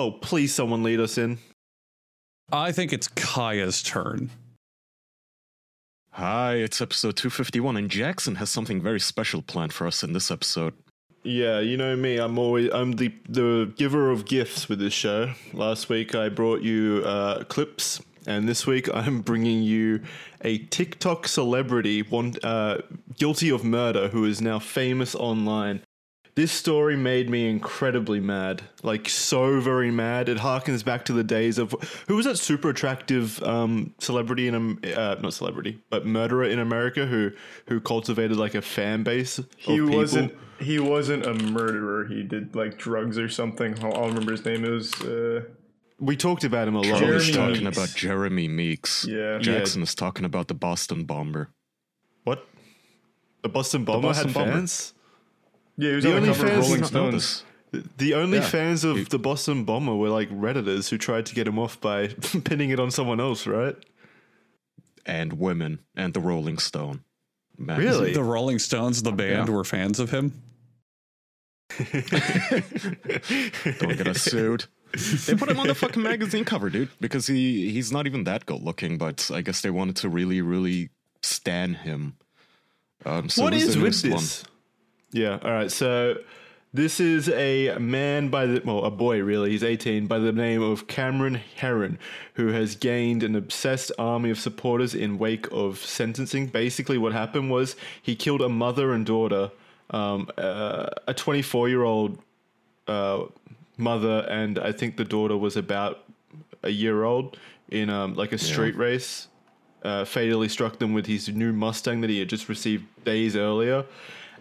Oh, 0.00 0.12
please, 0.12 0.54
someone 0.54 0.84
lead 0.84 1.00
us 1.00 1.18
in. 1.18 1.38
I 2.52 2.70
think 2.70 2.92
it's 2.92 3.08
Kaya's 3.08 3.82
turn. 3.82 4.30
Hi, 6.12 6.54
it's 6.54 6.80
episode 6.80 7.16
251, 7.16 7.76
and 7.76 7.90
Jackson 7.90 8.36
has 8.36 8.48
something 8.48 8.80
very 8.80 9.00
special 9.00 9.42
planned 9.42 9.72
for 9.72 9.88
us 9.88 10.04
in 10.04 10.12
this 10.12 10.30
episode. 10.30 10.74
Yeah, 11.24 11.58
you 11.58 11.76
know 11.76 11.96
me. 11.96 12.18
I'm 12.18 12.38
always 12.38 12.72
I'm 12.72 12.92
the 12.92 13.12
the 13.28 13.72
giver 13.76 14.12
of 14.12 14.24
gifts 14.24 14.68
with 14.68 14.78
this 14.78 14.92
show. 14.92 15.32
Last 15.52 15.88
week 15.88 16.14
I 16.14 16.28
brought 16.28 16.62
you 16.62 17.02
uh, 17.04 17.42
clips, 17.42 18.00
and 18.24 18.48
this 18.48 18.68
week 18.68 18.88
I'm 18.94 19.20
bringing 19.20 19.64
you 19.64 20.00
a 20.42 20.58
TikTok 20.58 21.26
celebrity, 21.26 22.02
one 22.02 22.34
uh, 22.44 22.82
guilty 23.18 23.50
of 23.50 23.64
murder, 23.64 24.06
who 24.06 24.26
is 24.26 24.40
now 24.40 24.60
famous 24.60 25.16
online. 25.16 25.82
This 26.38 26.52
story 26.52 26.94
made 26.94 27.28
me 27.28 27.50
incredibly 27.50 28.20
mad, 28.20 28.62
like 28.84 29.08
so 29.08 29.58
very 29.58 29.90
mad. 29.90 30.28
It 30.28 30.38
harkens 30.38 30.84
back 30.84 31.04
to 31.06 31.12
the 31.12 31.24
days 31.24 31.58
of 31.58 31.72
who 32.06 32.14
was 32.14 32.26
that 32.26 32.36
super 32.36 32.68
attractive 32.70 33.42
um, 33.42 33.92
celebrity 33.98 34.46
in 34.46 34.54
um, 34.54 34.80
uh, 34.84 35.16
not 35.20 35.34
celebrity, 35.34 35.82
but 35.90 36.06
murderer 36.06 36.44
in 36.44 36.60
America 36.60 37.06
who 37.06 37.32
who 37.66 37.80
cultivated 37.80 38.36
like 38.36 38.54
a 38.54 38.62
fan 38.62 39.02
base. 39.02 39.40
He 39.56 39.80
people. 39.80 39.96
wasn't. 39.96 40.32
He 40.60 40.78
wasn't 40.78 41.26
a 41.26 41.34
murderer. 41.34 42.04
He 42.06 42.22
did 42.22 42.54
like 42.54 42.78
drugs 42.78 43.18
or 43.18 43.28
something. 43.28 43.76
I'll, 43.82 43.94
I'll 43.96 44.06
remember 44.06 44.30
his 44.30 44.44
name. 44.44 44.64
It 44.64 44.70
was. 44.70 44.94
Uh, 45.02 45.42
We 45.98 46.16
talked 46.16 46.44
about 46.44 46.68
him 46.68 46.76
a 46.76 46.82
lot. 46.82 47.02
on 47.02 47.10
the 47.10 47.18
Jeremy 47.18 47.32
talking 47.32 47.64
Meeks. 47.64 47.76
about 47.76 47.96
Jeremy 47.96 48.46
Meeks. 48.46 49.04
Yeah. 49.10 49.38
Jackson 49.40 49.82
is 49.82 49.92
talking 49.92 50.24
about 50.24 50.46
the 50.46 50.54
Boston 50.54 51.02
bomber. 51.02 51.50
What? 52.22 52.46
The 53.42 53.48
Boston 53.48 53.84
Bomber 53.84 54.06
Boston 54.06 54.28
had 54.28 54.34
Bomber. 54.34 54.66
Fans. 55.78 55.84
yeah, 55.84 55.88
he 55.90 55.94
was 55.96 56.04
The 56.04 56.10
on 56.10 56.16
only 56.16 56.28
the 56.28 56.34
cover 56.34 56.46
of 56.46 56.52
fans- 56.52 56.64
Rolling 56.66 56.82
Did 56.82 56.92
not 56.92 57.12
know 57.12 57.18
Stones. 57.18 57.44
The 57.98 58.14
only 58.14 58.38
Yeah. 58.38 58.44
fans 58.48 58.84
of 58.84 58.96
He- 58.96 59.04
the 59.04 59.18
Boston 59.18 59.64
Bomber 59.64 59.94
were 59.94 60.08
like 60.08 60.30
redditors 60.30 60.88
who 60.88 60.96
tried 60.98 61.26
to 61.26 61.34
get 61.34 61.46
him 61.46 61.58
off 61.58 61.78
by 61.80 62.06
pinning 62.44 62.70
it 62.70 62.80
on 62.80 62.90
someone 62.90 63.20
else, 63.20 63.46
right? 63.46 63.76
And 65.04 65.34
women 65.34 65.80
and 65.94 66.14
the 66.14 66.20
Rolling 66.20 66.58
Stone. 66.58 67.02
Man, 67.58 67.78
Really? 67.78 68.12
The 68.14 68.22
Rolling 68.22 68.58
Stones, 68.58 69.02
the 69.02 69.12
band, 69.12 69.48
Yeah. 69.48 69.54
were 69.54 69.64
fans 69.64 69.98
of 70.00 70.10
him. 70.10 70.32
Don't 73.78 73.96
get 73.96 74.08
us 74.08 74.22
sued. 74.22 74.64
They 75.26 75.34
put 75.34 75.50
him 75.50 75.60
on 75.60 75.66
the 75.66 75.74
fucking 75.74 76.02
magazine 76.02 76.44
cover, 76.44 76.70
dude, 76.70 76.88
because 77.00 77.26
he 77.26 77.70
he's 77.70 77.92
not 77.92 78.06
even 78.06 78.24
that 78.24 78.46
good 78.46 78.62
looking. 78.62 78.96
But 78.96 79.30
I 79.32 79.42
guess 79.42 79.60
they 79.60 79.70
wanted 79.70 79.96
to 79.96 80.08
really, 80.08 80.40
really 80.40 80.88
stan 81.22 81.74
him. 81.74 82.16
Um, 83.04 83.28
so 83.28 83.42
what 83.44 83.52
who's 83.52 83.64
is 83.64 83.74
the 83.74 83.82
with 83.82 84.04
newest 84.04 84.44
one? 84.46 84.52
Yeah. 85.12 85.38
All 85.42 85.50
right. 85.50 85.70
So 85.70 86.16
this 86.72 87.00
is 87.00 87.30
a 87.30 87.76
man 87.78 88.28
by 88.28 88.46
the 88.46 88.62
well, 88.64 88.84
a 88.84 88.90
boy 88.90 89.22
really. 89.22 89.50
He's 89.50 89.64
18 89.64 90.06
by 90.06 90.18
the 90.18 90.32
name 90.32 90.62
of 90.62 90.86
Cameron 90.86 91.40
Herrin, 91.56 91.98
who 92.34 92.48
has 92.48 92.76
gained 92.76 93.22
an 93.22 93.34
obsessed 93.34 93.90
army 93.98 94.30
of 94.30 94.38
supporters 94.38 94.94
in 94.94 95.18
wake 95.18 95.50
of 95.50 95.78
sentencing. 95.78 96.48
Basically, 96.48 96.98
what 96.98 97.12
happened 97.12 97.50
was 97.50 97.74
he 98.02 98.14
killed 98.14 98.42
a 98.42 98.48
mother 98.48 98.92
and 98.92 99.06
daughter, 99.06 99.50
um, 99.90 100.28
uh, 100.36 100.90
a 101.06 101.14
24 101.14 101.70
year 101.70 101.84
old 101.84 102.18
uh, 102.86 103.24
mother, 103.78 104.26
and 104.28 104.58
I 104.58 104.72
think 104.72 104.98
the 104.98 105.04
daughter 105.04 105.38
was 105.38 105.56
about 105.56 106.04
a 106.62 106.70
year 106.70 107.04
old 107.04 107.38
in 107.70 107.88
um, 107.88 108.14
like 108.14 108.32
a 108.32 108.38
street 108.38 108.76
race. 108.76 109.28
Uh, 109.84 110.04
fatally 110.04 110.48
struck 110.48 110.80
them 110.80 110.92
with 110.92 111.06
his 111.06 111.28
new 111.28 111.52
Mustang 111.52 112.00
that 112.00 112.10
he 112.10 112.18
had 112.18 112.28
just 112.28 112.48
received 112.48 112.84
days 113.04 113.36
earlier. 113.36 113.84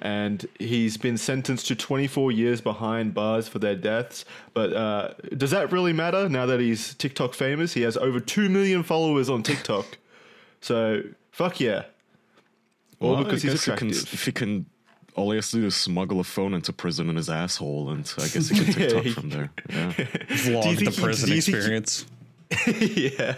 And 0.02 0.46
he's 0.60 0.98
been 0.98 1.18
sentenced 1.18 1.68
to 1.68 1.76
24 1.76 2.32
years 2.32 2.62
behind 2.62 3.14
bars 3.14 3.48
for 3.48 3.60
their 3.60 3.76
deaths. 3.76 4.26
But 4.54 4.74
uh, 4.74 5.14
does 5.36 5.52
that 5.52 5.72
really 5.72 5.94
matter 5.94 6.30
now 6.30 6.46
that 6.46 6.60
he's 6.60 6.94
TikTok 6.96 7.34
famous? 7.34 7.74
He 7.74 7.82
has 7.82 7.98
over 7.98 8.20
2 8.20 8.50
million 8.50 8.84
followers 8.84 9.30
on 9.30 9.44
TikTok. 9.44 9.98
so, 10.62 11.02
fuck 11.32 11.60
yeah. 11.60 11.84
All 13.00 13.16
Well, 13.16 13.24
because 13.24 13.44
I 13.46 13.50
he's 13.50 13.54
guess 13.54 13.66
he 13.66 13.72
can, 13.78 13.88
attractive. 13.90 14.14
if 14.14 14.26
he 14.26 14.32
can, 14.32 14.66
all 15.16 15.32
he 15.32 15.36
has 15.38 15.52
to 15.52 15.58
do 15.58 15.66
is 15.68 15.76
smuggle 15.76 16.20
a 16.20 16.24
phone 16.24 16.54
into 16.54 16.72
prison 16.74 17.10
in 17.10 17.16
his 17.16 17.30
asshole, 17.30 17.90
and 17.90 18.12
I 18.18 18.22
guess 18.28 18.50
he 18.50 18.56
can 18.56 18.66
Yeah, 18.68 18.74
TikTok 18.88 19.04
he- 19.04 19.12
from 19.14 19.30
there. 19.30 19.50
Yeah. 19.70 19.92
Vlog 19.94 20.64
think 20.64 20.80
the 20.86 20.92
he- 20.92 21.02
prison 21.02 21.30
do 21.30 21.36
you 21.36 21.42
think 21.42 21.56
he- 21.58 21.60
experience. 21.60 22.06
yeah. 22.80 23.36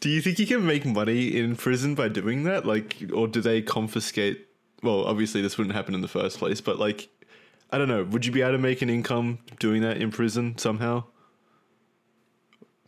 Do 0.00 0.08
you 0.08 0.20
think 0.22 0.38
you 0.38 0.46
can 0.46 0.64
make 0.66 0.86
money 0.86 1.36
in 1.36 1.56
prison 1.56 1.94
by 1.94 2.08
doing 2.08 2.44
that? 2.44 2.64
Like, 2.64 2.96
or 3.12 3.28
do 3.28 3.40
they 3.40 3.60
confiscate? 3.60 4.46
Well, 4.82 5.04
obviously, 5.04 5.40
this 5.42 5.56
wouldn't 5.58 5.74
happen 5.74 5.94
in 5.94 6.00
the 6.02 6.08
first 6.08 6.38
place, 6.38 6.60
but 6.60 6.78
like, 6.78 7.08
I 7.70 7.78
don't 7.78 7.88
know. 7.88 8.04
Would 8.04 8.24
you 8.26 8.32
be 8.32 8.42
able 8.42 8.52
to 8.52 8.58
make 8.58 8.82
an 8.82 8.90
income 8.90 9.38
doing 9.58 9.82
that 9.82 9.96
in 9.96 10.10
prison 10.10 10.56
somehow? 10.58 11.04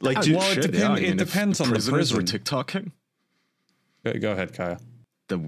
Like, 0.01 0.19
uh, 0.19 0.23
do, 0.23 0.37
well, 0.37 0.53
it 0.53 0.63
depend- 0.63 0.85
I 0.85 0.97
it 0.99 1.03
mean, 1.03 1.17
depends 1.17 1.61
on 1.61 1.69
the 1.69 1.75
prisoners 1.75 2.13
were 2.13 2.21
prison. 2.21 2.39
TikToking. 2.41 2.93
Go 4.05 4.13
go 4.21 4.33
ahead, 4.33 4.55
Kaya. 4.55 4.79
The, 5.29 5.39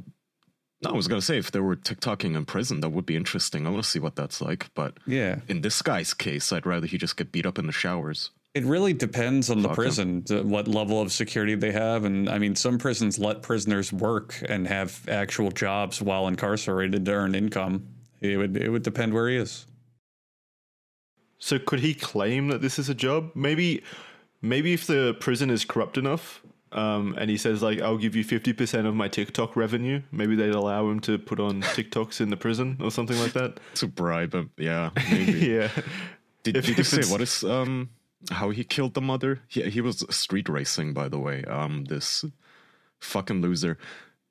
no, 0.83 0.91
I 0.91 0.93
was 0.93 1.07
gonna 1.09 1.23
say 1.23 1.39
if 1.39 1.53
there 1.53 1.63
were 1.63 1.77
TikToking 1.77 2.35
in 2.35 2.45
prison, 2.47 2.81
that 2.81 2.89
would 2.89 3.07
be 3.07 3.15
interesting. 3.17 3.67
I 3.67 3.71
want 3.71 3.85
to 3.85 3.89
see 3.89 4.01
what 4.01 4.17
that's 4.17 4.41
like. 4.41 4.71
But 4.75 4.97
Yeah. 5.07 5.41
in 5.47 5.61
this 5.61 5.81
guy's 5.83 6.15
case, 6.15 6.53
I'd 6.53 6.67
rather 6.67 6.87
he 6.87 6.99
just 6.99 7.17
get 7.17 7.31
beat 7.31 7.47
up 7.47 7.59
in 7.59 7.67
the 7.67 7.73
showers. 7.73 8.31
It 8.55 8.65
really 8.65 8.93
depends 8.93 9.49
on 9.49 9.63
the 9.63 9.69
prison, 9.69 10.23
to 10.25 10.43
what 10.43 10.67
level 10.67 11.01
of 11.01 11.13
security 11.13 11.55
they 11.55 11.71
have. 11.71 12.05
And 12.05 12.29
I 12.29 12.39
mean, 12.39 12.57
some 12.57 12.79
prisons 12.79 13.19
let 13.19 13.43
prisoners 13.43 13.93
work 13.93 14.43
and 14.49 14.67
have 14.67 15.09
actual 15.09 15.51
jobs 15.53 16.03
while 16.03 16.27
incarcerated 16.27 17.05
to 17.05 17.13
earn 17.13 17.35
income. 17.37 17.87
It 18.21 18.37
would 18.37 18.57
it 18.57 18.69
would 18.69 18.83
depend 18.83 19.15
where 19.15 19.29
he 19.29 19.37
is. 19.37 19.67
so 21.39 21.59
could 21.59 21.81
he 21.81 21.95
claim 21.95 22.49
that 22.49 22.61
this 22.61 22.79
is 22.79 22.89
a 22.89 22.95
job? 22.95 23.31
Maybe, 23.35 23.83
maybe 24.43 24.73
if 24.73 24.87
the 24.87 25.17
prison 25.21 25.49
is 25.51 25.65
corrupt 25.65 25.97
enough, 25.97 26.43
um, 26.73 27.15
and 27.19 27.31
he 27.31 27.37
says 27.37 27.63
like, 27.63 27.81
"I'll 27.81 27.97
give 27.99 28.15
you 28.17 28.25
fifty 28.25 28.53
percent 28.53 28.87
of 28.87 28.95
my 28.95 29.09
TikTok 29.09 29.57
revenue," 29.57 30.03
maybe 30.13 30.35
they'd 30.37 30.51
allow 30.55 30.91
him 30.91 31.01
to 31.01 31.19
put 31.19 31.41
on 31.41 31.63
TikToks 31.63 32.21
in 32.21 32.31
the 32.31 32.37
prison 32.37 32.79
or 32.83 32.91
something 32.91 33.19
like 33.19 33.33
that. 33.33 33.59
To 33.77 33.87
bribe 33.87 34.35
him, 34.35 34.51
yeah, 34.59 34.91
maybe. 35.11 35.39
yeah. 35.39 35.71
Did, 36.43 36.57
If- 36.57 36.67
did 36.67 36.77
you 36.79 36.81
if 36.81 36.89
say 36.89 37.11
what 37.13 37.21
is 37.23 37.43
um 37.45 37.89
how 38.31 38.51
he 38.51 38.65
killed 38.65 38.95
the 38.95 39.01
mother? 39.01 39.41
He 39.49 39.63
he 39.71 39.81
was 39.81 40.05
street 40.11 40.49
racing, 40.49 40.93
by 40.93 41.09
the 41.09 41.19
way. 41.19 41.45
Um, 41.45 41.85
this 41.87 42.25
fucking 43.01 43.41
loser. 43.41 43.79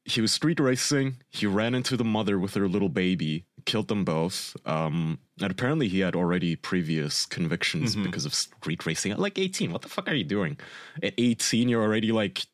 He 0.05 0.21
was 0.21 0.31
street 0.31 0.59
racing. 0.59 1.17
He 1.29 1.45
ran 1.45 1.75
into 1.75 1.95
the 1.95 2.03
mother 2.03 2.39
with 2.39 2.55
her 2.55 2.67
little 2.67 2.89
baby, 2.89 3.45
killed 3.65 3.89
them 3.89 4.03
both. 4.05 4.55
Um, 4.65 5.19
and 5.39 5.51
apparently 5.51 5.87
he 5.87 5.99
had 5.99 6.15
already 6.15 6.55
previous 6.55 7.25
convictions 7.27 7.93
Mm-hmm. 7.93 8.03
because 8.05 8.25
of 8.25 8.33
street 8.33 8.85
racing. 8.85 9.11
At 9.11 9.19
like 9.19 9.37
eighteen, 9.37 9.71
what 9.71 9.81
the 9.83 9.89
fuck 9.89 10.07
are 10.07 10.13
you 10.15 10.23
doing? 10.23 10.57
At 11.03 11.13
eighteen, 11.17 11.69
you're 11.69 11.83
already 11.83 12.11
like 12.11 12.45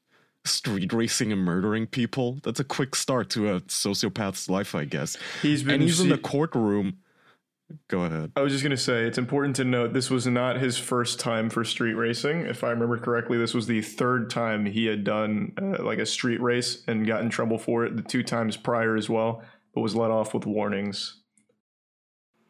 street 0.43 0.91
racing 0.93 1.31
and 1.31 1.41
murdering 1.41 1.87
people. 1.87 2.39
That's 2.43 2.59
a 2.59 2.63
quick 2.63 2.95
start 2.95 3.29
to 3.31 3.55
a 3.55 3.61
sociopath's 3.61 4.49
life, 4.49 4.75
I 4.75 4.85
guess. 4.85 5.17
He's 5.41 5.63
been 5.63 5.75
and 5.75 5.83
he's 5.83 5.99
in 5.99 6.09
the 6.09 6.17
courtroom. 6.17 6.97
Go 7.87 8.03
ahead. 8.03 8.31
I 8.35 8.41
was 8.41 8.51
just 8.51 8.63
gonna 8.63 8.77
say 8.77 9.03
it's 9.05 9.17
important 9.17 9.55
to 9.55 9.63
note 9.63 9.93
this 9.93 10.09
was 10.09 10.27
not 10.27 10.57
his 10.57 10.77
first 10.77 11.19
time 11.19 11.49
for 11.49 11.63
street 11.63 11.93
racing. 11.93 12.41
If 12.41 12.63
I 12.63 12.69
remember 12.69 12.97
correctly, 12.97 13.37
this 13.37 13.53
was 13.53 13.65
the 13.65 13.81
third 13.81 14.29
time 14.29 14.65
he 14.65 14.85
had 14.85 15.03
done 15.03 15.53
uh, 15.59 15.83
like 15.83 15.99
a 15.99 16.05
street 16.05 16.41
race 16.41 16.83
and 16.87 17.07
got 17.07 17.21
in 17.21 17.29
trouble 17.29 17.57
for 17.57 17.85
it. 17.85 17.95
The 17.95 18.03
two 18.03 18.23
times 18.23 18.55
prior 18.55 18.95
as 18.95 19.09
well, 19.09 19.41
but 19.73 19.81
was 19.81 19.95
let 19.95 20.11
off 20.11 20.33
with 20.33 20.45
warnings. 20.45 21.21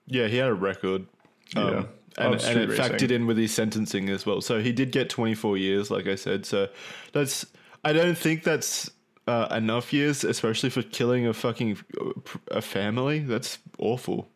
Yeah, 0.07 0.27
he 0.27 0.37
had 0.37 0.49
a 0.49 0.53
record. 0.53 1.07
Um, 1.55 1.67
Yeah, 1.67 1.85
and, 2.17 2.35
and 2.35 2.59
it 2.59 2.69
racing. 2.69 2.85
factored 2.85 3.11
in 3.11 3.25
with 3.25 3.37
his 3.37 3.53
sentencing 3.53 4.09
as 4.09 4.25
well. 4.25 4.41
So 4.41 4.59
he 4.59 4.71
did 4.71 4.91
get 4.91 5.09
24 5.09 5.57
years, 5.57 5.89
like 5.89 6.07
I 6.07 6.15
said. 6.15 6.45
So 6.45 6.67
that's, 7.13 7.45
I 7.83 7.93
don't 7.93 8.17
think 8.17 8.43
that's 8.43 8.91
uh, 9.27 9.47
enough 9.51 9.91
years, 9.93 10.23
especially 10.23 10.69
for 10.69 10.83
killing 10.83 11.25
a 11.25 11.33
fucking 11.33 11.77
a 12.51 12.61
family. 12.61 13.19
That's 13.19 13.57
awful. 13.79 14.29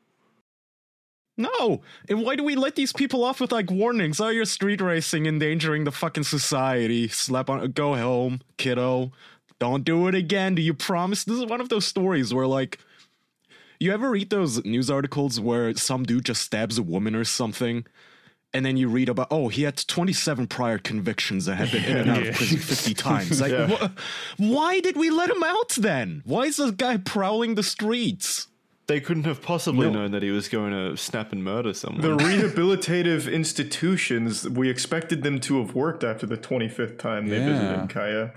No, 1.39 1.81
and 2.09 2.21
why 2.21 2.35
do 2.35 2.43
we 2.43 2.55
let 2.55 2.75
these 2.75 2.91
people 2.91 3.23
off 3.23 3.39
with 3.39 3.51
like 3.53 3.71
warnings? 3.71 4.19
Oh, 4.19 4.27
you're 4.27 4.43
street 4.43 4.81
racing, 4.81 5.25
endangering 5.25 5.85
the 5.85 5.91
fucking 5.91 6.23
society. 6.23 7.07
Slap 7.07 7.49
on, 7.49 7.71
go 7.71 7.95
home, 7.95 8.41
kiddo. 8.57 9.13
Don't 9.57 9.85
do 9.85 10.07
it 10.09 10.15
again. 10.15 10.53
Do 10.55 10.61
you 10.61 10.73
promise? 10.73 11.23
This 11.23 11.37
is 11.37 11.45
one 11.45 11.61
of 11.61 11.69
those 11.69 11.85
stories 11.85 12.33
where 12.33 12.45
like, 12.45 12.77
you 13.79 13.93
ever 13.93 14.09
read 14.11 14.29
those 14.29 14.63
news 14.65 14.91
articles 14.91 15.39
where 15.39 15.73
some 15.77 16.03
dude 16.03 16.25
just 16.25 16.41
stabs 16.41 16.77
a 16.77 16.83
woman 16.83 17.15
or 17.15 17.23
something, 17.23 17.85
and 18.53 18.65
then 18.65 18.75
you 18.75 18.89
read 18.89 19.07
about 19.07 19.27
oh 19.31 19.47
he 19.47 19.63
had 19.63 19.77
27 19.77 20.47
prior 20.47 20.77
convictions 20.77 21.47
and 21.47 21.57
had 21.57 21.71
been 21.71 21.85
in 21.85 21.97
and 21.99 22.09
out 22.09 22.21
Yeah. 22.23 22.29
of 22.31 22.35
prison 22.35 22.57
50 22.57 22.93
times. 22.95 23.39
Like, 23.39 23.53
Yeah. 23.53 23.67
wha- 23.67 23.89
why 24.35 24.81
did 24.81 24.97
we 24.97 25.09
let 25.09 25.29
him 25.29 25.41
out 25.43 25.69
then? 25.77 26.21
Why 26.25 26.41
is 26.47 26.57
this 26.57 26.71
guy 26.71 26.97
prowling 26.97 27.55
the 27.55 27.63
streets? 27.63 28.47
They 28.89 28.99
couldn't 28.99 29.25
have 29.25 29.41
possibly 29.41 29.85
No. 29.87 29.93
known 29.99 30.11
that 30.11 30.23
he 30.23 30.31
was 30.31 30.47
going 30.49 30.71
to 30.71 30.97
snap 30.97 31.31
and 31.31 31.43
murder 31.43 31.73
someone. 31.73 32.01
The 32.01 32.17
rehabilitative 32.25 33.31
institutions, 33.31 34.49
we 34.49 34.67
expected 34.69 35.21
them 35.23 35.39
to 35.41 35.59
have 35.59 35.75
worked 35.75 36.03
after 36.03 36.25
the 36.25 36.37
25th 36.37 36.97
time 36.97 37.27
they 37.27 37.37
visited 37.37 37.89
Kaya. 37.89 38.31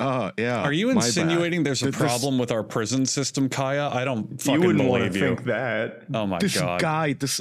Uh, 0.00 0.32
yeah. 0.36 0.62
Are 0.62 0.72
you 0.72 0.88
my 0.88 0.94
bad. 0.94 1.04
insinuating 1.06 1.62
there's 1.62 1.82
a 1.82 1.86
this- 1.86 1.96
problem 1.96 2.36
with 2.36 2.50
our 2.50 2.64
prison 2.64 3.06
system, 3.06 3.48
Kaya? 3.48 3.88
I 3.88 4.04
don't 4.04 4.22
fucking 4.42 4.54
You 4.54 4.58
fucking 4.60 4.66
wouldn't 4.66 4.88
want 4.90 5.00
believe 5.04 5.12
to 5.12 5.18
you. 5.20 5.24
think 5.36 5.44
that. 5.46 6.02
Oh 6.12 6.26
my 6.26 6.38
this 6.38 6.58
god. 6.58 6.80
This 6.80 6.82
guy, 6.82 7.12
this 7.12 7.40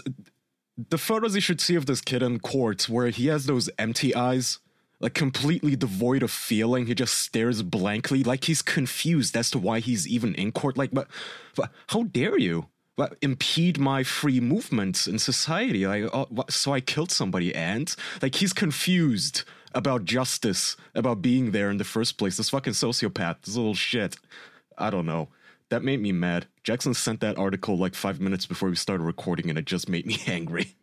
the 0.90 0.98
photos 0.98 1.34
you 1.36 1.42
should 1.42 1.60
see 1.62 1.76
of 1.76 1.86
this 1.88 2.02
kid 2.02 2.22
in 2.22 2.40
court 2.40 2.88
where 2.90 3.10
he 3.10 3.28
has 3.28 3.46
those 3.48 3.70
empty 3.80 4.14
eyes, 4.14 4.60
like 5.00 5.14
completely 5.14 5.76
devoid 5.76 6.24
of 6.24 6.32
feeling. 6.32 6.86
He 6.86 6.96
just 6.96 7.18
stares 7.18 7.62
blankly, 7.64 8.24
like 8.24 8.46
he's 8.46 8.62
confused 8.62 9.36
as 9.36 9.52
to 9.52 9.60
why 9.60 9.80
he's 9.80 10.08
even 10.08 10.34
in 10.36 10.52
court. 10.52 10.78
Like, 10.78 10.92
but, 10.92 11.08
but 11.56 11.72
how 11.88 12.04
dare 12.04 12.38
you? 12.40 12.68
But 12.98 13.18
impede 13.22 13.78
my 13.78 14.04
free 14.04 14.40
movements 14.40 15.06
in 15.06 15.20
society. 15.20 15.86
Like, 15.86 16.06
uh, 16.14 16.26
what- 16.30 16.52
so 16.52 16.72
I 16.74 16.80
killed 16.80 17.12
somebody, 17.12 17.54
and 17.54 17.94
like 18.22 18.36
he's 18.36 18.54
confused 18.54 19.44
about 19.74 20.06
justice, 20.06 20.78
about 20.94 21.22
being 21.22 21.52
there 21.52 21.70
in 21.70 21.76
the 21.78 21.84
first 21.84 22.18
place. 22.18 22.38
This 22.38 22.50
fucking 22.52 22.72
sociopath, 22.74 23.42
this 23.42 23.58
little 23.58 23.74
shit. 23.76 24.16
I 24.78 24.90
don't 24.90 25.06
know. 25.06 25.28
That 25.70 25.84
made 25.84 26.00
me 26.00 26.14
mad. 26.14 26.46
Jackson 26.64 26.94
sent 26.94 27.20
that 27.20 27.38
article 27.38 27.78
like 27.78 27.96
five 27.96 28.22
minutes 28.22 28.46
before 28.46 28.70
we 28.70 28.76
started 28.78 29.04
recording, 29.04 29.50
and 29.50 29.60
it 29.60 29.66
just 29.66 29.90
made 29.90 30.06
me 30.06 30.22
angry. 30.28 30.76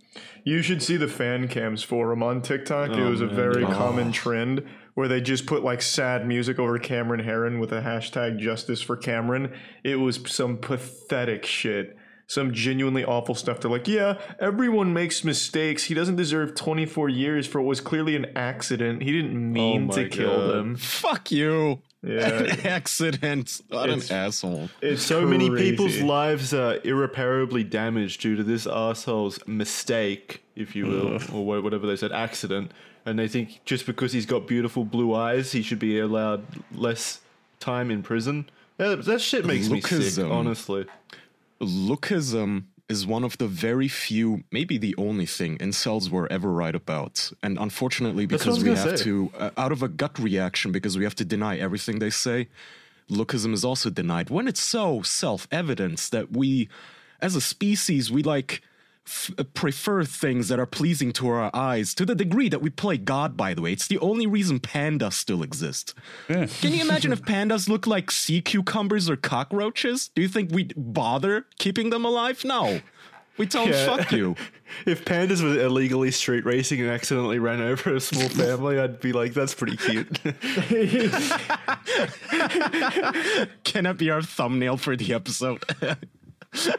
You 0.44 0.60
should 0.62 0.82
see 0.82 0.96
the 0.96 1.08
fan 1.08 1.48
cams 1.48 1.82
for 1.82 2.12
him 2.12 2.22
on 2.22 2.42
TikTok. 2.42 2.90
it 2.90 2.98
Oh, 2.98 3.10
was 3.10 3.20
a 3.20 3.26
man. 3.26 3.34
very 3.34 3.64
oh. 3.64 3.72
common 3.72 4.12
trend 4.12 4.64
where 4.94 5.08
they 5.08 5.20
just 5.20 5.46
put 5.46 5.62
like 5.64 5.80
sad 5.80 6.26
music 6.26 6.58
over 6.58 6.78
Cameron 6.78 7.20
Herrin 7.24 7.58
with 7.60 7.72
a 7.72 7.80
hashtag 7.80 8.38
justice 8.38 8.82
for 8.82 8.96
Cameron. 8.96 9.54
It 9.82 9.96
was 9.96 10.20
some 10.26 10.58
pathetic 10.58 11.46
shit. 11.46 11.96
Some 12.26 12.52
genuinely 12.54 13.04
awful 13.04 13.34
stuff. 13.34 13.60
They're 13.60 13.70
like, 13.70 13.88
yeah, 13.88 14.18
everyone 14.40 14.92
makes 14.94 15.22
mistakes. 15.24 15.84
He 15.84 15.94
doesn't 15.94 16.16
deserve 16.16 16.54
24 16.54 17.08
years 17.10 17.46
for 17.46 17.60
what 17.60 17.68
was 17.68 17.80
clearly 17.80 18.16
an 18.16 18.26
accident. 18.36 19.02
He 19.02 19.12
didn't 19.12 19.36
oh 19.36 19.52
mean 19.52 19.86
my 19.88 19.94
to 19.94 20.08
kill 20.08 20.48
them. 20.48 20.76
Fuck 20.76 21.30
you. 21.30 21.82
Yeah. 22.02 22.28
An 22.42 22.66
accident. 22.66 23.60
What 23.68 23.88
an 23.88 24.02
asshole. 24.10 24.68
It's 24.80 25.02
So 25.02 25.24
many 25.26 25.48
people's 25.50 26.00
lives 26.00 26.52
are 26.52 26.78
irreparably 26.84 27.62
damaged 27.62 28.20
due 28.20 28.34
to 28.36 28.42
this 28.42 28.66
asshole's 28.66 29.38
mistake, 29.46 30.42
if 30.56 30.74
you 30.74 30.86
will, 30.86 31.20
or 31.32 31.62
whatever 31.62 31.86
they 31.86 31.96
said, 31.96 32.12
accident. 32.12 32.72
And 33.06 33.18
they 33.18 33.28
think 33.28 33.60
just 33.64 33.86
because 33.86 34.12
he's 34.12 34.26
got 34.26 34.46
beautiful 34.46 34.84
blue 34.84 35.14
eyes, 35.14 35.52
he 35.52 35.62
should 35.62 35.78
be 35.78 35.98
allowed 35.98 36.44
less 36.72 37.20
time 37.60 37.90
in 37.90 38.02
prison. 38.02 38.48
That, 38.78 39.04
that 39.04 39.20
shit 39.20 39.44
makes 39.44 39.68
me 39.68 39.80
sick, 39.80 40.24
honestly. 40.24 40.86
Lookism 41.60 42.64
is 42.92 43.00
one 43.16 43.24
of 43.28 43.34
the 43.42 43.48
very 43.68 43.88
few, 44.06 44.26
maybe 44.58 44.74
the 44.86 44.94
only 45.06 45.28
thing 45.38 45.52
incels 45.66 46.04
were 46.14 46.28
ever 46.36 46.50
right 46.64 46.76
about. 46.84 47.14
And 47.44 47.52
unfortunately, 47.66 48.24
That's 48.26 48.46
what 48.46 48.52
I 48.52 48.58
because 48.58 48.64
we 48.64 48.90
have 48.90 48.98
say. 48.98 49.04
to, 49.04 49.14
uh, 49.44 49.50
out 49.64 49.72
of 49.76 49.80
a 49.82 49.90
gut 50.02 50.14
reaction, 50.28 50.68
because 50.76 50.94
we 50.98 51.04
have 51.08 51.16
to 51.22 51.26
deny 51.34 51.54
everything 51.66 51.96
they 52.04 52.10
say, 52.26 52.38
lookism 53.18 53.52
is 53.58 53.64
also 53.70 53.88
denied. 53.90 54.26
When 54.36 54.46
it's 54.50 54.64
so 54.76 55.02
self 55.02 55.40
evident 55.62 55.98
that 56.14 56.26
we, 56.40 56.68
as 57.26 57.32
a 57.34 57.40
species, 57.54 58.04
we 58.16 58.22
like. 58.34 58.52
F- 59.04 59.30
uh, 59.36 59.42
prefer 59.54 60.04
things 60.04 60.48
that 60.48 60.60
are 60.60 60.66
pleasing 60.66 61.12
to 61.14 61.28
our 61.28 61.50
eyes 61.54 61.92
to 61.94 62.06
the 62.06 62.14
degree 62.14 62.48
that 62.48 62.62
we 62.62 62.70
play 62.70 62.96
God, 62.96 63.36
by 63.36 63.52
the 63.52 63.60
way. 63.60 63.72
It's 63.72 63.88
the 63.88 63.98
only 63.98 64.26
reason 64.28 64.60
pandas 64.60 65.14
still 65.14 65.42
exist. 65.42 65.94
Can 66.28 66.48
you 66.72 66.82
imagine 66.82 67.12
if 67.12 67.22
pandas 67.22 67.68
look 67.68 67.86
like 67.86 68.10
sea 68.12 68.40
cucumbers 68.40 69.10
or 69.10 69.16
cockroaches? 69.16 70.08
Do 70.14 70.22
you 70.22 70.28
think 70.28 70.52
we'd 70.52 70.72
bother 70.76 71.46
keeping 71.58 71.90
them 71.90 72.04
alive? 72.04 72.44
No. 72.44 72.80
We 73.38 73.46
tell 73.46 73.64
them, 73.64 73.72
Yeah. 73.72 73.96
fuck 73.96 74.12
you. 74.12 74.36
If 74.86 75.04
pandas 75.04 75.42
were 75.42 75.60
illegally 75.60 76.10
street 76.10 76.46
racing 76.46 76.80
and 76.80 76.88
accidentally 76.88 77.38
ran 77.38 77.60
over 77.60 77.94
a 77.94 78.00
small 78.00 78.26
family, 78.30 78.78
I'd 78.78 79.00
be 79.00 79.12
like, 79.12 79.34
that's 79.34 79.52
pretty 79.52 79.76
cute. 79.76 80.18
Can 83.64 83.84
that 83.84 83.96
be 83.98 84.10
our 84.10 84.22
thumbnail 84.22 84.76
for 84.78 84.96
the 84.96 85.12
episode? 85.12 85.62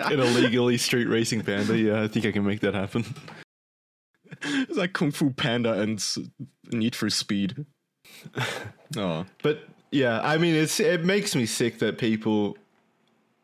An 0.00 0.20
illegally 0.20 0.78
street 0.78 1.06
racing 1.06 1.42
panda, 1.42 1.76
yeah, 1.76 2.02
I 2.02 2.08
think 2.08 2.26
I 2.26 2.32
can 2.32 2.44
make 2.44 2.60
that 2.60 2.74
happen. 2.74 3.04
it's 4.42 4.78
like 4.78 4.92
Kung 4.92 5.10
Fu 5.10 5.30
Panda 5.30 5.80
and 5.80 6.02
Need 6.70 6.96
for 6.96 7.10
Speed. 7.10 7.66
Oh. 8.96 9.26
But 9.42 9.64
yeah, 9.90 10.20
I 10.22 10.38
mean, 10.38 10.54
it's 10.54 10.80
it 10.80 11.04
makes 11.04 11.36
me 11.36 11.46
sick 11.46 11.78
that 11.80 11.98
people, 11.98 12.56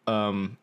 um, 0.06 0.56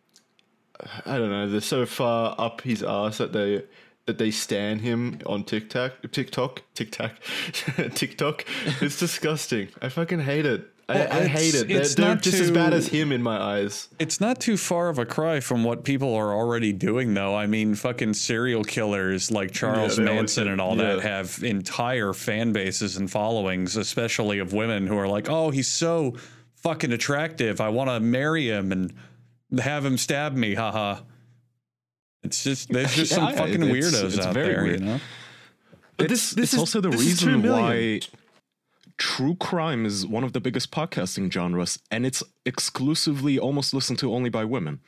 I 1.06 1.18
don't 1.18 1.30
know, 1.30 1.48
they're 1.48 1.62
so 1.62 1.86
far 1.86 2.36
up 2.38 2.62
his 2.62 2.84
ass 2.84 3.20
that 3.20 3.34
they 3.34 3.64
that 4.06 4.18
they 4.18 4.32
stand 4.32 4.82
him 4.82 5.20
on 5.26 5.44
TikTok, 5.44 5.94
TikTok, 6.12 6.62
TikTok, 6.74 7.12
TikTok. 7.94 8.46
It's 8.82 9.00
disgusting. 9.00 9.70
I 9.82 9.90
fucking 9.90 10.20
hate 10.20 10.46
it. 10.46 10.68
I, 10.88 10.94
Well, 10.94 11.14
I 11.14 11.26
hate 11.26 11.56
it. 11.56 11.68
They're, 11.68 11.82
it's 11.82 11.96
they're 11.96 12.06
not 12.06 12.22
just 12.22 12.40
as 12.40 12.52
bad 12.52 12.72
as 12.74 12.88
him 12.88 13.12
in 13.12 13.24
my 13.24 13.38
eyes. 13.42 13.90
It's 13.98 14.22
not 14.22 14.40
too 14.40 14.56
far 14.56 14.90
of 14.90 15.00
a 15.00 15.06
cry 15.06 15.40
from 15.40 15.64
what 15.64 15.84
people 15.84 16.14
are 16.14 16.32
already 16.32 16.72
doing, 16.74 17.14
though. 17.16 17.36
I 17.36 17.48
mean, 17.48 17.74
fucking 17.74 18.14
serial 18.14 18.64
killers 18.64 19.32
like 19.32 19.52
Charles 19.52 19.98
they 19.98 20.04
always 20.04 20.16
Manson 20.16 20.48
and 20.48 20.62
all 20.62 20.76
that 20.76 21.02
have 21.02 21.42
entire 21.44 22.14
fan 22.14 22.54
bases 22.54 22.98
and 22.98 23.10
followings, 23.10 23.76
especially 23.78 24.38
of 24.38 24.54
women 24.54 24.86
who 24.86 24.96
are 24.98 25.08
like, 25.08 25.28
oh, 25.28 25.50
he's 25.50 25.68
so 25.68 26.16
fucking 26.58 26.92
attractive. 26.92 27.60
I 27.62 27.70
want 27.70 27.90
to 27.90 28.00
marry 28.00 28.48
him 28.50 28.72
and 28.72 28.94
have 29.60 29.84
him 29.84 29.98
stab 29.98 30.36
me. 30.36 30.54
Haha. 30.54 31.02
It's 32.24 32.44
just, 32.44 32.70
there's 32.72 32.94
just 32.96 33.12
some 33.14 33.24
Yeah, 33.30 33.36
fucking 33.36 33.64
it's- 33.64 33.94
weirdos 33.94 34.18
it's 34.18 34.20
out 34.26 34.34
very 34.36 34.48
there, 34.54 34.64
weird. 34.64 34.80
you 34.82 34.86
know? 34.86 35.00
But 35.98 36.12
it's, 36.12 36.32
this- 36.32 36.32
this 36.32 36.44
it's 36.44 36.54
is- 36.54 36.60
also 36.60 36.82
the 36.82 36.90
this 36.90 37.02
is 37.02 37.20
two 37.22 37.26
reason 37.38 37.52
why 37.52 38.02
true 38.98 39.36
crime 39.36 39.86
is 39.86 40.06
one 40.06 40.24
of 40.24 40.34
the 40.34 40.40
biggest 40.40 40.72
podcasting 40.72 41.32
genres, 41.32 41.80
and 41.92 42.06
it's 42.06 42.24
exclusively 42.46 43.38
almost 43.38 43.74
listened 43.74 44.00
to 44.00 44.14
only 44.14 44.30
by 44.30 44.46
women. 44.46 44.80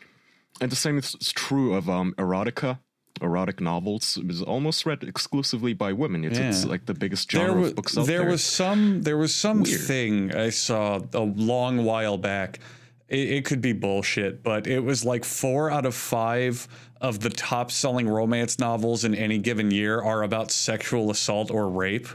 And 0.61 0.71
the 0.71 0.75
same 0.75 0.97
is 0.97 1.15
true 1.33 1.75
of 1.75 1.89
um, 1.89 2.13
erotica. 2.17 2.79
Erotic 3.19 3.59
novels 3.59 4.19
is 4.29 4.43
almost 4.43 4.85
read 4.85 5.03
exclusively 5.03 5.73
by 5.73 5.91
women. 5.91 6.23
It's, 6.23 6.37
it's 6.37 6.65
like 6.65 6.85
the 6.85 6.93
biggest 6.93 7.31
genre 7.31 7.47
there 7.47 7.59
was, 7.59 7.69
of 7.71 7.75
books 7.75 7.97
out 7.97 8.05
there 8.05 8.19
there. 8.19 8.29
was 8.29 8.43
some 8.43 9.01
there 9.01 9.17
was 9.17 9.33
some 9.33 9.63
Weird. 9.63 9.81
thing 9.81 10.35
I 10.35 10.49
saw 10.51 10.99
a 11.13 11.21
long 11.21 11.83
while 11.83 12.19
back. 12.19 12.59
It, 13.07 13.31
it 13.31 13.45
could 13.45 13.59
be 13.59 13.73
bullshit, 13.73 14.43
but 14.43 14.67
it 14.67 14.81
was 14.81 15.03
like 15.03 15.25
four 15.25 15.71
out 15.71 15.87
of 15.87 15.95
five 15.95 16.67
of 17.01 17.19
the 17.19 17.31
top 17.31 17.71
selling 17.71 18.07
romance 18.07 18.59
novels 18.59 19.03
in 19.03 19.15
any 19.15 19.39
given 19.39 19.71
year 19.71 19.99
are 19.99 20.21
about 20.21 20.51
sexual 20.51 21.09
assault 21.09 21.49
or 21.49 21.69
rape. 21.69 22.07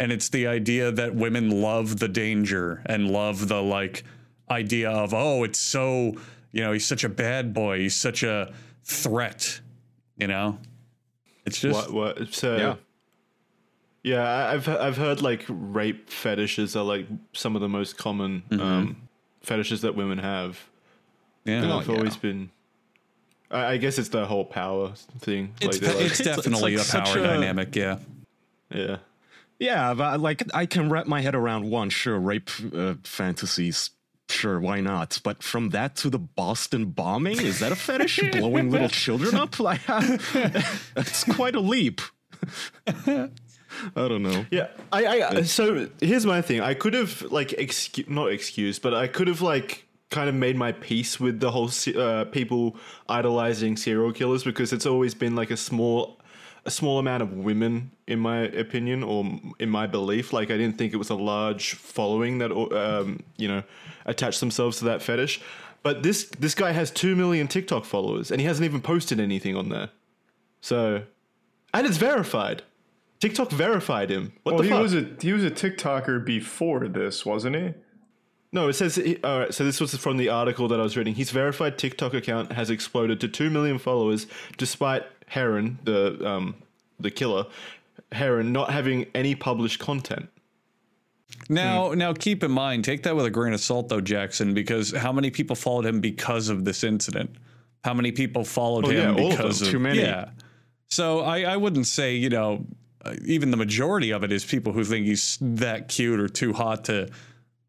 And 0.00 0.10
it's 0.10 0.30
the 0.30 0.46
idea 0.46 0.90
that 0.90 1.14
women 1.14 1.50
love 1.60 1.98
the 1.98 2.08
danger 2.08 2.82
and 2.86 3.10
love 3.10 3.48
the 3.48 3.62
like 3.62 4.02
idea 4.50 4.90
of, 4.90 5.12
oh, 5.14 5.44
it's 5.44 5.58
so, 5.60 6.14
you 6.52 6.62
know, 6.62 6.72
he's 6.72 6.86
such 6.86 7.04
a 7.04 7.08
bad 7.08 7.52
boy. 7.54 7.78
He's 7.80 7.94
such 7.94 8.22
a 8.22 8.52
threat, 8.82 9.60
you 10.16 10.26
know? 10.26 10.58
It's 11.44 11.60
just, 11.60 11.90
What? 11.92 12.16
What? 12.18 12.34
So. 12.34 12.56
Yeah. 12.56 12.74
Yeah, 14.02 14.22
I- 14.24 14.54
I've 14.54 14.66
I've 14.66 14.96
heard 14.96 15.20
like 15.20 15.44
rape 15.48 16.08
fetishes 16.08 16.74
are 16.74 16.82
like 16.84 17.06
some 17.34 17.54
of 17.54 17.60
the 17.60 17.68
most 17.68 17.98
common 17.98 18.42
um, 18.52 18.96
fetishes 19.42 19.82
that 19.82 19.94
women 19.94 20.16
have. 20.18 20.58
yeah. 21.44 21.70
Oh, 21.70 21.80
I've 21.80 21.90
always 21.90 22.14
yeah. 22.14 22.20
been. 22.22 22.50
I, 23.50 23.66
I 23.72 23.76
guess 23.76 23.98
it's 23.98 24.08
the 24.08 24.24
whole 24.24 24.46
power 24.46 24.92
thing. 25.18 25.52
It's, 25.60 25.66
like, 25.78 25.80
they're 25.82 25.94
like- 25.94 26.06
it's 26.06 26.20
It's- 26.20 26.36
it's 26.38 26.44
definitely 26.44 26.78
like 26.78 26.86
a 26.88 26.90
power 26.90 27.04
such 27.06 27.16
a- 27.16 27.22
dynamic, 27.22 27.76
yeah. 27.76 27.98
yeah. 28.74 28.96
Yeah, 29.60 29.92
but 29.94 30.20
like 30.20 30.42
I 30.54 30.66
can 30.66 30.88
wrap 30.88 31.06
my 31.06 31.20
head 31.20 31.34
around 31.34 31.70
one. 31.70 31.90
Sure, 31.90 32.18
rape 32.18 32.50
uh, 32.74 32.94
fantasies. 33.04 33.90
Sure, 34.30 34.58
why 34.58 34.80
not? 34.80 35.20
But 35.22 35.42
from 35.42 35.70
that 35.70 35.96
to 35.96 36.10
the 36.10 36.18
Boston 36.18 36.86
bombing, 36.86 37.40
is 37.40 37.58
that 37.60 37.70
a 37.70 37.76
fetish? 37.76 38.20
Blowing 38.32 38.70
little 38.70 38.88
children 38.88 39.34
up? 39.34 39.60
Like, 39.60 39.80
it's 39.88 41.24
quite 41.24 41.54
a 41.54 41.60
leap. 41.60 42.00
I 42.86 43.28
don't 43.94 44.22
know. 44.22 44.46
Yeah, 44.50 44.68
I, 44.92 45.22
I 45.22 45.42
so 45.42 45.88
here's 46.00 46.24
my 46.24 46.40
thing. 46.42 46.60
I 46.60 46.74
could 46.74 46.94
have 46.94 47.22
like 47.22 47.48
excu- 47.48 48.08
not 48.08 48.32
excused, 48.32 48.82
but 48.82 48.94
I 48.94 49.08
could 49.08 49.28
have 49.28 49.42
like 49.42 49.86
kind 50.10 50.28
of 50.28 50.34
made 50.34 50.56
my 50.56 50.72
peace 50.72 51.20
with 51.20 51.40
the 51.40 51.50
whole 51.50 51.70
uh, 51.96 52.24
people 52.26 52.76
idolizing 53.08 53.76
serial 53.76 54.12
killers 54.12 54.42
because 54.42 54.72
it's 54.72 54.86
always 54.86 55.14
been 55.14 55.36
like 55.36 55.50
a 55.50 55.56
small 55.56 56.19
a 56.64 56.70
small 56.70 56.98
amount 56.98 57.22
of 57.22 57.32
women 57.32 57.90
in 58.06 58.18
my 58.18 58.40
opinion 58.40 59.02
or 59.02 59.24
in 59.58 59.68
my 59.70 59.86
belief 59.86 60.32
like 60.32 60.50
i 60.50 60.56
didn't 60.56 60.76
think 60.76 60.92
it 60.92 60.96
was 60.96 61.10
a 61.10 61.14
large 61.14 61.74
following 61.74 62.38
that 62.38 62.52
um, 62.52 63.22
you 63.36 63.48
know 63.48 63.62
attached 64.06 64.40
themselves 64.40 64.78
to 64.78 64.84
that 64.84 65.00
fetish 65.02 65.40
but 65.82 66.02
this 66.02 66.24
this 66.38 66.54
guy 66.54 66.72
has 66.72 66.90
2 66.90 67.16
million 67.16 67.48
tiktok 67.48 67.84
followers 67.84 68.30
and 68.30 68.40
he 68.40 68.46
hasn't 68.46 68.64
even 68.64 68.80
posted 68.80 69.18
anything 69.20 69.56
on 69.56 69.68
there 69.70 69.90
so 70.60 71.02
and 71.72 71.86
it's 71.86 71.96
verified 71.96 72.62
tiktok 73.20 73.50
verified 73.50 74.10
him 74.10 74.32
what 74.42 74.54
Well, 74.54 74.62
the 74.62 74.68
he 74.68 74.70
fuck 74.70 74.82
was 74.82 74.94
a 74.94 75.08
he 75.20 75.32
was 75.32 75.44
a 75.44 75.50
TikToker 75.50 76.24
before 76.24 76.88
this, 76.88 77.24
wasn't 77.24 77.56
he? 77.56 77.74
No, 78.52 78.68
it 78.68 78.72
says. 78.72 78.98
All 79.22 79.38
right, 79.38 79.54
so 79.54 79.62
this 79.64 79.80
was 79.80 79.94
from 79.96 80.16
the 80.16 80.28
article 80.28 80.66
that 80.68 80.80
I 80.80 80.82
was 80.82 80.96
reading. 80.96 81.14
His 81.14 81.30
verified 81.30 81.78
TikTok 81.78 82.14
account 82.14 82.50
has 82.52 82.68
exploded 82.68 83.20
to 83.20 83.28
two 83.28 83.48
million 83.48 83.78
followers, 83.78 84.26
despite 84.56 85.04
Herrin, 85.30 85.78
the 85.84 86.26
um, 86.28 86.54
the 86.98 87.10
killer, 87.10 87.46
Herrin, 88.12 88.52
not 88.52 88.70
having 88.70 89.06
any 89.14 89.34
published 89.34 89.78
content. 89.78 90.28
Now, 91.48 91.92
now 91.94 92.12
keep 92.12 92.42
in 92.44 92.50
mind, 92.50 92.84
take 92.84 93.02
that 93.04 93.16
with 93.16 93.24
a 93.24 93.30
grain 93.30 93.54
of 93.54 93.60
salt, 93.60 93.88
though, 93.88 94.00
Jackson, 94.00 94.52
because 94.54 94.92
how 94.92 95.12
many 95.12 95.30
people 95.30 95.56
followed 95.56 95.86
him 95.86 96.00
because 96.00 96.48
of 96.48 96.64
this 96.64 96.84
incident? 96.84 97.30
how 97.82 97.94
many 97.94 98.12
people 98.12 98.44
followed 98.44 98.84
Oh, 98.84 98.90
yeah, 98.90 99.12
him 99.14 99.24
of 99.24 99.30
because 99.30 99.60
them. 99.60 99.68
of 99.68 99.72
Too 99.72 99.78
many. 99.78 100.00
Yeah. 100.00 100.28
So 100.90 101.20
I, 101.20 101.44
I 101.44 101.56
wouldn't 101.56 101.86
say 101.86 102.14
you 102.14 102.28
know 102.28 102.66
even 103.24 103.50
the 103.50 103.56
majority 103.56 104.10
of 104.10 104.22
it 104.22 104.30
is 104.30 104.44
people 104.44 104.74
who 104.74 104.84
think 104.84 105.06
he's 105.06 105.38
that 105.40 105.88
cute 105.88 106.20
or 106.20 106.28
too 106.28 106.52
hot 106.52 106.84
to 106.84 107.08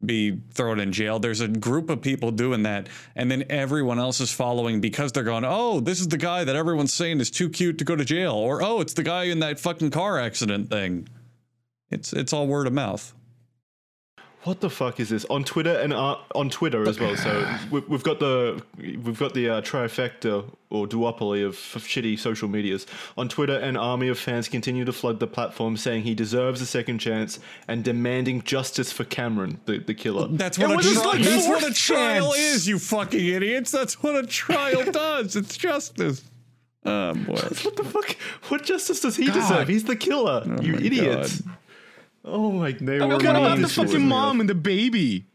be 0.05 0.39
thrown 0.53 0.79
in 0.79 0.91
jail. 0.91 1.19
There's 1.19 1.41
a 1.41 1.47
group 1.47 1.89
of 1.89 2.01
people 2.01 2.31
doing 2.31 2.63
that, 2.63 2.87
and 3.15 3.29
then 3.29 3.45
everyone 3.49 3.99
else 3.99 4.19
is 4.19 4.31
following 4.31 4.81
because 4.81 5.11
they're 5.11 5.23
going, 5.23 5.45
"Oh, 5.45 5.79
this 5.79 5.99
is 5.99 6.07
the 6.07 6.17
guy 6.17 6.43
that 6.43 6.55
everyone's 6.55 6.93
saying 6.93 7.19
is 7.19 7.29
too 7.31 7.49
cute 7.49 7.77
to 7.79 7.83
go 7.83 7.95
to 7.95 8.05
jail," 8.05 8.33
or 8.33 8.63
"Oh, 8.63 8.81
it's 8.81 8.93
the 8.93 9.03
guy 9.03 9.25
in 9.25 9.39
that 9.39 9.59
fucking 9.59 9.91
car 9.91 10.19
accident 10.19 10.69
thing." 10.69 11.07
It's 11.89 12.13
it's 12.13 12.33
all 12.33 12.47
word 12.47 12.67
of 12.67 12.73
mouth. 12.73 13.13
What 14.43 14.59
the 14.59 14.71
fuck 14.71 14.99
is 14.99 15.09
this 15.09 15.23
on 15.25 15.43
Twitter 15.43 15.75
and 15.79 15.93
uh, 15.93 16.17
on 16.33 16.49
Twitter 16.49 16.87
as 16.89 16.99
well? 16.99 17.15
So 17.15 17.47
we- 17.71 17.81
we've 17.81 18.01
got 18.03 18.19
the 18.19 18.61
we've 18.77 19.19
got 19.19 19.33
the 19.35 19.49
uh, 19.49 19.61
trifecta 19.61 20.45
or 20.71 20.87
duopoly 20.87 21.43
of, 21.45 21.53
of 21.75 21.83
shitty 21.83 22.17
social 22.17 22.47
medias. 22.47 22.87
On 23.17 23.29
Twitter, 23.29 23.55
an 23.57 23.77
army 23.77 24.07
of 24.07 24.17
fans 24.17 24.47
continue 24.47 24.83
to 24.85 24.93
flood 24.93 25.19
the 25.19 25.27
platform, 25.27 25.77
saying 25.77 26.03
he 26.03 26.15
deserves 26.15 26.59
a 26.61 26.65
second 26.65 26.97
chance 26.99 27.39
and 27.67 27.83
demanding 27.83 28.41
justice 28.41 28.91
for 28.91 29.03
Cameron, 29.03 29.59
the, 29.65 29.77
the 29.77 29.93
killer. 29.93 30.27
That's 30.29 30.57
what, 30.57 30.71
It 30.71 30.85
a, 30.91 30.93
tri- 30.93 31.03
like 31.11 31.21
that's 31.21 31.47
what 31.47 31.69
a 31.69 31.73
trial 31.73 32.33
is, 32.33 32.67
you 32.67 32.79
fucking 32.79 33.23
idiots. 33.23 33.69
That's 33.69 34.01
what 34.01 34.15
a 34.15 34.25
trial 34.25 34.83
does. 34.91 35.35
It's 35.35 35.55
justice. 35.57 36.23
Oh 36.83 37.13
boy. 37.13 37.33
What 37.63 37.75
the 37.75 37.83
fuck? 37.83 38.11
What 38.49 38.63
justice 38.63 39.01
does 39.01 39.15
he 39.17 39.27
God. 39.27 39.33
deserve? 39.35 39.67
He's 39.67 39.83
the 39.83 39.95
killer. 39.95 40.43
you 40.61 40.73
my 40.73 40.79
idiots. 40.79 41.43
Oh 42.23 42.51
my 42.51 42.71
They 42.71 42.99
god. 42.99 43.09
were 43.09 43.15
What 43.15 43.21
about 43.35 43.59
the 43.59 43.67
fucking 43.67 44.07
mom 44.07 44.39
and 44.39 44.49
the 44.49 44.55
baby? 44.55 45.25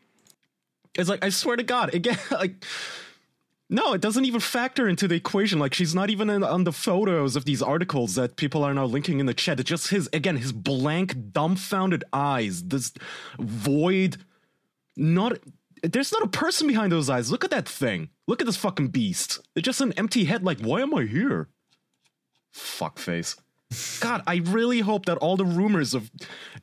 It's 0.94 1.08
like 1.08 1.24
I 1.24 1.28
swear 1.30 1.56
to 1.56 1.62
God, 1.62 1.94
again, 1.94 2.18
like 2.30 2.64
no, 3.68 3.94
it 3.94 4.00
doesn't 4.00 4.24
even 4.24 4.40
factor 4.40 4.88
into 4.88 5.08
the 5.08 5.16
equation. 5.16 5.58
Like 5.58 5.74
she's 5.74 5.94
not 5.94 6.08
even 6.08 6.30
in, 6.30 6.44
on 6.44 6.64
the 6.64 6.72
photos 6.72 7.34
of 7.34 7.44
these 7.44 7.60
articles 7.62 8.14
that 8.14 8.36
people 8.36 8.62
are 8.62 8.72
now 8.72 8.84
linking 8.84 9.18
in 9.18 9.26
the 9.26 9.34
chat. 9.34 9.58
It's 9.58 9.68
just 9.68 9.88
his 9.88 10.08
again, 10.12 10.36
his 10.36 10.52
blank, 10.52 11.32
dumbfounded 11.32 12.04
eyes, 12.12 12.62
this 12.64 12.92
void. 13.40 14.18
Not 14.96 15.38
there's 15.82 16.12
not 16.12 16.22
a 16.22 16.28
person 16.28 16.68
behind 16.68 16.92
those 16.92 17.10
eyes. 17.10 17.30
Look 17.30 17.44
at 17.44 17.50
that 17.50 17.68
thing. 17.68 18.10
Look 18.28 18.40
at 18.40 18.46
this 18.46 18.56
fucking 18.56 18.88
beast. 18.88 19.40
It's 19.56 19.64
just 19.64 19.80
an 19.80 19.92
empty 19.94 20.24
head. 20.24 20.44
Like 20.44 20.60
why 20.60 20.82
am 20.82 20.94
I 20.94 21.04
here? 21.04 21.48
Fuckface. 22.54 23.36
God, 24.00 24.22
I 24.26 24.36
really 24.36 24.80
hope 24.80 25.06
that 25.06 25.18
all 25.18 25.36
the 25.36 25.44
rumors 25.44 25.92
of 25.92 26.10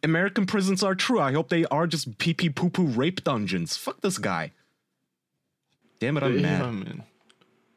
American 0.04 0.46
prisons 0.46 0.84
are 0.84 0.96
true. 0.96 1.20
I 1.20 1.34
hope 1.34 1.50
they 1.50 1.66
are 1.66 1.86
just 1.88 2.18
pee 2.18 2.34
pee 2.34 2.50
poo 2.50 2.70
poo 2.70 2.86
rape 2.86 3.24
dungeons. 3.24 3.76
Fuck 3.76 4.02
this 4.02 4.18
guy. 4.18 4.52
Damn 6.00 6.18
it, 6.18 6.24
I'm 6.24 6.36
Yeah, 6.36 6.42
mad. 6.42 6.74
man. 6.74 7.04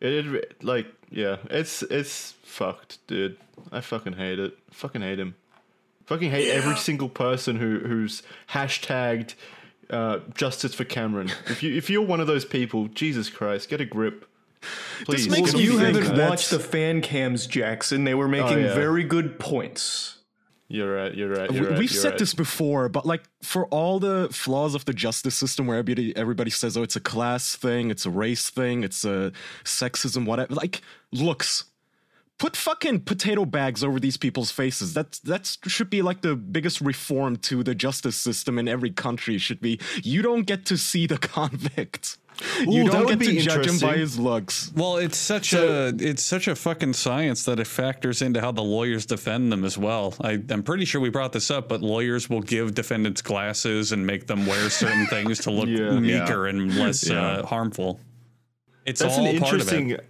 It, 0.01 0.27
it 0.27 0.65
like 0.65 0.87
yeah, 1.11 1.37
it's 1.51 1.83
it's 1.83 2.33
fucked, 2.43 3.05
dude. 3.07 3.37
I 3.73 3.81
fucking 3.81 4.15
hate 4.15 4.39
it. 4.39 4.57
Fucking 4.71 5.03
hate 5.03 5.19
him. 5.19 5.35
Fucking 6.05 6.31
hate 6.31 6.51
every 6.51 6.77
single 6.77 7.09
person 7.09 7.57
who 7.57 7.81
who's 7.81 8.23
hashtagged 8.51 9.35
uh, 9.91 10.19
justice 10.35 10.75
for 10.75 10.85
Cameron. 10.85 11.31
If 11.47 11.63
you 11.63 11.75
if 11.75 11.91
you're 11.91 12.03
one 12.07 12.21
of 12.21 12.27
those 12.27 12.45
people, 12.45 12.87
Jesus 12.89 13.29
Christ, 13.29 13.69
get 13.69 13.81
a 13.81 13.85
grip. 13.85 14.27
Please. 15.05 15.29
makes 15.29 15.53
get 15.53 15.61
You 15.63 15.79
haven't 15.79 16.05
that's- 16.05 16.31
watched 16.31 16.51
the 16.51 16.59
fan 16.59 17.01
cams, 17.01 17.47
Jackson. 17.47 18.05
They 18.05 18.15
were 18.15 18.27
oh, 18.27 18.29
making 18.29 18.59
yeah. 18.61 18.75
very 18.75 19.05
good 19.05 19.39
points. 19.39 20.13
You're 20.69 20.93
right. 20.93 21.15
You're 21.15 21.29
right. 21.31 21.49
We- 21.51 21.59
You're 21.59 21.71
right. 21.71 21.79
We've 21.79 21.93
you're 21.93 22.01
said 22.03 22.11
right. 22.11 22.19
this 22.19 22.35
before, 22.35 22.89
but 22.89 23.07
like 23.07 23.23
for 23.43 23.67
all 23.67 24.01
the 24.01 24.29
flaws 24.33 24.75
of 24.75 24.85
the 24.85 24.93
justice 24.93 25.37
system, 25.37 25.67
where 25.69 25.79
everybody 25.79 26.17
everybody 26.17 26.51
says, 26.51 26.77
"Oh, 26.77 26.83
it's 26.83 26.97
a 26.97 27.01
class 27.01 27.55
thing, 27.55 27.91
it's 27.91 28.05
a 28.05 28.11
race 28.11 28.51
thing, 28.51 28.83
it's 28.83 29.05
a 29.05 29.33
sexism, 29.65 30.27
whatever." 30.27 30.53
Like 30.55 30.81
looks. 31.13 31.65
Put 32.39 32.55
fucking 32.55 33.01
potato 33.01 33.47
bags 33.47 33.83
over 33.83 33.99
these 33.99 34.19
people's 34.19 34.51
faces. 34.51 34.93
That's 34.93 35.21
that 35.21 35.57
should 35.69 35.89
be 35.89 36.03
like 36.03 36.21
the 36.21 36.37
biggest 36.37 36.83
reform 36.83 37.37
to 37.37 37.63
the 37.63 37.75
justice 37.75 38.17
system 38.17 38.59
in 38.59 38.69
every 38.69 38.91
country. 38.91 39.39
Should 39.39 39.61
be 39.61 39.79
you 40.03 40.21
don't 40.21 40.43
get 40.43 40.67
to 40.67 40.77
see 40.77 41.07
the 41.07 41.17
convict. 41.33 42.19
You 42.61 42.83
Ooh, 42.83 42.85
that 42.85 42.93
don't 42.93 43.05
would 43.07 43.19
get 43.21 43.27
to 43.27 43.33
be 43.33 43.39
judge 43.41 43.67
him 43.67 43.79
by 43.79 43.97
his 43.97 44.19
looks. 44.19 44.71
Well, 44.75 44.97
it's 44.99 45.17
such 45.17 45.51
So- 45.51 45.87
a 45.87 46.05
it's 46.05 46.23
such 46.23 46.49
a 46.49 46.55
fucking 46.55 46.93
science 46.95 47.45
that 47.45 47.59
it 47.61 47.67
factors 47.67 48.23
into 48.23 48.41
how 48.41 48.53
the 48.53 48.63
lawyers 48.63 49.07
defend 49.07 49.51
them 49.53 49.65
as 49.65 49.79
well. 49.79 50.15
I, 50.21 50.43
I'm 50.51 50.63
pretty 50.63 50.85
sure 50.85 51.01
we 51.01 51.09
brought 51.11 51.33
this 51.33 51.51
up, 51.51 51.69
but 51.69 51.81
lawyers 51.83 52.29
will 52.29 52.43
give 52.43 52.75
defendants 52.75 53.23
glasses 53.23 53.93
and 53.93 54.07
make 54.07 54.27
them 54.27 54.47
wear 54.47 54.69
certain 54.71 55.07
things 55.07 55.39
to 55.41 55.51
look 55.51 55.69
Yeah. 55.69 55.99
meeker 55.99 56.47
and 56.47 56.77
less 56.79 57.09
Yeah. 57.09 57.21
uh, 57.27 57.47
harmful. 57.47 58.01
It's 58.85 59.01
That's 59.01 59.19
all 59.19 59.27
an 59.27 59.39
part 59.41 59.55
of 59.55 59.61
interesting. 59.61 59.91
it. 59.91 60.07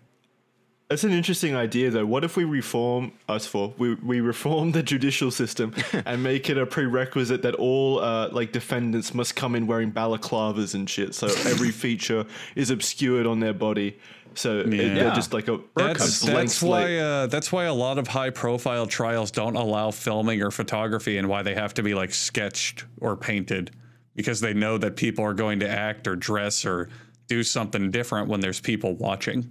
That's 0.89 1.03
an 1.03 1.11
interesting 1.11 1.57
idea, 1.57 1.91
though. 1.91 2.07
What 2.07 2.23
if 2.23 2.37
we 2.37 2.45
reform 2.45 3.11
us 3.29 3.45
for 3.45 3.75
we 3.77 3.95
we 3.97 4.21
reform 4.21 4.71
the 4.71 4.85
judicial 4.85 5.33
system 5.33 5.75
and 6.07 6.23
make 6.23 6.49
it 6.49 6.57
a 6.59 6.65
prerequisite 6.65 7.43
that 7.43 7.57
all 7.57 7.99
uh, 7.99 8.29
like 8.31 8.53
defendants 8.53 9.13
must 9.13 9.35
come 9.35 9.57
in 9.57 9.67
wearing 9.67 9.91
balaclavas 9.91 10.75
and 10.75 10.89
shit, 10.89 11.15
so 11.15 11.27
every 11.47 11.73
feature 11.73 12.25
is 12.55 12.71
obscured 12.71 13.27
on 13.27 13.41
their 13.41 13.53
body, 13.53 13.99
so 14.35 14.61
it- 14.61 14.73
Yeah. 14.73 14.95
they're 14.95 15.15
just 15.15 15.33
like 15.33 15.49
a, 15.49 15.59
That's, 15.75 16.23
a 16.23 16.27
that's 16.27 16.63
why 16.63 16.99
uh, 16.99 17.27
that's 17.27 17.51
why 17.51 17.65
a 17.65 17.75
lot 17.75 17.99
of 17.99 18.07
high 18.07 18.31
profile 18.31 18.87
trials 18.87 19.33
don't 19.33 19.57
allow 19.57 19.91
filming 19.91 20.41
or 20.41 20.53
photography 20.53 21.19
and 21.19 21.29
why 21.29 21.43
they 21.43 21.55
have 21.55 21.75
to 21.75 21.83
be 21.83 21.95
like 21.95 22.15
sketched 22.15 22.85
or 23.01 23.17
painted 23.17 23.73
because 24.15 24.41
they 24.41 24.55
know 24.55 24.79
that 24.79 24.95
people 24.95 25.25
are 25.25 25.35
going 25.35 25.59
to 25.61 25.69
act 25.69 26.07
or 26.07 26.15
dress 26.15 26.65
or 26.65 26.89
do 27.27 27.43
something 27.43 27.91
different 27.91 28.29
when 28.29 28.39
there's 28.41 28.61
people 28.61 28.95
watching 28.95 29.51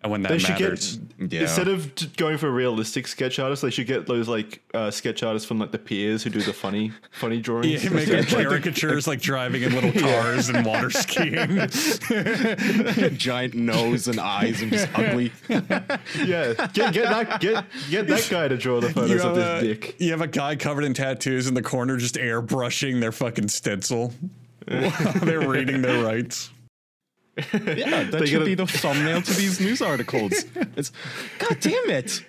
and 0.00 0.12
when 0.12 0.22
that 0.22 0.28
They 0.30 0.38
should 0.38 0.50
matters. 0.60 0.96
get 1.18 1.32
Yeah. 1.32 1.40
instead 1.42 1.66
of 1.66 2.16
going 2.16 2.38
for 2.38 2.50
realistic 2.52 3.08
sketch 3.08 3.40
artists, 3.40 3.62
they 3.64 3.70
should 3.70 3.88
get 3.88 4.06
those 4.06 4.28
like 4.28 4.62
uh, 4.72 4.92
sketch 4.92 5.24
artists 5.24 5.46
from 5.48 5.58
like 5.58 5.72
the 5.72 5.78
peers 5.78 6.22
who 6.22 6.30
do 6.30 6.40
the 6.40 6.52
funny 6.52 6.92
funny 7.10 7.40
drawings. 7.40 7.82
Yeah, 7.82 7.90
making 7.90 8.24
caricatures 8.26 9.08
like 9.08 9.20
driving 9.20 9.62
in 9.62 9.74
little 9.74 9.90
cars 10.00 10.50
and 10.50 10.64
water 10.64 10.90
skiing. 10.90 11.68
Giant 13.16 13.54
nose 13.54 14.08
and 14.08 14.20
eyes 14.20 14.62
and 14.62 14.70
just 14.72 14.88
ugly. 14.94 15.32
yeah, 15.48 16.54
get, 16.72 16.92
get 16.94 17.04
that 17.04 17.40
get 17.40 17.64
get 17.90 18.06
that 18.06 18.28
guy 18.30 18.48
to 18.48 18.56
draw 18.56 18.80
the 18.80 18.90
photos 18.90 19.22
have, 19.22 19.32
of 19.32 19.36
a, 19.36 19.40
this 19.66 19.78
dick. 19.78 19.96
you 20.00 20.10
have 20.12 20.20
a 20.20 20.26
guy 20.28 20.54
covered 20.56 20.84
in 20.84 20.94
tattoos 20.94 21.46
in 21.48 21.54
the 21.54 21.62
corner 21.62 21.96
just 21.96 22.14
airbrushing 22.14 23.00
their 23.00 23.12
fucking 23.12 23.48
stencil 23.48 24.12
while 24.68 24.90
they're 25.22 25.48
reading 25.48 25.82
their 25.82 26.04
rights. 26.04 26.50
Yeah, 27.52 28.04
that 28.04 28.26
should 28.26 28.32
gotta- 28.32 28.44
be 28.44 28.54
the 28.54 28.66
thumbnail 28.66 29.22
to 29.22 29.32
these 29.34 29.60
news 29.60 29.80
articles. 29.82 30.32
It's 30.76 30.90
God 31.38 31.56
damn 31.60 31.90
it. 31.90 32.24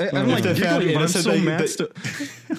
I, 0.00 0.16
am 0.16 0.28
like 0.28 0.44
they're 0.44 0.54
found 0.54 0.84
giggling, 0.84 0.94
but 0.94 1.02
I'm 1.02 1.08
so 1.08 1.30
they- 1.32 1.40
mad. 1.40 1.60
they- 1.62 1.66
still. 1.66 1.88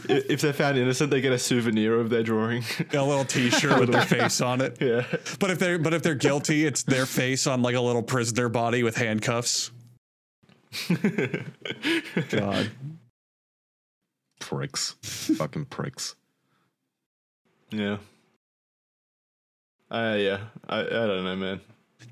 if 0.09 0.41
they're 0.41 0.51
found 0.53 0.77
innocent, 0.77 1.09
they 1.09 1.21
get 1.21 1.31
a 1.31 1.39
souvenir 1.39 1.99
of 1.99 2.09
their 2.09 2.21
drawing. 2.23 2.63
A 2.93 3.01
little 3.01 3.23
T-shirt 3.23 3.79
with 3.79 3.91
their 3.91 4.05
face 4.05 4.41
on 4.41 4.59
it. 4.61 4.77
yeah. 4.81 5.05
But 5.39 5.51
if 5.51 5.59
they're 5.59 5.79
but 5.79 5.93
if 5.93 6.03
they're 6.03 6.15
guilty, 6.15 6.65
it's 6.65 6.83
their 6.83 7.05
face 7.05 7.47
on 7.47 7.61
like 7.61 7.75
a 7.75 7.81
little 7.81 8.03
prisoner 8.03 8.49
body 8.49 8.83
with 8.83 8.97
handcuffs. 8.97 9.71
God. 12.29 12.69
pricks, 14.39 14.95
fucking 15.01 15.65
pricks. 15.65 16.15
Yeah. 17.71 17.97
Uh, 19.91 20.15
yeah. 20.19 20.39
I, 20.67 20.79
I 20.81 20.83
don't 20.83 21.23
know, 21.23 21.35
man. 21.35 21.61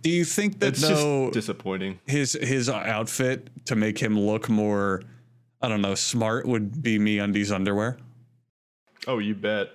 Do 0.02 0.10
you 0.10 0.26
think 0.26 0.60
that 0.60 0.70
It's 0.70 0.82
though 0.82 1.26
just 1.28 1.34
disappointing. 1.34 2.00
his 2.06 2.34
his 2.42 2.70
outfit 2.70 3.50
to 3.66 3.76
make 3.76 3.98
him 4.00 4.20
look 4.20 4.50
more, 4.50 5.02
I 5.62 5.68
don't 5.70 5.82
know, 5.82 5.96
smart 5.96 6.46
would 6.46 6.82
be 6.82 7.00
MeUndies 7.00 7.52
underwear? 7.54 7.98
Oh, 9.08 9.20
you 9.20 9.34
bet. 9.36 9.70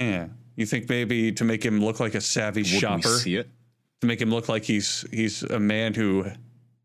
Yeah. 0.00 0.28
You 0.56 0.66
think 0.66 0.88
maybe 0.88 1.30
to 1.32 1.44
make 1.44 1.64
him 1.64 1.80
look 1.84 2.00
like 2.00 2.14
a 2.14 2.20
savvy 2.20 2.62
Wouldn't 2.62 2.80
shopper, 2.80 3.08
see 3.16 3.36
it? 3.36 3.48
to 4.00 4.06
make 4.06 4.20
him 4.20 4.30
look 4.30 4.48
like 4.48 4.64
he's 4.64 5.04
he's 5.12 5.42
a 5.44 5.60
man 5.60 5.94
who 5.94 6.26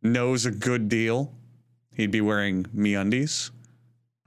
knows 0.04 0.46
a 0.46 0.52
good 0.52 0.90
deal, 0.90 1.34
he'd 1.96 2.12
be 2.12 2.22
wearing 2.22 2.64
MeUndies. 2.76 3.50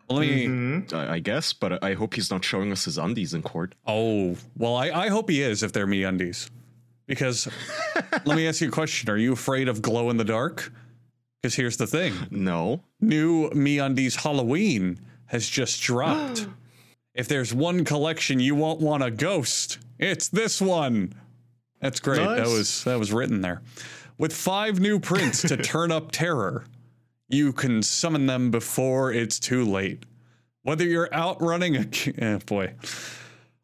Let 0.09 0.21
me. 0.21 0.47
Mhm. 0.47 0.93
I, 0.93 1.19
guess, 1.19 1.53
but 1.53 1.83
I 1.83 1.95
hope 1.95 2.15
he's 2.15 2.31
not 2.31 2.45
showing 2.45 2.71
us 2.73 2.85
his 2.85 2.97
undies 2.99 3.35
in 3.35 3.43
court. 3.43 3.75
Oh, 3.87 4.37
well, 4.57 4.77
I, 4.77 4.91
I 4.91 5.09
hope 5.09 5.29
he 5.29 5.43
is 5.43 5.63
if 5.63 5.73
they're 5.73 5.87
MeUndies. 5.87 6.49
Because 7.07 7.49
let 8.25 8.37
me 8.37 8.47
ask 8.49 8.61
you 8.61 8.69
a 8.69 8.71
question. 8.73 9.11
Are 9.11 9.17
you 9.17 9.33
afraid 9.33 9.69
of 9.69 9.83
glow 9.83 10.11
in 10.11 10.17
the 10.17 10.25
dark? 10.25 10.73
Because 11.41 11.55
here's 11.55 11.77
the 11.77 11.87
thing 11.87 12.15
No. 12.31 12.83
new 13.01 13.51
MeUndies 13.51 14.17
Halloween 14.17 14.99
has 15.27 15.49
just 15.49 15.81
dropped. 15.83 16.47
if 17.15 17.29
there's 17.29 17.53
one 17.55 17.85
collection 17.85 18.41
you 18.41 18.55
won't 18.55 18.81
want 18.81 19.03
a 19.03 19.11
ghost, 19.11 19.79
it's 19.99 20.29
this 20.29 20.61
one. 20.61 21.15
That's 21.81 22.01
great. 22.01 22.19
That 22.19 22.47
was 22.47 22.85
that 22.85 22.99
was 22.99 23.13
written 23.13 23.41
there. 23.41 23.63
With 24.19 24.33
five 24.33 24.81
new 24.81 24.99
prints 24.99 25.43
to 25.43 25.57
turn 25.73 25.93
up 25.93 26.11
terror, 26.11 26.65
you 27.29 27.53
can 27.53 27.83
summon 27.83 28.27
them 28.27 28.51
before 28.51 29.13
it's 29.13 29.39
too 29.39 29.65
late. 29.65 30.05
Whether 30.63 30.85
you're 30.85 31.13
outrunning 31.15 31.77
a 31.77 31.87
eh, 32.19 32.39
boy. 32.47 32.75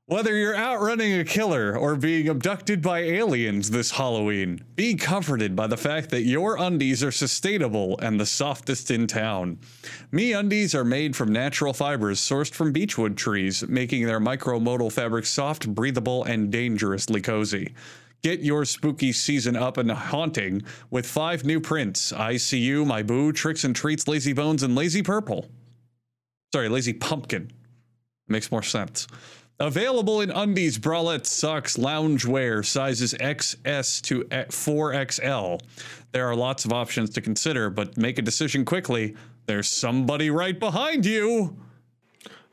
Whether 0.06 0.36
you're 0.36 0.56
outrunning 0.56 1.18
a 1.18 1.24
killer 1.24 1.76
or 1.78 1.96
being 1.96 2.28
abducted 2.28 2.82
by 2.82 2.98
aliens 3.00 3.70
this 3.70 3.92
Halloween, 3.92 4.62
be 4.74 4.94
comforted 4.94 5.56
by 5.56 5.68
the 5.68 5.76
fact 5.76 6.10
that 6.10 6.24
your 6.24 6.56
undies 6.56 7.02
are 7.02 7.12
sustainable 7.12 7.98
and 8.00 8.20
the 8.20 8.26
softest 8.26 8.90
in 8.90 9.06
town. 9.06 9.58
MeUndies 10.12 10.74
are 10.74 10.84
made 10.84 11.16
from 11.16 11.32
natural 11.32 11.72
fibers 11.72 12.20
sourced 12.20 12.52
from 12.52 12.72
beechwood 12.72 13.16
trees, 13.16 13.66
making 13.68 14.04
their 14.06 14.20
micromodal 14.20 14.92
fabric 14.92 15.24
soft, 15.24 15.72
breathable, 15.72 16.24
and 16.24 16.50
dangerously 16.50 17.22
cozy. 17.22 17.72
Get 18.22 18.40
your 18.40 18.64
spooky 18.64 19.10
season 19.12 19.56
up 19.56 19.78
and 19.78 19.90
haunting 19.90 20.62
with 20.90 21.06
five 21.06 21.44
new 21.44 21.60
prints 21.60 22.12
ICU, 22.12 22.86
My 22.86 23.02
Boo, 23.02 23.32
Tricks 23.32 23.64
and 23.64 23.74
Treats, 23.74 24.06
Lazy 24.06 24.32
Bones, 24.32 24.62
and 24.62 24.76
Lazy 24.76 25.02
Purple. 25.02 25.48
Sorry, 26.54 26.68
Lazy 26.68 26.92
Pumpkin. 26.92 27.50
Makes 28.28 28.52
more 28.52 28.62
sense. 28.62 29.08
Available 29.58 30.20
in 30.20 30.30
undies, 30.30 30.78
bralettes, 30.78 31.26
socks, 31.26 31.76
loungewear, 31.76 32.64
sizes 32.64 33.14
XS 33.14 34.00
to 34.02 34.22
4XL. 34.24 35.60
There 36.12 36.28
are 36.28 36.36
lots 36.36 36.64
of 36.64 36.72
options 36.72 37.10
to 37.10 37.20
consider, 37.20 37.70
but 37.70 37.96
make 37.96 38.18
a 38.18 38.22
decision 38.22 38.64
quickly. 38.64 39.16
There's 39.46 39.68
somebody 39.68 40.30
right 40.30 40.58
behind 40.58 41.04
you. 41.04 41.56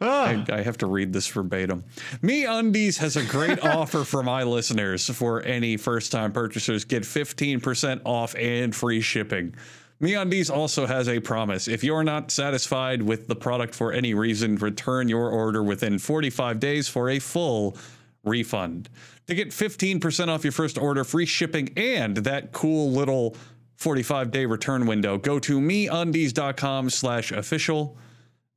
Ah. 0.02 0.28
I, 0.28 0.46
I 0.50 0.62
have 0.62 0.78
to 0.78 0.88
read 0.88 1.12
this 1.12 1.28
verbatim. 1.28 1.84
MeUndies 2.22 2.98
has 2.98 3.18
a 3.18 3.24
great 3.26 3.60
offer 3.64 4.04
for 4.04 4.24
my 4.24 4.44
listeners. 4.44 5.10
For 5.10 5.42
any 5.42 5.78
first 5.78 6.12
time 6.12 6.32
purchasers, 6.32 6.86
get 6.86 7.04
15% 7.04 8.02
off 8.06 8.36
and 8.36 8.76
free 8.76 9.02
shipping. 9.02 9.56
MeUndies 10.02 10.50
also 10.50 10.86
has 10.86 11.10
a 11.10 11.20
promise. 11.20 11.68
If 11.68 11.84
you're 11.84 12.06
not 12.06 12.32
satisfied 12.32 13.02
with 13.02 13.28
the 13.28 13.36
product 13.36 13.76
for 13.76 13.92
any 13.92 14.14
reason, 14.14 14.56
return 14.56 15.10
your 15.10 15.30
order 15.30 15.62
within 15.62 16.00
45 16.00 16.60
days 16.60 16.88
for 16.88 17.10
a 17.10 17.20
full 17.20 17.76
refund. 18.24 18.90
To 19.28 19.36
get 19.36 19.50
15% 19.50 20.30
off 20.30 20.44
your 20.46 20.54
first 20.54 20.78
order, 20.78 21.04
free 21.04 21.26
shipping, 21.26 21.70
and 21.76 22.16
that 22.18 22.54
cool 22.54 22.92
little 22.92 23.36
45 23.76 24.32
day 24.32 24.46
return 24.46 24.86
window, 24.86 25.18
go 25.18 25.38
to 25.40 25.60
meundies.com 25.60 26.90
slash 26.90 27.32
official. 27.34 27.98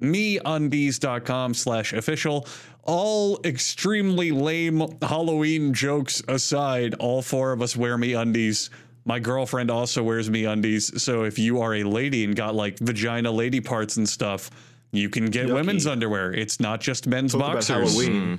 Meundies.com 0.02 1.54
slash 1.54 1.92
official. 1.92 2.47
All 2.85 3.40
extremely 3.44 4.32
lame 4.32 4.99
Halloween 5.00 5.73
jokes 5.73 6.23
aside, 6.26 6.94
all 6.94 7.23
four 7.23 7.52
of 7.52 7.62
us 7.62 7.76
wear 7.76 7.97
MeUndies. 7.97 8.71
My 9.04 9.18
girlfriend 9.18 9.71
also 9.71 10.02
wears 10.02 10.28
MeUndies. 10.28 11.00
So 11.00 11.25
if 11.25 11.38
you 11.38 11.61
are 11.61 11.75
a 11.76 11.85
lady 11.85 12.25
and 12.25 12.37
got 12.37 12.54
like 12.54 12.78
vagina 12.78 13.30
lady 13.30 13.61
parts 13.61 13.97
and 13.97 14.09
stuff, 14.09 14.50
you 14.92 15.09
can 15.09 15.26
get 15.26 15.47
Yucky. 15.47 15.54
women's 15.54 15.87
underwear. 15.87 16.32
It's 16.32 16.61
not 16.61 16.80
just 16.80 17.06
men's 17.06 17.32
Talk 17.32 17.40
about 17.40 17.52
boxers. 17.54 17.92
Halloween. 17.94 18.38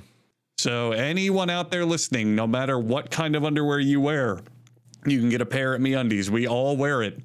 So 0.58 0.92
anyone 0.92 1.50
out 1.50 1.70
there 1.70 1.84
listening, 1.84 2.34
no 2.34 2.46
matter 2.46 2.78
what 2.78 3.10
kind 3.10 3.34
of 3.36 3.44
underwear 3.44 3.80
you 3.80 4.00
wear, 4.00 4.40
you 5.04 5.18
can 5.18 5.28
get 5.28 5.40
a 5.40 5.46
pair 5.46 5.74
at 5.74 5.80
MeUndies. 5.80 6.30
We 6.30 6.46
all 6.46 6.76
wear 6.76 7.02
it. 7.02 7.18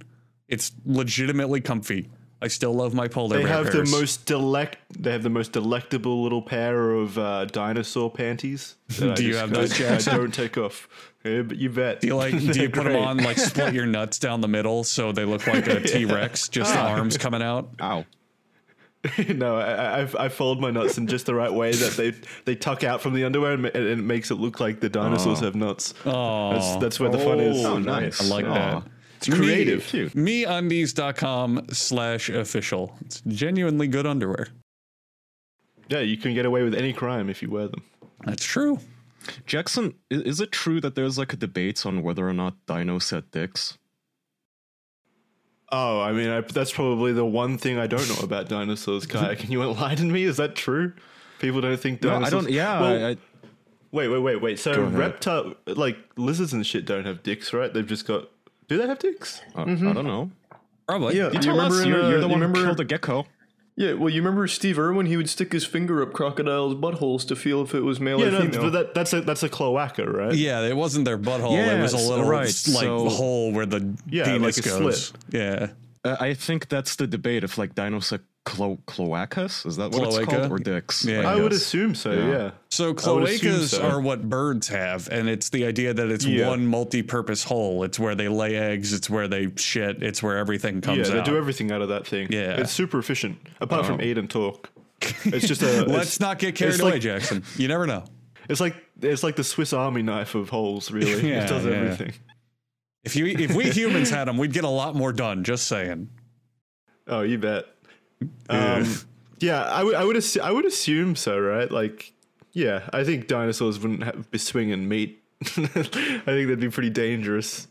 It's 0.47 0.71
legitimately 0.85 1.61
comfy. 1.61 2.09
I 2.41 2.47
still 2.47 2.73
love 2.73 2.93
my 2.93 3.07
polar 3.09 3.37
They 3.37 3.43
bear 3.43 3.51
have 3.53 3.71
pairs. 3.71 3.91
the 3.91 3.97
most 3.97 4.25
delect. 4.25 4.75
They 4.97 5.11
have 5.11 5.23
the 5.23 5.29
most 5.29 5.51
delectable 5.51 6.23
little 6.23 6.41
pair 6.41 6.91
of 6.91 7.17
uh, 7.17 7.45
dinosaur 7.45 8.09
panties. 8.09 8.75
that 8.97 9.11
I 9.11 9.13
do 9.15 9.25
you 9.25 9.35
have 9.35 9.49
those? 9.49 9.79
I, 9.81 9.95
I 10.13 10.17
don't 10.17 10.33
take 10.33 10.57
off. 10.57 10.87
Yeah, 11.25 11.41
but 11.41 11.57
you 11.57 11.69
bet. 11.69 11.99
Do 11.99 12.07
you 12.07 12.15
like? 12.15 12.31
Do 12.39 12.61
you 12.61 12.69
put 12.69 12.85
them 12.85 12.95
on 12.95 13.17
like 13.17 13.37
split 13.37 13.73
your 13.73 13.85
nuts 13.85 14.19
down 14.19 14.39
the 14.39 14.47
middle 14.47 14.85
so 14.85 15.11
they 15.11 15.25
look 15.25 15.45
like 15.47 15.67
a 15.67 15.81
T 15.85 16.05
Rex, 16.05 16.47
just 16.47 16.73
the 16.73 16.79
arms 16.79 17.17
coming 17.17 17.41
out? 17.41 17.69
Ow. 17.81 18.05
no, 19.29 19.55
I, 19.57 20.01
I, 20.01 20.25
I 20.25 20.29
fold 20.29 20.59
my 20.59 20.71
nuts 20.71 20.97
in 20.97 21.07
just 21.07 21.25
the 21.25 21.33
right 21.35 21.51
way 21.53 21.71
that 21.71 21.93
they 21.93 22.11
they 22.45 22.55
tuck 22.55 22.83
out 22.83 23.01
from 23.01 23.13
the 23.13 23.23
underwear 23.25 23.53
and, 23.53 23.65
and 23.65 23.85
it 23.87 23.97
makes 23.97 24.29
it 24.31 24.35
look 24.35 24.59
like 24.59 24.79
the 24.81 24.89
dinosaurs 24.89 25.39
have 25.39 25.55
nuts. 25.55 25.93
Oh, 26.05 26.51
That's, 26.53 26.75
that's 26.77 26.99
where 26.99 27.09
the 27.09 27.17
fun 27.19 27.39
is. 27.39 27.65
Oh, 27.65 27.77
nice. 27.79 28.21
I 28.21 28.25
like 28.33 28.45
Aw. 28.45 28.53
that. 28.53 28.83
It's 29.19 29.27
creative. 29.27 29.83
Cute. 29.83 30.13
MeUndies.com 30.13 31.67
slash 31.71 32.29
official. 32.29 32.95
It's 33.05 33.21
genuinely 33.27 33.87
good 33.87 34.05
underwear. 34.05 34.47
Yeah, 35.89 35.99
you 35.99 36.15
can 36.17 36.33
get 36.33 36.45
away 36.45 36.63
with 36.63 36.73
any 36.73 36.93
crime 36.93 37.29
if 37.29 37.41
you 37.41 37.49
wear 37.49 37.67
them. 37.67 37.83
That's 38.23 38.45
true. 38.45 38.79
Jackson, 39.45 39.95
is 40.09 40.39
it 40.39 40.51
true 40.51 40.79
that 40.81 40.95
there's 40.95 41.17
like 41.17 41.33
a 41.33 41.35
debate 41.35 41.85
on 41.85 42.01
whether 42.01 42.27
or 42.27 42.33
not 42.33 42.55
dinos 42.65 43.11
had 43.11 43.29
dicks? 43.31 43.77
Oh, 45.71 45.99
I 46.01 46.13
mean, 46.13 46.29
I, 46.29 46.41
that's 46.41 46.71
probably 46.71 47.11
the 47.11 47.25
one 47.25 47.57
thing 47.57 47.77
I 47.77 47.87
don't 47.87 48.07
know 48.09 48.23
about 48.23 48.47
dinosaurs. 48.49 49.05
Kai, 49.05 49.35
can 49.39 49.51
you 49.51 49.61
enlighten 49.61 50.11
me? 50.11 50.23
Is 50.23 50.37
that 50.37 50.55
true? 50.55 50.93
People 51.39 51.61
don't 51.61 51.79
think 51.79 52.01
dinosaurs. 52.01 52.31
No. 52.31 52.37
I 52.39 52.41
don't. 52.41 52.51
Yeah, 52.51 52.81
Well, 52.81 53.05
I, 53.05 53.09
I, 53.11 53.17
wait, 53.91 54.07
wait, 54.07 54.19
wait, 54.19 54.41
wait. 54.41 54.59
So 54.59 54.81
reptile, 54.81 55.55
like 55.67 55.97
lizards 56.15 56.53
and 56.53 56.65
shit, 56.65 56.85
don't 56.85 57.05
have 57.05 57.21
dicks, 57.23 57.53
right? 57.53 57.73
They've 57.73 57.85
just 57.85 58.07
got. 58.07 58.29
Do 58.69 58.77
they 58.77 58.87
have 58.87 58.99
dicks? 58.99 59.41
I, 59.55 59.63
I 59.63 59.65
don't 59.65 60.05
know. 60.05 60.31
Probably. 60.87 61.17
Yeah, 61.17 61.31
You 61.31 61.39
you 61.41 61.51
remember 61.51 61.75
us. 61.75 61.81
in, 61.81 61.87
You're, 61.89 62.03
uh, 62.03 62.09
you're 62.09 62.19
the 62.21 62.27
you 62.27 62.31
one 62.31 62.39
remember, 62.39 62.59
who 62.59 62.65
killed 62.67 62.79
a 62.79 62.85
gecko. 62.85 63.25
Yeah, 63.75 63.93
well, 63.93 64.09
you 64.09 64.21
remember 64.21 64.45
Steve 64.47 64.77
Irwin? 64.77 65.05
He 65.05 65.15
would 65.17 65.29
stick 65.29 65.53
his 65.53 65.65
finger 65.65 66.01
up 66.01 66.11
crocodiles' 66.13 66.75
buttholes 66.75 67.25
to 67.29 67.35
feel 67.35 67.61
if 67.61 67.73
it 67.73 67.79
was 67.81 67.99
male 68.01 68.19
Yeah, 68.19 68.25
or 68.27 68.31
no, 68.31 68.39
female. 68.41 68.61
but 68.63 68.69
that, 68.71 68.93
that's 68.93 69.13
a 69.13 69.21
that's 69.21 69.41
a 69.43 69.47
cloaca, 69.49 70.05
right? 70.09 70.33
Yeah, 70.35 70.61
it 70.61 70.75
wasn't 70.75 71.05
their 71.05 71.17
butthole. 71.17 71.57
it 71.57 71.81
was 71.81 71.93
a 71.93 71.97
little 71.97 72.25
right, 72.29 72.41
like 72.45 72.49
so- 72.49 73.07
hole 73.09 73.51
where 73.53 73.65
the 73.65 73.95
Yeah, 74.09 74.25
penis 74.25 74.57
like 74.57 74.65
a 74.65 74.69
goes. 74.79 75.05
slit. 75.07 75.23
Yeah. 75.31 75.67
Uh, 76.03 76.15
I 76.19 76.33
think 76.33 76.69
that's 76.69 76.95
the 76.95 77.07
debate 77.07 77.43
if 77.43 77.57
like 77.57 77.75
dinos 77.75 78.11
had 78.11 78.21
clo- 78.45 78.79
cloacas. 78.87 79.65
Is 79.65 79.75
that 79.77 79.91
what 79.91 80.07
it's 80.07 80.25
called? 80.33 80.51
Or 80.51 80.57
dicks? 80.57 81.03
Yeah. 81.03 81.29
I 81.29 81.35
would 81.35 81.51
assume 81.51 81.93
so. 81.93 82.11
Yeah. 82.13 82.27
Yeah. 82.29 82.51
So 82.69 82.85
I 83.05 83.11
would 83.11 83.23
assume 83.23 83.51
cloacas 83.55 83.67
so. 83.75 83.81
are 83.85 83.99
what 83.99 84.29
birds 84.29 84.69
have, 84.69 85.09
and 85.09 85.27
it's 85.27 85.49
the 85.49 85.65
idea 85.65 85.93
that 85.93 86.09
it's 86.09 86.25
Yeah. 86.25 86.47
one 86.47 86.65
multi-purpose 86.67 87.43
hole. 87.43 87.83
It's 87.83 87.99
where 87.99 88.15
they 88.15 88.29
lay 88.29 88.55
eggs. 88.55 88.93
It's 88.93 89.09
where 89.09 89.27
they 89.27 89.49
shit. 89.57 90.01
It's 90.01 90.23
where 90.23 90.37
everything 90.37 90.79
comes. 90.81 90.97
Yeah, 90.99 91.03
comes 91.03 91.13
they 91.13 91.19
out. 91.19 91.25
do 91.25 91.37
everything 91.37 91.71
out 91.71 91.81
of 91.81 91.89
that 91.89 92.07
thing. 92.07 92.27
Yeah. 92.31 92.61
it's 92.61 92.71
super 92.71 92.99
efficient. 92.99 93.37
Apart 93.59 93.85
from 93.85 93.99
Oh. 93.99 94.03
eat 94.03 94.17
and 94.17 94.29
talk, 94.29 94.69
it's 95.25 95.47
just 95.47 95.61
a. 95.61 95.83
Let's 95.85 96.19
not 96.21 96.39
get 96.39 96.55
carried 96.55 96.79
away, 96.79 96.91
like- 96.93 97.01
Jackson. 97.01 97.43
You 97.57 97.67
never 97.67 97.85
know. 97.85 98.05
It's 98.47 98.61
like 98.61 98.75
it's 99.01 99.21
like 99.21 99.35
the 99.35 99.43
Swiss 99.43 99.73
Army 99.73 100.01
knife 100.01 100.33
of 100.33 100.49
holes. 100.49 100.91
Really, 100.91 101.11
Yeah, 101.29 101.43
it 101.43 101.49
does 101.49 101.65
yeah. 101.65 101.71
everything. 101.71 102.13
If 103.03 103.15
you 103.15 103.25
if 103.27 103.53
we 103.55 103.69
humans 103.69 104.09
had 104.09 104.25
them, 104.27 104.37
we'd 104.37 104.53
get 104.53 104.63
a 104.65 104.69
lot 104.69 104.95
more 104.95 105.13
done. 105.13 105.43
Just 105.43 105.67
saying. 105.67 106.09
Oh, 107.07 107.21
you 107.21 107.37
bet. 107.37 107.65
Um, 108.49 108.85
yeah, 109.39 109.63
I 109.63 109.83
would. 109.83 109.95
I 109.95 110.03
would. 110.03 110.15
Assu- 110.17 110.41
I 110.41 110.51
would 110.51 110.65
assume 110.65 111.15
so, 111.15 111.39
right? 111.39 111.71
Like, 111.71 112.11
yeah, 112.51 112.89
I 112.91 113.03
think 113.03 113.27
dinosaurs 113.27 113.79
wouldn't 113.79 114.03
have, 114.03 114.29
be 114.31 114.37
swinging 114.37 114.87
meat. 114.87 115.23
I 115.41 115.45
think 115.55 115.73
that'd 116.25 116.59
be 116.59 116.69
pretty 116.69 116.89
dangerous. 116.89 117.67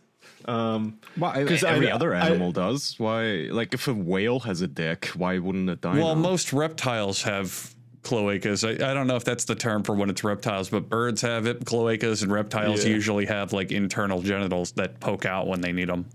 Um, 0.46 0.98
Well, 1.18 1.30
I- 1.32 1.44
'Cause 1.44 1.62
I- 1.62 1.74
every 1.74 1.90
other 1.90 2.14
I- 2.14 2.26
animal 2.28 2.52
does. 2.52 2.94
Why? 2.98 3.48
Like, 3.50 3.74
if 3.74 3.86
a 3.86 3.92
whale 3.92 4.40
has 4.40 4.62
a 4.62 4.66
dick, 4.68 5.06
why 5.08 5.38
wouldn't 5.38 5.68
a 5.68 5.76
dino? 5.76 6.02
Well, 6.02 6.14
most 6.16 6.54
reptiles 6.54 7.22
have 7.24 7.74
cloacas. 8.02 8.66
I, 8.66 8.90
I 8.90 8.94
don't 8.94 9.06
know 9.06 9.16
if 9.16 9.24
that's 9.24 9.44
the 9.44 9.54
term 9.54 9.82
for 9.82 9.94
when 9.94 10.10
it's 10.10 10.22
reptiles, 10.24 10.68
but 10.70 10.88
birds 10.88 11.20
have 11.22 11.46
it. 11.46 11.64
Cloacas 11.64 12.22
and 12.22 12.32
reptiles 12.32 12.84
Yeah. 12.84 12.92
usually 12.94 13.26
have 13.26 13.52
like 13.52 13.72
internal 13.72 14.22
genitals 14.22 14.72
that 14.72 15.00
poke 15.00 15.26
out 15.26 15.46
when 15.46 15.60
they 15.60 15.72
need 15.72 15.88
them. 15.88 16.06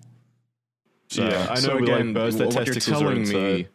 So, 1.10 1.24
yeah, 1.28 1.48
I 1.50 1.56
know. 1.56 1.60
so 1.62 1.78
again, 1.78 2.08
like 2.08 2.14
birds 2.16 2.38
that 2.38 2.48
what 2.54 2.66
you're 2.66 2.76
telling 2.76 3.28
me, 3.28 3.68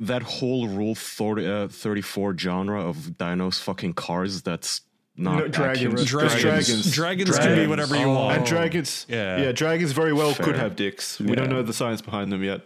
that 0.00 0.22
whole 0.22 0.66
Rule 0.68 0.94
40, 0.94 1.46
uh, 1.46 1.68
34 1.68 2.36
genre 2.36 2.82
of 2.88 2.96
dinos 3.18 3.60
fucking 3.60 3.92
cars, 3.92 4.42
that's 4.42 4.80
not 5.16 5.38
No, 5.38 5.48
dragons. 5.48 6.02
accurate? 6.02 6.06
dragons, 6.08 6.42
dragons. 6.42 6.92
dragons, 6.94 7.38
can 7.38 7.54
be 7.54 7.66
whatever 7.66 7.94
you 7.96 8.06
Oh. 8.06 8.14
want. 8.14 8.38
And 8.38 8.46
dragons, 8.46 9.06
Yeah. 9.08 9.36
yeah, 9.42 9.52
dragons 9.52 9.92
very 9.92 10.12
well 10.12 10.34
could 10.34 10.56
have 10.56 10.74
dicks. 10.74 11.20
We 11.20 11.36
don't 11.36 11.50
know 11.50 11.62
the 11.62 11.74
science 11.74 12.00
behind 12.00 12.32
them 12.32 12.42
yet. 12.42 12.62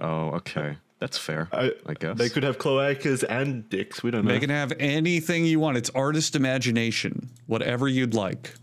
Oh, 0.00 0.30
okay. 0.36 0.78
That's 1.04 1.18
fair, 1.18 1.48
I, 1.52 1.72
I 1.84 1.92
guess. 1.92 2.16
they 2.16 2.30
could 2.30 2.44
have 2.44 2.56
cloacas 2.56 3.22
and 3.28 3.68
dicks. 3.68 4.02
We 4.02 4.10
don't 4.10 4.24
know. 4.24 4.32
They 4.32 4.40
can 4.40 4.48
have 4.48 4.72
anything 4.80 5.44
you 5.44 5.60
want. 5.60 5.76
It's 5.76 5.90
artist 5.90 6.34
imagination. 6.34 7.28
Whatever 7.46 7.88
you'd 7.88 8.14
like. 8.14 8.54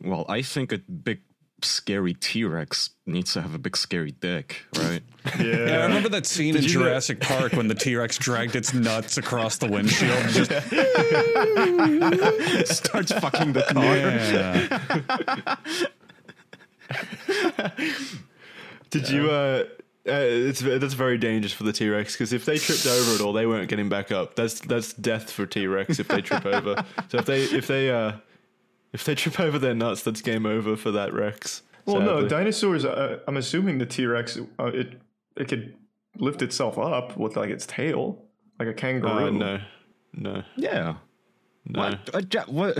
Well, 0.00 0.24
I 0.28 0.42
think 0.42 0.70
a 0.70 0.78
big 0.78 1.22
scary 1.62 2.14
T-Rex 2.14 2.90
needs 3.04 3.32
to 3.32 3.42
have 3.42 3.52
a 3.52 3.58
big 3.58 3.76
scary 3.76 4.12
dick, 4.12 4.62
right? 4.76 5.02
yeah. 5.40 5.44
Yeah, 5.66 5.78
I 5.80 5.86
remember 5.86 6.08
that 6.10 6.24
scene 6.24 6.54
in 6.54 6.60
Did 6.62 6.70
you 6.70 6.78
know- 6.78 6.84
Jurassic 6.86 7.18
Park 7.20 7.52
when 7.54 7.66
the 7.66 7.74
T 7.74 7.96
Rex 7.96 8.16
dragged 8.16 8.54
its 8.54 8.72
nuts 8.72 9.18
across 9.18 9.58
the 9.58 9.66
windshield. 9.66 10.12
And 10.12 10.30
just, 10.30 10.52
Starts 12.84 13.10
fucking 13.12 13.54
the 13.54 13.62
car. 13.62 13.96
yeah. 13.96 15.56
Did 18.90 19.08
you? 19.08 19.30
Uh, 19.30 19.64
uh, 20.06 20.12
it's 20.12 20.60
that's 20.60 20.94
very 20.94 21.18
dangerous 21.18 21.52
for 21.52 21.64
the 21.64 21.72
T 21.72 21.88
Rex 21.88 22.14
because 22.14 22.32
if 22.32 22.44
they 22.46 22.56
tripped 22.58 22.86
over 22.86 23.14
it 23.14 23.20
all, 23.20 23.32
they 23.32 23.46
weren't 23.46 23.68
getting 23.68 23.88
back 23.88 24.10
up. 24.10 24.36
That's 24.36 24.60
that's 24.60 24.92
death 24.94 25.30
for 25.30 25.44
T 25.46 25.66
Rex 25.66 25.98
if 25.98 26.08
they 26.08 26.22
trip 26.22 26.46
over. 26.46 26.84
So 27.10 27.18
if 27.18 27.26
they 27.26 27.42
if 27.42 27.66
they 27.66 27.90
uh 27.90 28.12
if 28.92 29.04
they 29.04 29.14
trip 29.14 29.38
over 29.38 29.58
their 29.58 29.74
nuts, 29.74 30.02
that's 30.02 30.22
game 30.22 30.46
over 30.46 30.76
for 30.76 30.90
that 30.92 31.12
Rex. 31.12 31.62
well, 31.84 32.00
no, 32.00 32.26
dinosaurs. 32.26 32.84
Uh, 32.86 33.18
I'm 33.28 33.36
assuming 33.36 33.78
the 33.78 33.86
T 33.86 34.06
Rex. 34.06 34.38
Uh, 34.58 34.66
it 34.66 34.94
it 35.36 35.48
could 35.48 35.74
lift 36.16 36.40
itself 36.40 36.78
up 36.78 37.16
with 37.18 37.36
like 37.36 37.50
its 37.50 37.66
tail. 37.66 38.24
like 38.58 38.68
a 38.68 38.74
kangaroo. 38.74 39.26
Uh, 39.26 39.30
no, 39.30 39.60
no, 40.14 40.42
Yeah. 40.56 40.94
no. 41.66 41.80
What? 41.80 42.14
Uh, 42.14 42.22
Ja- 42.32 42.44
what? 42.46 42.78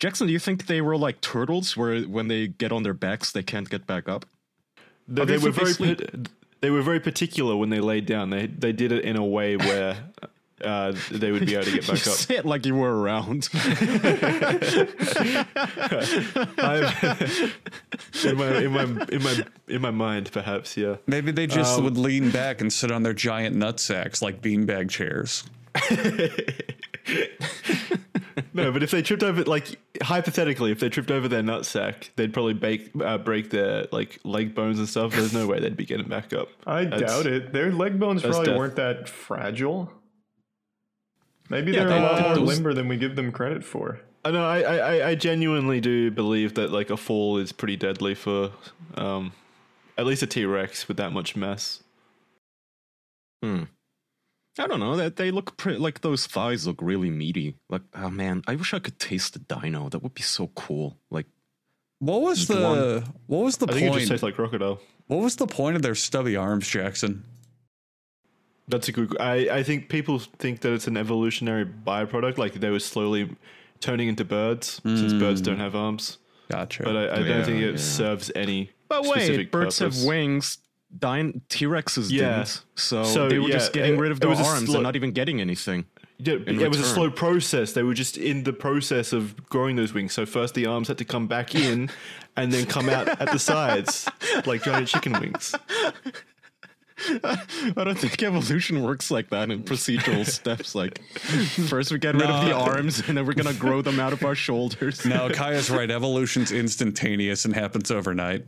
Jackson, 0.00 0.26
do 0.26 0.32
you 0.32 0.38
think 0.38 0.66
they 0.66 0.80
were 0.80 0.96
like 0.96 1.20
turtles, 1.20 1.76
where 1.76 2.02
when 2.02 2.28
they 2.28 2.48
get 2.48 2.72
on 2.72 2.82
their 2.82 2.94
backs, 2.94 3.30
they 3.32 3.42
can't 3.42 3.68
get 3.70 3.86
back 3.86 4.08
up? 4.08 4.26
They, 5.08 5.24
they 5.24 5.38
were 5.38 5.50
very 5.50 5.72
they 5.72 5.94
pa- 5.94 6.18
they 6.60 6.70
were 6.70 6.82
very 6.82 7.00
particular 7.00 7.56
when 7.56 7.70
they 7.70 7.80
laid 7.80 8.04
down. 8.06 8.30
They 8.30 8.46
they 8.46 8.72
did 8.72 8.92
it 8.92 9.04
in 9.04 9.16
a 9.16 9.24
way 9.24 9.56
where 9.56 9.96
uh, 10.64 10.92
they 11.10 11.30
would 11.32 11.46
be 11.46 11.54
able 11.54 11.64
to 11.64 11.70
get 11.70 11.86
You 11.86 11.92
back 11.94 12.06
up. 12.06 12.12
say 12.14 12.36
it 12.36 12.44
like 12.44 12.66
you 12.66 12.74
were 12.74 12.94
around. 13.00 13.48
I've- 16.58 17.52
in 18.24 18.36
my 18.36 18.56
in 18.58 18.72
my 18.72 18.82
in 19.12 19.22
my 19.22 19.44
in 19.68 19.80
my 19.80 19.90
mind, 19.90 20.30
perhaps, 20.32 20.76
yeah. 20.76 20.96
Maybe 21.06 21.30
they 21.32 21.46
just 21.46 21.78
Um, 21.78 21.84
would 21.84 21.96
lean 21.96 22.30
back 22.30 22.60
and 22.60 22.72
sit 22.72 22.90
on 22.90 23.02
their 23.02 23.12
giant 23.14 23.54
nut 23.56 23.78
sacks 23.80 24.20
like 24.22 24.42
beanbag 24.42 24.90
chairs. 24.90 25.44
No, 28.54 28.70
but 28.72 28.82
if 28.84 28.90
they 28.92 29.02
tripped 29.02 29.22
over, 29.24 29.42
like 29.44 29.78
hypothetically, 30.02 30.70
if 30.70 30.78
they 30.80 30.88
tripped 30.88 31.10
over 31.10 31.26
their 31.28 31.42
nutsack, 31.42 32.10
they'd 32.16 32.32
probably 32.32 32.54
bake, 32.54 32.90
uh, 33.00 33.18
break 33.18 33.50
their 33.50 33.86
like 33.92 34.20
leg 34.24 34.54
bones 34.54 34.78
and 34.78 34.88
stuff. 34.88 35.12
There's 35.12 35.32
no 35.32 35.46
way 35.46 35.58
they'd 35.60 35.76
be 35.76 35.84
getting 35.84 36.08
back 36.08 36.32
up. 36.32 36.48
I 36.66 36.84
That's- 36.84 37.10
doubt 37.10 37.26
it. 37.26 37.52
Their 37.52 37.72
leg 37.72 37.98
bones 37.98 38.22
probably 38.22 38.46
death. 38.46 38.56
weren't 38.56 38.76
that 38.76 39.08
fragile. 39.08 39.92
Maybe 41.50 41.72
Yeah, 41.72 41.84
they're 41.84 41.98
a 41.98 42.02
lot 42.02 42.20
more 42.22 42.34
those- 42.36 42.48
limber 42.48 42.74
than 42.74 42.88
we 42.88 42.96
give 42.96 43.16
them 43.16 43.32
credit 43.32 43.64
for. 43.64 44.00
I 44.24 44.30
know. 44.30 44.44
I, 44.44 44.60
I 44.60 45.08
I 45.10 45.14
genuinely 45.14 45.80
do 45.80 46.10
believe 46.10 46.54
that 46.54 46.70
like 46.70 46.90
a 46.90 46.96
fall 46.96 47.38
is 47.38 47.52
pretty 47.52 47.76
deadly 47.76 48.14
for, 48.14 48.52
um, 48.96 49.32
at 49.96 50.06
least 50.06 50.22
a 50.22 50.26
T 50.26 50.44
Rex 50.44 50.86
with 50.88 50.96
that 50.96 51.12
much 51.12 51.36
mass. 51.36 51.82
Hmm. 53.42 53.64
I 54.58 54.66
don't 54.66 54.80
know. 54.80 54.96
That 54.96 55.16
they 55.16 55.30
look 55.30 55.56
pretty, 55.56 55.78
like 55.78 56.00
those 56.00 56.26
thighs 56.26 56.66
look 56.66 56.78
really 56.80 57.10
meaty. 57.10 57.56
Like, 57.68 57.82
oh 57.94 58.10
man, 58.10 58.42
I 58.46 58.56
wish 58.56 58.74
I 58.74 58.78
could 58.78 58.98
taste 58.98 59.32
the 59.34 59.38
dino. 59.40 59.88
That 59.88 60.02
would 60.02 60.14
be 60.14 60.22
so 60.22 60.48
cool. 60.54 60.96
Like, 61.10 61.26
What 62.00 62.22
was 62.22 62.38
Just 62.46 62.48
the 62.48 63.04
what 63.26 63.44
was 63.44 63.56
the 63.58 63.66
I 63.68 63.72
think 63.72 63.82
it 63.82 63.86
just 63.86 63.98
point? 63.98 64.08
tastes 64.08 64.22
like 64.22 64.34
crocodile. 64.34 64.80
what 65.06 65.20
was 65.20 65.36
the 65.36 65.46
point 65.46 65.76
of 65.76 65.82
their 65.82 65.94
stubby 65.94 66.36
arms, 66.36 66.68
Jackson? 66.68 67.24
That's 68.68 68.88
a 68.88 68.92
good. 68.92 69.16
I 69.20 69.58
I 69.58 69.62
think 69.62 69.88
people 69.88 70.18
think 70.18 70.60
that 70.60 70.72
it's 70.72 70.86
an 70.86 70.96
evolutionary 70.96 71.64
byproduct, 71.64 72.36
like 72.38 72.54
they 72.54 72.70
were 72.70 72.80
slowly 72.80 73.34
turning 73.80 74.08
into 74.08 74.24
birds 74.24 74.80
since 74.82 75.12
hmm. 75.12 75.18
birds 75.18 75.40
don't 75.40 75.58
have 75.60 75.74
arms. 75.74 76.18
Gotcha. 76.50 76.82
But 76.82 76.96
I, 76.96 77.02
I 77.04 77.16
don't 77.20 77.26
Yeah, 77.28 77.44
think 77.44 77.62
it 77.62 77.70
yeah. 77.72 77.76
serves 77.76 78.30
any. 78.34 78.70
but 78.88 79.04
specific 79.04 79.36
wait, 79.38 79.50
birds 79.52 79.78
purpose. 79.78 79.98
have 80.00 80.06
wings. 80.08 80.58
Din- 80.96 81.42
T 81.48 81.66
Rexes 81.66 82.10
Yeah. 82.10 82.38
didn't. 82.38 82.62
So, 82.76 83.04
So, 83.04 83.28
they 83.28 83.38
were 83.38 83.48
just 83.48 83.72
getting 83.72 83.94
it- 83.96 84.00
rid 84.00 84.10
of 84.10 84.18
it 84.18 84.20
their 84.20 84.30
arms 84.30 84.66
slow- 84.66 84.76
and 84.76 84.82
not 84.82 84.96
even 84.96 85.12
getting 85.12 85.40
anything. 85.40 85.84
Yeah, 86.20 86.34
in 86.46 86.60
it 86.60 86.68
was 86.68 86.80
a 86.80 86.84
slow 86.84 87.10
process. 87.10 87.72
They 87.74 87.84
were 87.84 87.94
just 87.94 88.16
in 88.16 88.42
the 88.42 88.52
process 88.52 89.12
of 89.12 89.36
growing 89.48 89.76
those 89.76 89.92
wings. 89.94 90.12
So 90.14 90.26
first 90.26 90.54
the 90.54 90.66
arms 90.66 90.88
had 90.88 90.98
to 90.98 91.04
come 91.04 91.28
back 91.28 91.54
in, 91.54 91.90
and 92.36 92.50
then 92.50 92.66
come 92.66 92.88
out 92.88 93.08
at 93.08 93.30
the 93.30 93.38
sides 93.38 94.08
like 94.44 94.64
giant 94.64 94.88
chicken 94.88 95.12
wings. 95.20 95.54
I 97.22 97.84
don't 97.84 97.96
think 97.96 98.20
evolution 98.24 98.82
works 98.82 99.10
like 99.12 99.30
that 99.30 99.50
in 99.52 99.62
procedural 99.62 100.26
steps. 100.38 100.74
Like, 100.74 101.00
first 101.68 101.92
we 101.92 101.98
get 101.98 102.14
rid 102.14 102.24
of 102.24 102.44
the 102.44 102.52
arms, 102.52 103.04
and 103.06 103.16
then 103.16 103.24
we're 103.24 103.34
gonna 103.34 103.54
grow 103.54 103.82
them 103.82 104.00
out 104.00 104.12
of 104.12 104.24
our 104.24 104.34
shoulders. 104.34 105.04
no, 105.04 105.28
Kaya's 105.30 105.70
right. 105.70 105.88
Evolution's 105.88 106.50
instantaneous 106.50 107.44
and 107.44 107.54
happens 107.54 107.92
overnight. 107.92 108.44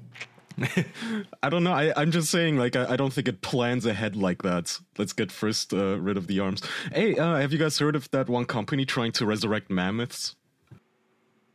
I 1.42 1.48
don't 1.48 1.64
know. 1.64 1.72
I, 1.72 1.92
I'm 1.96 2.10
just 2.10 2.30
saying, 2.30 2.56
like, 2.56 2.76
I, 2.76 2.92
I 2.92 2.96
don't 2.96 3.12
think 3.12 3.28
it 3.28 3.40
plans 3.42 3.86
ahead 3.86 4.16
like 4.16 4.42
that. 4.42 4.78
Let's 4.98 5.12
get 5.12 5.32
first 5.32 5.72
uh, 5.72 5.98
rid 5.98 6.16
of 6.16 6.26
the 6.26 6.40
arms. 6.40 6.62
Hey, 6.92 7.16
uh, 7.16 7.36
have 7.36 7.52
you 7.52 7.58
guys 7.58 7.78
heard 7.78 7.96
of 7.96 8.10
that 8.10 8.28
one 8.28 8.44
company 8.44 8.84
trying 8.84 9.12
to 9.12 9.26
resurrect 9.26 9.70
mammoths? 9.70 10.36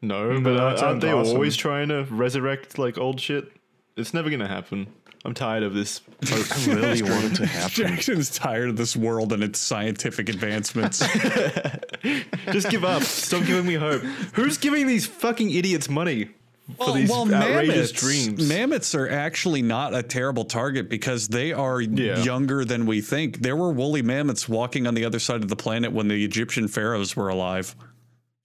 No, 0.02 0.34
No, 0.34 0.41
but 0.41 0.54
that 0.58 0.84
uh, 0.84 0.88
aren't 0.88 1.02
they 1.02 1.12
awesome. 1.12 1.34
always 1.36 1.56
trying 1.56 1.89
to 1.89 2.04
resurrect 2.06 2.78
like 2.78 2.98
old 2.98 3.20
shit? 3.20 3.52
It's 3.98 4.13
never 4.13 4.30
gonna 4.30 4.48
happen. 4.48 4.88
I'm 5.24 5.34
tired 5.34 5.63
of 5.63 5.74
this. 5.74 6.02
I 6.32 6.65
really 6.68 7.02
want 7.02 7.26
it 7.26 7.36
to 7.36 7.46
happen. 7.48 7.70
Jackson's 7.88 8.30
tired 8.30 8.70
of 8.70 8.78
this 8.78 8.96
world 8.96 9.34
and 9.34 9.44
its 9.44 9.58
scientific 9.58 10.30
advancements. 10.30 11.00
Just 12.52 12.70
give 12.70 12.86
up. 12.86 13.02
Stop 13.02 13.46
giving 13.46 13.65
me 13.65 13.74
hope. 13.74 14.04
Who's 14.34 14.60
giving 14.60 14.86
these 14.86 15.08
fucking 15.08 15.50
idiots 15.50 15.89
money 15.89 16.30
for 16.78 16.93
these 16.93 17.12
outrageous 17.12 17.91
dreams? 17.91 18.47
Mammoths 18.47 18.95
are 18.95 19.10
actually 19.10 19.62
not 19.62 19.93
a 19.95 20.01
terrible 20.04 20.45
target 20.45 20.89
because 20.89 21.28
they 21.28 21.54
are 21.54 21.82
Yeah. 21.82 22.19
younger 22.23 22.65
than 22.65 22.86
we 22.86 23.01
think. 23.01 23.41
There 23.41 23.56
were 23.56 23.71
woolly 23.71 24.01
mammoths 24.01 24.49
walking 24.49 24.88
on 24.88 24.93
the 24.95 25.06
other 25.06 25.19
side 25.19 25.41
of 25.43 25.49
the 25.49 25.56
planet 25.56 25.91
when 25.91 26.08
the 26.08 26.23
Egyptian 26.23 26.67
pharaohs 26.67 27.15
were 27.15 27.30
alive. 27.30 27.75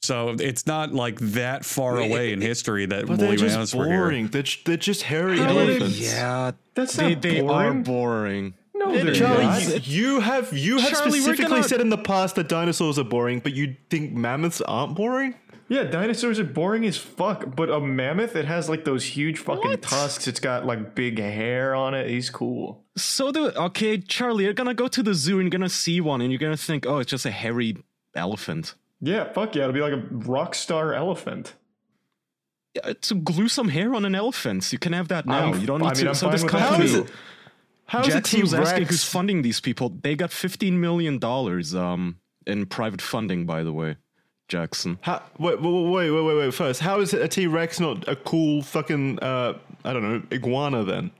So 0.02 0.34
it's 0.38 0.66
not 0.66 0.94
like 0.94 1.18
that 1.20 1.64
far 1.64 1.98
away 1.98 2.32
in 2.32 2.40
history 2.40 2.86
that 2.86 3.06
but 3.06 3.18
woolly 3.18 3.36
they're 3.36 3.48
mammoths 3.48 3.72
just 3.72 3.74
were 3.74 3.86
here. 3.86 3.98
boring. 3.98 4.28
They're, 4.28 4.42
j- 4.42 4.60
they're 4.64 4.76
just 4.78 5.02
hairy 5.02 5.38
How 5.38 5.50
are 5.50 5.66
they- 5.66 5.76
elephants. 5.76 5.98
Yeah, 6.00 6.52
That's 6.74 6.96
they, 6.96 7.14
not 7.14 7.22
they 7.22 7.40
are 7.40 7.44
boring. 7.44 7.82
boring. 7.82 8.54
No, 8.74 8.92
they're 8.92 9.12
Charlie, 9.14 9.44
not. 9.44 9.86
you, 9.86 10.14
you 10.14 10.20
have 10.20 10.54
you 10.54 10.78
have 10.78 10.90
Charlie, 10.92 11.20
specifically 11.20 11.50
gonna- 11.50 11.68
said 11.68 11.82
in 11.82 11.90
the 11.90 11.98
past 11.98 12.34
that 12.36 12.48
dinosaurs 12.48 12.98
are 12.98 13.04
boring, 13.04 13.40
but 13.40 13.52
you 13.52 13.76
think 13.90 14.12
mammoths 14.14 14.62
aren't 14.62 14.94
boring? 14.96 15.34
Yeah, 15.70 15.84
dinosaurs 15.84 16.40
are 16.40 16.44
boring 16.44 16.84
as 16.84 16.96
fuck, 16.96 17.54
but 17.54 17.70
a 17.70 17.78
mammoth, 17.80 18.34
it 18.34 18.44
has 18.44 18.68
like 18.68 18.84
those 18.84 19.04
huge 19.04 19.38
fucking 19.38 19.70
What? 19.70 19.82
tusks. 19.82 20.26
It's 20.26 20.40
got 20.40 20.66
like 20.66 20.96
big 20.96 21.20
hair 21.20 21.76
on 21.76 21.94
it. 21.94 22.08
He's 22.10 22.28
cool. 22.28 22.84
So 22.96 23.30
do 23.30 23.50
okay, 23.50 23.96
Charlie. 23.98 24.44
You're 24.44 24.52
gonna 24.52 24.74
go 24.74 24.88
to 24.88 25.00
the 25.02 25.14
zoo 25.14 25.34
and 25.38 25.44
you're 25.44 25.56
gonna 25.58 25.68
see 25.68 26.00
one, 26.00 26.20
and 26.20 26.32
you're 26.32 26.40
gonna 26.40 26.56
think, 26.56 26.86
oh, 26.86 26.98
it's 26.98 27.10
just 27.12 27.24
a 27.24 27.30
hairy 27.30 27.76
elephant. 28.16 28.74
Yeah, 29.00 29.32
fuck 29.32 29.54
yeah. 29.54 29.62
It'll 29.62 29.72
be 29.72 29.80
like 29.80 29.92
a 29.92 30.04
rock 30.10 30.56
star 30.56 30.92
elephant. 30.92 31.54
Yeah, 32.74 32.92
to 33.02 33.14
glue 33.14 33.48
some 33.48 33.68
hair 33.68 33.94
on 33.94 34.04
an 34.04 34.14
elephant, 34.16 34.72
you 34.72 34.78
can 34.78 34.92
have 34.92 35.06
that 35.08 35.24
now. 35.24 35.50
I'm- 35.52 35.60
you 35.60 35.66
don't 35.68 35.82
I 35.82 35.90
need 35.90 35.96
mean, 35.98 36.04
to. 36.04 36.08
I'm 36.10 36.14
so 36.16 36.26
fine 36.26 36.32
this 36.32 36.42
with 36.42 36.52
that 36.52 36.68
company, 36.68 36.88
too. 36.90 37.06
How 37.86 38.00
is 38.00 38.08
a 38.08 38.10
Jackson 38.12 38.40
was 38.42 38.54
asking 38.54 38.86
who's 38.86 39.04
funding 39.04 39.42
these 39.42 39.60
people. 39.60 39.88
They 40.02 40.14
got 40.16 40.32
15 40.32 40.80
million 40.80 41.18
dollars 41.18 41.74
um 41.76 42.16
in 42.46 42.66
private 42.66 43.00
funding, 43.02 43.46
by 43.46 43.62
the 43.62 43.72
way, 43.72 43.96
Jackson. 44.50 44.98
How, 45.00 45.22
wait, 45.38 45.62
wait, 45.62 45.72
wait, 45.72 46.10
wait, 46.10 46.22
wait, 46.22 46.36
wait. 46.36 46.54
First, 46.54 46.80
how 46.80 47.00
is 47.00 47.14
it 47.14 47.22
a 47.22 47.28
T 47.28 47.46
Rex 47.46 47.80
not 47.80 48.06
a 48.06 48.16
cool 48.16 48.62
fucking 48.62 49.18
uh, 49.20 49.58
I 49.84 49.92
don't 49.94 50.02
know 50.02 50.22
iguana 50.30 50.84
then? 50.84 51.12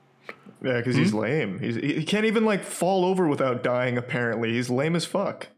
Yeah, 0.62 0.76
because 0.76 0.96
he's 0.96 1.14
lame. 1.14 1.58
He's, 1.58 1.76
he 1.76 1.94
he 1.94 2.04
can't 2.04 2.26
even 2.26 2.44
like 2.44 2.64
fall 2.64 3.06
over 3.06 3.26
without 3.26 3.62
dying. 3.62 3.96
Apparently, 3.96 4.52
he's 4.52 4.68
lame 4.68 4.94
as 4.94 5.06
fuck. 5.06 5.48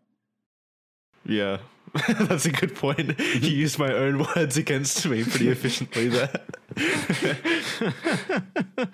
Yeah, 1.25 1.59
that's 2.21 2.47
a 2.47 2.53
good 2.53 2.77
point. 2.77 3.19
You 3.19 3.51
used 3.51 3.79
my 3.79 3.93
own 3.93 4.25
words 4.37 4.57
against 4.57 5.05
me 5.07 5.25
pretty 5.25 5.49
efficiently 5.49 6.09
there. 6.09 6.31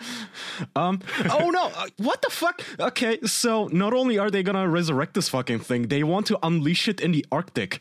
Um. 0.74 1.00
oh 1.30 1.50
no! 1.50 1.70
uh, 1.76 1.86
what 1.98 2.20
the 2.20 2.30
fuck? 2.30 2.62
Okay, 2.80 3.20
so 3.24 3.68
not 3.68 3.94
only 3.94 4.18
are 4.18 4.30
they 4.30 4.42
gonna 4.42 4.68
resurrect 4.68 5.14
this 5.14 5.28
fucking 5.28 5.60
thing, 5.60 5.86
they 5.86 6.02
want 6.02 6.26
to 6.26 6.38
unleash 6.42 6.88
it 6.88 7.00
in 7.00 7.12
the 7.12 7.24
Arctic. 7.30 7.80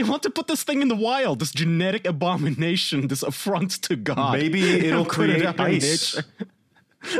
They 0.00 0.08
want 0.08 0.22
to 0.22 0.30
put 0.30 0.46
this 0.46 0.62
thing 0.62 0.80
in 0.80 0.88
the 0.88 0.96
wild. 0.96 1.40
This 1.40 1.52
genetic 1.52 2.06
abomination. 2.06 3.08
This 3.08 3.22
affront 3.22 3.72
to 3.82 3.96
God. 3.96 4.38
Maybe 4.38 4.62
it'll 4.86 5.04
Put 5.04 5.28
it 5.28 5.40
create 5.56 5.60
ice. 5.60 6.18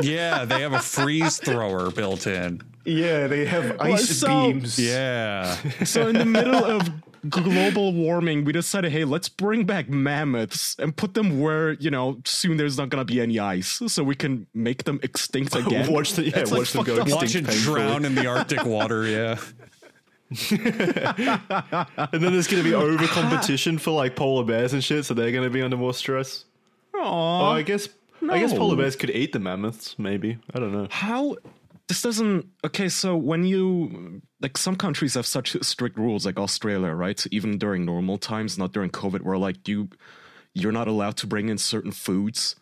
Yeah, 0.01 0.45
they 0.45 0.61
have 0.61 0.73
a 0.73 0.79
freeze 0.95 1.37
thrower 1.37 1.91
built 1.91 2.25
in. 2.25 2.61
Yeah, 2.83 3.27
they 3.27 3.45
have 3.45 3.79
ice 3.79 4.09
so- 4.17 4.51
beams. 4.51 4.79
Yeah. 4.79 5.55
So 5.83 6.07
in 6.07 6.17
the 6.17 6.25
middle 6.39 6.55
of 6.65 6.89
global 7.29 7.93
warming, 7.93 8.45
we 8.45 8.51
decided, 8.51 8.91
hey, 8.91 9.05
let's 9.05 9.29
bring 9.29 9.65
back 9.65 9.87
mammoths 9.87 10.75
and 10.79 10.95
put 10.95 11.13
them 11.13 11.39
where 11.39 11.73
you 11.73 11.91
know 11.91 12.19
soon 12.25 12.57
there's 12.57 12.79
not 12.79 12.89
gonna 12.89 13.05
be 13.05 13.21
any 13.21 13.37
ice, 13.37 13.79
so 13.85 14.03
we 14.03 14.15
can 14.15 14.47
make 14.55 14.85
them 14.85 14.99
extinct 15.03 15.55
again. 15.55 15.91
watch 15.91 16.13
the 16.13 16.23
yeah, 16.23 16.39
It's, 16.39 16.49
like, 16.51 16.57
watch 16.61 16.73
them 16.73 16.83
go 16.83 16.93
extinct. 16.95 17.15
Watch 17.15 17.35
it 17.35 17.45
painfully. 17.45 17.75
drown 17.81 18.05
in 18.05 18.15
the 18.15 18.25
Arctic 18.25 18.65
water. 18.65 19.05
Yeah. 19.07 19.37
And 22.13 22.23
then 22.23 22.31
there's 22.33 22.47
going 22.47 22.63
to 22.63 22.69
be 22.69 22.73
over 22.73 23.05
competition 23.07 23.77
for 23.77 23.91
like 23.91 24.15
polar 24.15 24.43
bears 24.43 24.73
and 24.73 24.83
shit, 24.83 25.05
so 25.05 25.13
they're 25.13 25.31
going 25.31 25.43
to 25.43 25.49
be 25.49 25.61
under 25.61 25.77
more 25.77 25.93
stress. 25.93 26.45
Oh. 26.93 27.45
I 27.45 27.61
guess 27.61 27.89
I 28.29 28.39
guess 28.39 28.53
polar 28.53 28.75
bears 28.75 28.95
could 28.95 29.09
eat 29.09 29.33
the 29.33 29.39
mammoths. 29.39 29.97
Maybe 29.99 30.37
I 30.53 30.59
don't 30.59 30.71
know. 30.71 30.87
how 30.91 31.35
this 31.87 32.01
doesn't 32.01 32.45
okay 32.63 32.87
so 32.87 33.17
when 33.17 33.43
you 33.43 34.21
like 34.39 34.57
some 34.57 34.75
countries 34.77 35.15
have 35.15 35.25
such 35.25 35.57
strict 35.61 35.97
rules 35.97 36.25
like 36.25 36.37
australia 36.39 36.91
right 36.93 37.25
even 37.31 37.57
during 37.57 37.83
normal 37.83 38.17
times 38.17 38.57
not 38.57 38.71
during 38.71 38.89
covid 38.89 39.21
where 39.23 39.37
like 39.37 39.67
you 39.67 39.89
you're 40.53 40.71
not 40.71 40.87
allowed 40.87 41.17
to 41.17 41.27
bring 41.27 41.49
in 41.49 41.57
certain 41.57 41.91
foods 41.91 42.55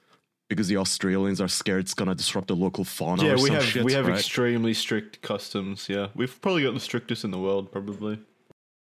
because 0.49 0.67
the 0.67 0.75
australians 0.77 1.39
are 1.39 1.47
scared 1.47 1.81
it's 1.81 1.93
gonna 1.93 2.13
disrupt 2.15 2.47
the 2.47 2.55
local 2.55 2.83
fauna 2.83 3.23
Yeah, 3.23 3.33
or 3.33 3.41
we 3.41 3.49
have 3.51 3.63
shit, 3.63 3.83
we 3.83 3.93
have 3.93 4.07
right? 4.07 4.17
extremely 4.17 4.73
strict 4.73 5.21
customs. 5.21 5.87
Yeah, 5.87 6.07
we've 6.15 6.41
probably 6.41 6.63
got 6.63 6.73
the 6.73 6.79
strictest 6.79 7.23
in 7.23 7.31
the 7.31 7.39
world, 7.39 7.71
probably. 7.71 8.19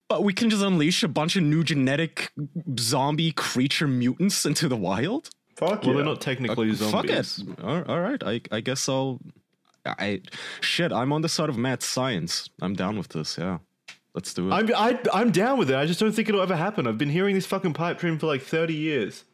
but 0.09 0.23
we 0.23 0.33
can 0.33 0.49
just 0.49 0.63
unleash 0.63 1.03
a 1.03 1.07
bunch 1.07 1.35
of 1.35 1.43
new 1.43 1.63
genetic 1.63 2.31
zombie 2.79 3.31
creature 3.31 3.87
mutants 3.87 4.45
into 4.45 4.67
the 4.67 4.75
wild 4.77 5.29
Fuck 5.55 5.83
it. 5.83 5.85
Well, 5.85 5.89
yeah. 5.89 5.93
they're 5.97 6.05
not 6.05 6.19
technically 6.21 6.73
zombies. 6.73 7.37
Fuck 7.37 7.59
it. 7.59 7.63
All 7.63 7.83
all 7.83 8.01
right, 8.01 8.21
I, 8.23 8.41
I 8.51 8.59
guess 8.59 8.89
I'll. 8.89 9.19
I 9.85 10.21
shit. 10.61 10.91
I'm 10.91 11.13
on 11.13 11.21
the 11.21 11.29
side 11.29 11.49
of 11.49 11.57
mad 11.57 11.83
science. 11.83 12.49
I'm 12.61 12.73
down 12.73 12.97
with 12.97 13.09
this. 13.09 13.37
Yeah, 13.37 13.59
let's 14.15 14.33
do 14.33 14.49
it. 14.49 14.51
I'm 14.51 14.73
I, 14.75 14.99
I'm 15.13 15.29
down 15.31 15.59
with 15.59 15.69
it. 15.69 15.75
I 15.75 15.85
just 15.85 15.99
don't 15.99 16.11
think 16.11 16.27
it'll 16.27 16.41
ever 16.41 16.55
happen. 16.55 16.87
I've 16.87 16.97
been 16.97 17.09
hearing 17.09 17.35
this 17.35 17.45
fucking 17.45 17.73
pipe 17.73 17.99
dream 17.99 18.17
for 18.17 18.25
like 18.25 18.41
30 18.41 18.73
years. 18.73 19.25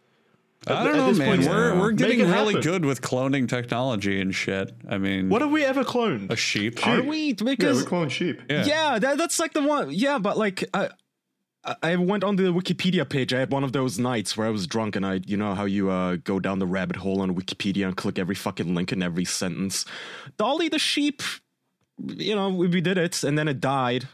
I 0.67 0.83
don't 0.83 0.87
at 0.87 0.95
know, 0.97 1.13
man. 1.13 1.37
point, 1.37 1.49
We're 1.49 1.79
we're 1.79 1.91
getting 1.93 2.19
really 2.19 2.53
happen. 2.55 2.61
good 2.61 2.85
with 2.85 3.01
cloning 3.01 3.47
technology 3.47 4.19
and 4.19 4.35
shit. 4.35 4.73
I 4.89 4.97
mean, 4.97 5.29
What 5.29 5.41
have 5.41 5.51
we 5.51 5.63
ever 5.63 5.83
cloned? 5.83 6.29
a 6.31 6.35
sheep? 6.35 6.85
Are 6.85 7.01
we? 7.01 7.27
Yeah, 7.29 7.33
Because 7.43 7.77
we 7.79 7.85
clone 7.87 8.09
sheep. 8.09 8.41
Yeah. 8.49 8.65
Yeah, 8.65 8.99
that, 8.99 9.17
that's 9.17 9.39
like 9.39 9.53
the 9.53 9.63
one. 9.63 9.89
Yeah, 9.91 10.17
but 10.19 10.37
like 10.37 10.65
I, 10.73 10.85
I- 11.63 11.75
I 11.83 11.95
went 11.97 12.23
on 12.23 12.35
the 12.37 12.43
Wikipedia 12.53 13.07
page. 13.07 13.33
I 13.33 13.39
had 13.39 13.51
one 13.51 13.63
of 13.63 13.73
those 13.73 13.99
nights 13.99 14.35
where 14.37 14.47
I 14.47 14.49
was 14.49 14.65
drunk, 14.67 14.95
and 14.95 15.05
I, 15.05 15.21
you 15.25 15.37
know 15.37 15.55
how 15.55 15.65
you 15.65 15.89
uh, 15.91 16.15
go 16.23 16.39
down 16.39 16.59
the 16.59 16.65
rabbit 16.67 16.95
hole 16.97 17.21
on 17.21 17.35
Wikipedia 17.35 17.85
and 17.85 17.95
click 17.97 18.17
every 18.17 18.35
fucking 18.35 18.73
link 18.75 18.91
in 18.93 19.01
every 19.03 19.25
sentence. 19.25 19.85
Dolly 20.37 20.69
the 20.69 20.79
sheep, 20.79 21.21
you 22.05 22.33
know, 22.35 22.49
we, 22.49 22.67
we 22.67 22.79
did 22.81 22.97
it, 22.97 23.23
and 23.23 23.37
then 23.37 23.47
it 23.49 23.59
died, 23.59 24.07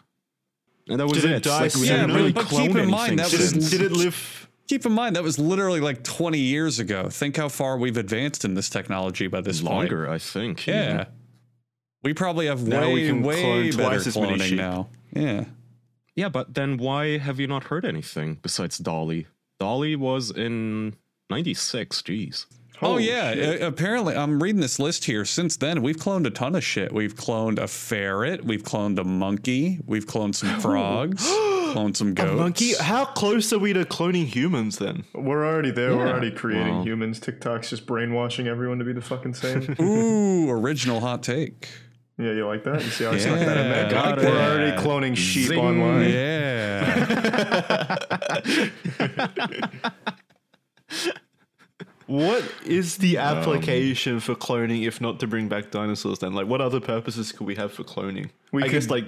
and 0.88 1.00
that 1.00 1.06
was 1.08 1.22
Did 1.22 1.32
it 1.32 1.36
it. 1.38 1.44
die 1.44 1.52
like, 1.62 1.76
we 1.76 1.86
soon? 1.88 1.98
didn't 1.98 2.10
Yeah, 2.10 2.16
really 2.16 2.34
but 2.34 2.48
keep 2.48 2.76
in 2.76 2.90
mind, 2.90 3.12
anything 3.12 3.16
that 3.18 3.30
did, 3.32 3.40
was- 3.56 3.74
it, 3.74 3.78
did 3.78 3.92
it 3.92 3.92
live? 3.92 4.50
Keep 4.68 4.86
in 4.86 4.92
mind 4.94 5.16
that 5.16 5.24
was 5.24 5.38
literally 5.38 5.80
like 5.80 6.04
20 6.04 6.40
years 6.40 6.80
ago. 6.80 7.10
Think 7.10 7.38
how 7.38 7.50
far 7.50 7.78
we've 7.78 7.98
advanced 7.98 8.44
in 8.46 8.56
this 8.56 8.70
technology 8.70 9.28
by 9.28 9.42
this 9.42 9.62
point. 9.62 9.74
longer, 9.74 10.10
I 10.10 10.18
think. 10.18 10.66
Yeah. 10.66 10.94
even. 10.94 11.06
We 12.04 12.14
probably 12.14 12.48
have 12.48 12.68
Now 12.68 12.82
way, 12.88 12.94
we 12.94 13.08
can 13.08 13.22
way 13.24 13.42
clone 13.42 13.70
better 13.72 13.84
twice 13.96 14.08
as 14.08 14.18
many 14.18 14.38
cloning 14.38 14.42
sheep. 14.50 14.58
now. 14.58 14.90
Yeah. 15.14 15.46
Yeah, 16.16 16.30
but 16.30 16.54
then 16.54 16.78
why 16.78 17.18
have 17.18 17.40
you 17.40 17.48
not 17.48 17.66
heard 17.66 17.86
anything 17.86 18.40
besides 18.42 18.78
Dolly? 18.78 19.28
Dolly 19.60 19.96
was 19.96 20.32
in 20.32 20.96
'96. 21.30 22.02
Jeez. 22.02 22.46
Oh, 22.82 22.88
Holy 22.90 23.08
yeah. 23.08 23.58
uh, 23.62 23.68
apparently, 23.68 24.16
I'm 24.16 24.42
reading 24.44 24.62
this 24.62 24.80
list 24.80 25.06
here. 25.06 25.24
Since 25.26 25.58
then, 25.58 25.82
we've 25.82 25.96
cloned 25.98 26.26
a 26.26 26.30
ton 26.30 26.56
of 26.56 26.64
shit. 26.64 26.92
We've 26.92 27.16
cloned 27.16 27.58
a 27.58 27.68
ferret. 27.68 28.44
We've 28.46 28.64
cloned 28.64 29.00
a 29.00 29.04
monkey. 29.04 29.80
We've 29.86 30.06
cloned 30.06 30.36
some 30.36 30.60
frogs. 30.60 31.26
cloned 31.76 31.96
some 31.98 32.10
A 32.10 32.14
goats. 32.14 32.40
monkey? 32.40 32.74
How 32.80 33.06
close 33.06 33.52
are 33.54 33.60
we 33.60 33.74
to 33.74 33.84
cloning 33.86 34.26
humans 34.28 34.78
then? 34.78 35.04
We're 35.14 35.46
already 35.46 35.72
there. 35.72 35.96
We're 35.96 36.06
Yeah. 36.06 36.12
already 36.14 36.32
creating 36.32 36.76
Well. 36.76 36.84
humans. 36.86 37.20
TikTok's 37.20 37.70
just 37.70 37.86
brainwashing 37.86 38.48
everyone 38.48 38.80
to 38.80 38.86
be 38.86 38.94
the 38.94 39.02
fucking 39.02 39.34
same. 39.34 39.76
Ooh, 39.82 40.50
original 40.50 41.02
hot 41.02 41.22
take. 41.24 41.68
yeah, 42.18 42.32
you 42.32 42.46
like 42.48 42.64
that? 42.64 42.82
You 42.84 42.90
see 42.90 43.04
how 43.04 43.12
I 43.12 43.18
snuck 43.18 43.40
that 43.40 43.58
in 43.58 43.70
there? 43.72 43.92
Yeah, 43.92 44.02
I 44.02 44.10
like 44.12 44.18
We're 44.18 44.24
that. 44.24 44.52
already 44.52 44.78
cloning 44.78 45.18
sheep 45.18 45.48
Zing. 45.48 45.60
online. 45.60 46.10
Yeah. 46.10 47.96
What 52.08 52.44
is 52.64 52.98
the 52.98 53.18
application 53.18 54.20
for 54.20 54.36
cloning 54.36 54.86
if 54.86 55.02
not 55.02 55.20
to 55.22 55.28
bring 55.28 55.48
back 55.48 55.72
dinosaurs 55.72 56.20
then? 56.20 56.34
Like 56.34 56.46
what 56.46 56.62
other 56.62 56.80
purposes 56.80 57.32
could 57.32 57.48
we 57.48 57.56
have 57.56 57.72
for 57.74 57.84
cloning? 57.84 58.30
We 58.52 58.62
I 58.64 58.68
guess 58.68 58.84
could- 58.86 58.92
like 58.92 59.06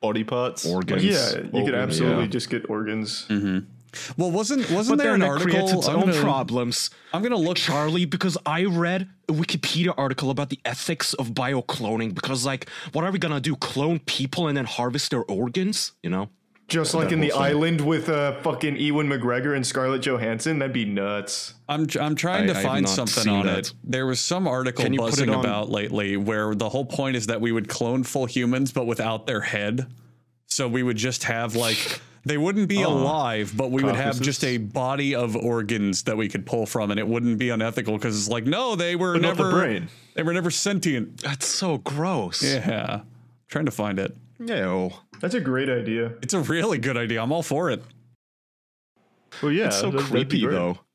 body 0.00 0.24
parts. 0.24 0.66
Organs. 0.66 1.04
Yeah, 1.04 1.40
you 1.52 1.64
could 1.64 1.74
absolutely 1.74 2.24
yeah. 2.24 2.30
just 2.30 2.50
get 2.50 2.68
organs. 2.70 3.26
Mm-hmm. 3.28 3.58
well, 4.16 4.30
wasn't 4.30 4.70
wasn't 4.70 4.98
But 4.98 5.04
there 5.04 5.14
an 5.14 5.22
article? 5.22 5.50
creates 5.52 5.72
its 5.72 5.88
I'm 5.88 5.96
own 5.96 6.10
gonna- 6.10 6.20
problems. 6.20 6.90
I'm 7.12 7.22
gonna 7.22 7.36
look. 7.36 7.56
Charlie, 7.56 8.04
because 8.04 8.38
I 8.46 8.64
read 8.64 9.08
a 9.28 9.32
Wikipedia 9.32 9.92
article 9.96 10.30
about 10.30 10.48
the 10.50 10.58
ethics 10.64 11.12
of 11.14 11.30
biocloning. 11.30 12.14
Because, 12.14 12.46
like, 12.46 12.68
what 12.92 13.04
are 13.04 13.10
we 13.10 13.18
gonna 13.18 13.40
do? 13.40 13.56
Clone 13.56 13.98
people 14.00 14.48
and 14.48 14.56
then 14.56 14.64
harvest 14.64 15.10
their 15.10 15.24
organs? 15.24 15.92
You 16.02 16.10
know? 16.10 16.28
Just 16.70 16.94
like 16.94 17.12
in 17.12 17.20
the 17.20 17.28
whole 17.30 17.40
thing. 17.42 17.48
island 17.56 17.80
with 17.80 18.08
uh, 18.08 18.40
fucking 18.42 18.76
Ewan 18.76 19.08
McGregor 19.08 19.54
and 19.56 19.66
Scarlett 19.66 20.02
Johansson. 20.02 20.60
That'd 20.60 20.72
be 20.72 20.84
nuts. 20.84 21.54
I'm 21.68 21.86
I'm 22.00 22.14
trying 22.14 22.48
I- 22.48 22.52
to 22.54 22.60
find 22.62 22.88
something 22.88 23.28
on 23.28 23.46
that. 23.46 23.58
it. 23.58 23.72
There 23.84 24.06
was 24.06 24.20
some 24.20 24.46
article 24.46 24.84
Can 24.84 24.92
you 24.92 25.00
put 25.00 25.08
it 25.08 25.10
buzzing 25.10 25.34
about 25.34 25.68
lately 25.68 26.16
where 26.16 26.54
the 26.54 26.68
whole 26.68 26.84
point 26.86 27.16
is 27.16 27.26
that 27.26 27.40
we 27.40 27.52
would 27.52 27.68
clone 27.68 28.04
full 28.04 28.26
humans 28.26 28.72
but 28.72 28.86
without 28.86 29.26
their 29.26 29.40
head. 29.40 29.86
So 30.46 30.66
we 30.68 30.82
would 30.82 30.96
just 30.96 31.24
have 31.24 31.54
like 31.56 32.00
they 32.24 32.38
wouldn't 32.38 32.68
be 32.68 32.82
alive, 32.82 33.52
but 33.56 33.70
we 33.70 33.82
would 33.82 33.96
have 33.96 34.20
just 34.20 34.44
a 34.44 34.58
body 34.58 35.14
of 35.14 35.34
organs 35.36 36.04
that 36.04 36.16
we 36.16 36.28
could 36.28 36.46
pull 36.46 36.66
from, 36.66 36.90
and 36.90 37.00
it 37.00 37.06
wouldn't 37.06 37.38
be 37.38 37.50
unethical 37.50 37.96
because 37.96 38.16
it's 38.16 38.28
like 38.28 38.44
no, 38.44 38.76
they 38.76 38.94
were 38.94 39.14
But 39.14 39.22
not 39.22 39.36
never 39.36 39.44
the 39.48 39.54
brain. 39.54 39.88
They 40.14 40.22
were 40.22 40.32
never 40.34 40.50
sentient. 40.50 41.18
That's 41.22 41.46
so 41.46 41.78
gross. 41.78 42.42
Yeah, 42.44 43.00
trying 43.48 43.66
to 43.66 43.70
find 43.72 43.98
it. 43.98 44.16
Ew. 44.40 44.90
That's 45.20 45.34
a 45.34 45.40
great 45.40 45.68
idea. 45.68 46.14
It's 46.22 46.34
a 46.34 46.40
really 46.40 46.78
good 46.78 46.96
idea. 46.96 47.22
I'm 47.22 47.30
all 47.32 47.42
for 47.42 47.70
it. 47.70 47.82
Well, 49.42 49.52
yeah, 49.52 49.66
It's 49.66 49.78
so 49.80 49.90
that- 49.90 50.02
creepy, 50.02 50.44
though. 50.46 50.78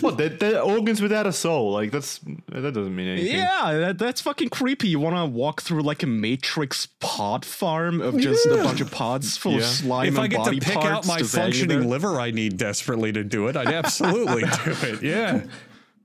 What? 0.00 0.18
They're, 0.18 0.28
they're 0.28 0.60
organs 0.60 1.00
without 1.00 1.26
a 1.26 1.32
soul. 1.32 1.72
Like 1.72 1.92
that's 1.92 2.18
that 2.48 2.74
doesn't 2.74 2.94
mean 2.94 3.08
anything. 3.08 3.36
Yeah, 3.36 3.72
that, 3.72 3.98
that's 3.98 4.20
fucking 4.20 4.48
creepy. 4.50 4.88
You 4.88 4.98
want 4.98 5.16
to 5.16 5.24
walk 5.24 5.62
through 5.62 5.82
like 5.82 6.02
a 6.02 6.06
Matrix 6.06 6.88
pod 7.00 7.44
farm 7.44 8.00
of 8.02 8.18
just 8.18 8.44
a 8.46 8.56
bunch 8.56 8.80
of 8.80 8.90
pods 8.90 9.36
full 9.36 9.56
of 9.56 9.64
slime 9.64 10.08
if 10.08 10.14
and 10.16 10.24
I 10.24 10.26
get 10.26 10.38
to 10.38 10.44
body 10.44 10.60
pick 10.60 10.74
parts 10.74 10.86
out 10.88 11.06
my 11.06 11.22
functioning 11.22 11.88
liver 11.88 12.20
I 12.20 12.32
need 12.32 12.56
desperately 12.58 13.12
to 13.12 13.22
do 13.24 13.46
it, 13.46 13.56
I'd 13.56 13.68
absolutely 13.68 14.42
do 14.42 14.76
it. 14.88 15.02
Yeah. 15.02 15.42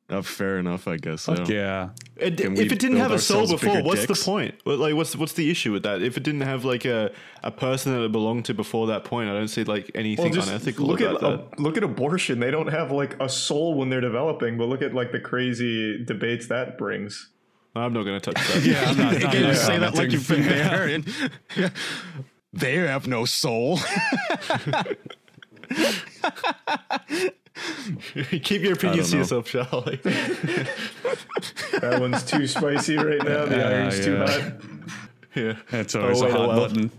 Uh, 0.09 0.21
fair 0.21 0.57
enough, 0.57 0.87
I 0.87 0.95
guess. 0.95 1.25
Fuck 1.25 1.49
yeah. 1.49 1.89
yeah. 2.17 2.25
It- 2.27 2.39
if 2.39 2.71
it 2.71 2.79
didn't 2.79 2.95
have 2.97 3.11
a 3.11 3.19
soul 3.19 3.45
before, 3.45 3.83
what's 3.83 4.05
dicks? 4.05 4.19
the 4.19 4.25
point? 4.25 4.55
Like, 4.65 4.95
what's 4.95 5.15
what's 5.17 5.33
the 5.33 5.51
issue 5.51 5.73
with 5.73 5.83
that? 5.83 6.01
If 6.01 6.15
it 6.15 6.23
didn't 6.23 6.41
have 6.41 6.63
like 6.63 6.85
a, 6.85 7.11
a 7.43 7.51
person 7.51 7.91
that 7.93 8.01
it 8.05 8.11
belonged 8.13 8.45
to 8.45 8.53
before 8.53 8.87
that 8.87 9.03
point, 9.03 9.29
I 9.29 9.33
don't 9.33 9.49
see 9.49 9.65
like 9.65 9.91
anything 9.95 10.31
Well, 10.31 10.43
unethical 10.47 10.85
look 10.85 11.01
about 11.01 11.15
at 11.15 11.21
that. 11.21 11.27
uh, 11.27 11.61
look 11.61 11.75
at 11.75 11.83
abortion. 11.83 12.39
They 12.39 12.51
don't 12.51 12.67
have 12.69 12.89
like 12.89 13.21
a 13.21 13.27
soul 13.27 13.73
when 13.75 13.89
they're 13.89 13.99
developing, 13.99 14.57
but 14.57 14.69
look 14.69 14.81
at 14.81 14.93
like 14.93 15.11
the 15.11 15.19
crazy 15.19 16.01
debates 16.05 16.47
that 16.47 16.77
brings. 16.77 17.29
I'm 17.75 17.91
not 17.93 18.03
going 18.03 18.19
to 18.19 18.31
touch 18.31 18.47
that. 18.53 18.63
Yeah, 18.63 18.85
I'm 18.89 18.97
not, 18.97 19.07
I'm 19.11 19.15
Again, 19.29 19.41
not 19.43 19.49
you 19.49 19.55
say 19.55 19.77
that 19.77 19.93
like 19.95 20.11
you've 20.11 20.27
been 20.27 20.43
there, 20.43 20.87
and 20.87 21.05
they 22.53 22.75
have 22.75 23.07
no 23.07 23.25
soul. 23.25 23.77
Keep 28.43 28.61
your 28.63 28.73
opinions 28.73 29.09
to 29.09 29.15
know. 29.15 29.21
yourself, 29.21 29.47
Charlie. 29.47 29.99
That 31.81 31.97
one's 31.99 32.23
too 32.23 32.47
spicy 32.47 32.95
right 32.97 33.23
now. 33.23 33.45
The 33.45 33.57
Yeah, 33.57 33.67
iron's 33.67 33.99
too 34.03 34.17
hot. 34.17 34.53
yeah. 35.35 35.55
That's 35.69 35.95
always 35.95 36.21
wait 36.21 36.31
a 36.31 36.35
a 36.35 36.37
hot 36.37 36.47
while. 36.49 36.59
button. 36.67 36.91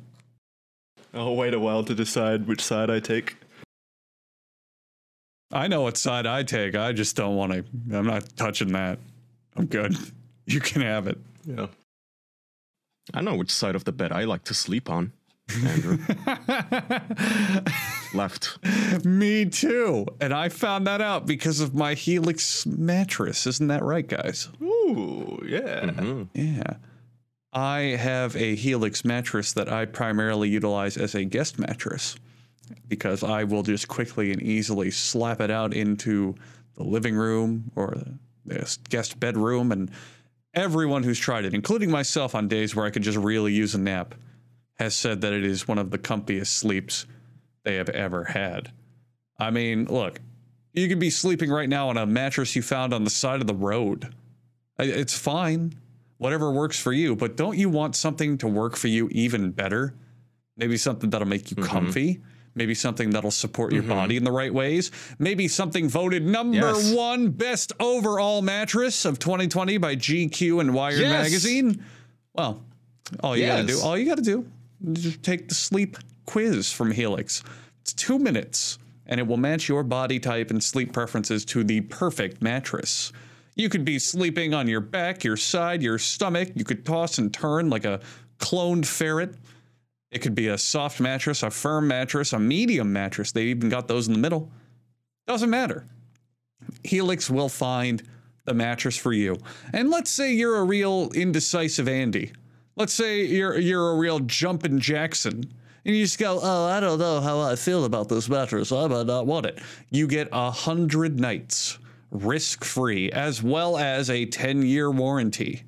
I'll 1.15 1.37
wait 1.37 1.55
a 1.55 1.59
while 1.59 1.83
to 1.85 1.95
decide 1.95 2.47
which 2.47 2.61
side 2.63 2.91
I 2.91 3.01
take. 3.01 3.37
I 5.51 5.67
know 5.67 5.83
what 5.83 5.97
side 5.97 6.27
I 6.27 6.43
take. 6.43 6.75
I 6.75 6.93
just 6.93 7.17
don't 7.17 7.35
want 7.37 7.53
to. 7.53 7.65
I'm 7.97 8.07
not 8.07 8.37
touching 8.37 8.69
that. 8.73 8.99
I'm 9.57 9.67
good. 9.67 9.97
You 10.51 10.61
can 10.61 10.81
have 10.81 11.07
it. 11.07 11.19
Yeah. 11.45 11.67
I 13.13 13.21
know 13.21 13.35
which 13.37 13.51
side 13.51 13.75
of 13.75 13.85
the 13.85 13.93
bed 13.93 14.13
I 14.13 14.25
like 14.25 14.45
to 14.45 14.55
sleep 14.55 14.89
on. 14.89 15.13
Andrew, 15.65 15.99
left. 18.15 18.59
Me 19.05 19.45
too. 19.47 20.07
And 20.21 20.33
I 20.33 20.49
found 20.49 20.87
that 20.87 21.01
out 21.01 21.27
because 21.27 21.61
of 21.61 21.75
my 21.75 21.95
Helix 21.95 22.67
mattress. 22.67 23.47
Isn't 23.47 23.69
that 23.69 23.83
right, 23.83 24.07
guys? 24.07 24.49
Ooh, 24.63 25.43
yeah. 25.47 25.87
Mhm. 25.87 26.29
Yeah. 26.35 26.75
I 27.53 27.81
have 27.99 28.37
a 28.37 28.55
Helix 28.55 29.05
mattress 29.05 29.53
that 29.55 29.73
I 29.73 29.87
primarily 29.87 30.49
utilize 30.49 30.97
as 30.97 31.15
a 31.15 31.25
guest 31.25 31.59
mattress 31.59 32.17
because 32.87 33.25
I 33.25 33.45
will 33.45 33.63
just 33.63 33.89
quickly 33.89 34.31
and 34.33 34.43
easily 34.43 34.91
slap 34.91 35.41
it 35.41 35.51
out 35.51 35.73
into 35.73 36.35
the 36.77 36.85
living 36.85 37.17
room 37.17 37.71
or 37.75 37.97
the 38.45 38.77
guest 38.91 39.19
bedroom. 39.19 39.73
And 39.73 39.91
everyone 40.53 41.03
who's 41.03 41.19
tried 41.19 41.47
it, 41.47 41.55
including 41.55 41.91
myself 41.91 42.35
on 42.35 42.49
days 42.49 42.77
where 42.77 42.85
I 42.85 42.91
could 42.91 43.03
just 43.03 43.19
really 43.19 43.55
use 43.55 43.75
a 43.75 43.79
nap, 43.79 44.15
has 44.79 44.95
said 44.95 45.21
that 45.21 45.33
it 45.33 45.45
is 45.45 45.67
one 45.67 45.79
of 45.79 45.91
the 45.91 45.99
comfiest 45.99 46.49
sleeps 46.49 47.07
they 47.65 47.75
have 47.75 47.89
ever 47.89 48.25
had. 48.25 48.73
I 49.39 49.51
mean, 49.51 49.87
look, 49.87 50.21
you 50.73 50.89
could 50.89 50.99
be 50.99 51.11
sleeping 51.11 51.51
right 51.51 51.69
now 51.69 51.89
on 51.89 51.97
a 51.97 52.07
mattress 52.07 52.55
you 52.55 52.63
found 52.63 52.93
on 52.93 53.05
the 53.05 53.11
side 53.11 53.41
of 53.41 53.47
the 53.47 53.55
road. 53.55 54.15
It's 54.79 55.17
fine. 55.17 55.75
Whatever 56.19 56.51
works 56.53 56.79
for 56.79 56.93
you. 56.93 57.17
But 57.17 57.37
don't 57.37 57.57
you 57.57 57.69
want 57.69 57.97
something 57.97 58.39
to 58.39 58.49
work 58.49 58.77
for 58.77 58.89
you 58.89 59.09
even 59.11 59.51
better? 59.51 59.95
Maybe 60.57 60.77
something 60.77 61.11
that'll 61.11 61.29
make 61.29 61.51
you 61.51 61.57
mm-hmm. 61.57 61.69
comfy. 61.69 62.21
Maybe 62.55 62.75
something 62.75 63.11
that'll 63.11 63.31
support 63.31 63.73
your 63.73 63.83
mm-hmm. 63.83 63.93
body 63.93 64.17
in 64.17 64.25
the 64.25 64.33
right 64.33 64.53
ways. 64.53 64.91
Maybe 65.19 65.47
something 65.47 65.89
voted 65.89 66.25
number 66.27 66.57
Yes. 66.57 66.93
one 66.93 67.31
best 67.31 67.73
overall 67.79 68.43
mattress 68.43 69.05
of 69.05 69.19
2020 69.21 69.79
by 69.79 69.95
GQ 69.95 70.61
and 70.61 70.75
Wired 70.75 71.01
Yes. 71.01 71.11
Magazine. 71.11 71.85
Well, 72.35 72.65
all 73.21 73.37
you 73.37 73.47
gotta 73.47 73.65
do, 73.67 73.81
all 73.81 73.97
you 73.97 74.07
gotta 74.07 74.23
do, 74.23 74.51
just 74.93 75.23
take 75.23 75.49
the 75.49 75.55
sleep 75.55 75.97
quiz 76.27 76.73
from 76.73 76.91
Helix. 76.91 77.43
It's 77.83 77.93
two 77.93 78.19
minutes, 78.19 78.79
and 79.07 79.19
it 79.19 79.27
will 79.27 79.37
match 79.37 79.69
your 79.69 79.83
body 79.83 80.21
type 80.21 80.51
and 80.51 80.63
sleep 80.63 80.93
preferences 80.93 81.45
to 81.47 81.65
the 81.65 81.81
perfect 81.83 82.43
mattress. 82.43 83.13
You 83.57 83.69
could 83.69 83.85
be 83.85 83.99
sleeping 83.99 84.55
on 84.55 84.69
your 84.69 84.81
back, 84.81 85.25
your 85.25 85.37
side, 85.37 85.83
your 85.83 85.99
stomach. 85.99 86.51
You 86.55 86.65
could 86.65 86.87
toss 86.87 87.19
and 87.19 87.35
turn 87.35 87.71
like 87.71 87.85
a 87.85 88.01
cloned 88.39 88.87
ferret. 88.87 89.35
It 90.11 90.21
could 90.21 90.35
be 90.35 90.49
a 90.49 90.57
soft 90.57 91.01
mattress, 91.01 91.43
a 91.43 91.51
firm 91.51 91.89
mattress, 91.89 92.33
a 92.33 92.39
medium 92.39 92.93
mattress. 92.93 93.33
They 93.33 93.45
even 93.45 93.69
got 93.69 93.89
those 93.89 94.07
in 94.07 94.13
the 94.13 94.19
middle. 94.21 94.51
Doesn't 95.27 95.51
matter. 95.51 95.87
Helix 96.85 97.29
will 97.29 97.49
find 97.49 98.03
the 98.45 98.55
mattress 98.55 98.97
for 98.97 99.13
you. 99.13 99.39
And 99.73 99.91
let's 99.91 100.11
say 100.11 100.33
you're 100.33 100.57
a 100.57 100.65
real 100.65 101.11
indecisive 101.15 101.89
Andy. 101.89 102.33
Let's 102.79 102.95
say 102.95 103.25
you're 103.25 103.59
you're 103.59 103.91
a 103.91 103.97
real 103.97 104.21
jumpin' 104.21 104.79
Jackson. 104.79 105.53
And 105.85 105.97
you 105.97 106.05
just 106.05 106.19
go, 106.19 106.39
oh, 106.43 106.67
I 106.67 106.81
don't 106.81 106.99
know 106.99 107.21
how 107.21 107.41
I 107.41 107.57
feel 107.57 107.85
about 107.85 108.09
this 108.09 108.29
mattress. 108.29 108.71
I 108.73 108.87
might 108.89 109.07
not 109.07 109.27
want 109.27 109.47
it. 109.47 109.59
You 109.91 110.07
get 110.07 110.29
a 110.33 110.51
hundred 110.51 111.19
nights 111.19 111.79
risk 112.11 112.65
free, 112.65 113.11
as 113.11 113.43
well 113.43 113.77
as 113.77 114.11
a 114.11 114.27
10 114.27 114.63
year 114.63 114.91
warranty, 114.91 115.63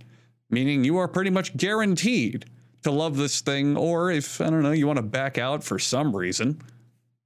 meaning 0.51 0.85
you 0.85 0.99
are 0.99 1.09
pretty 1.09 1.31
much 1.31 1.57
guaranteed 1.57 2.45
to 2.83 2.91
love 2.91 3.17
this 3.17 3.41
thing. 3.41 3.77
Or 3.77 4.11
if, 4.11 4.41
I 4.41 4.51
don't 4.51 4.63
know, 4.63 4.73
you 4.73 4.87
want 4.87 4.99
to 4.99 5.03
back 5.03 5.39
out 5.39 5.65
for 5.65 5.79
some 5.79 6.15
reason, 6.15 6.61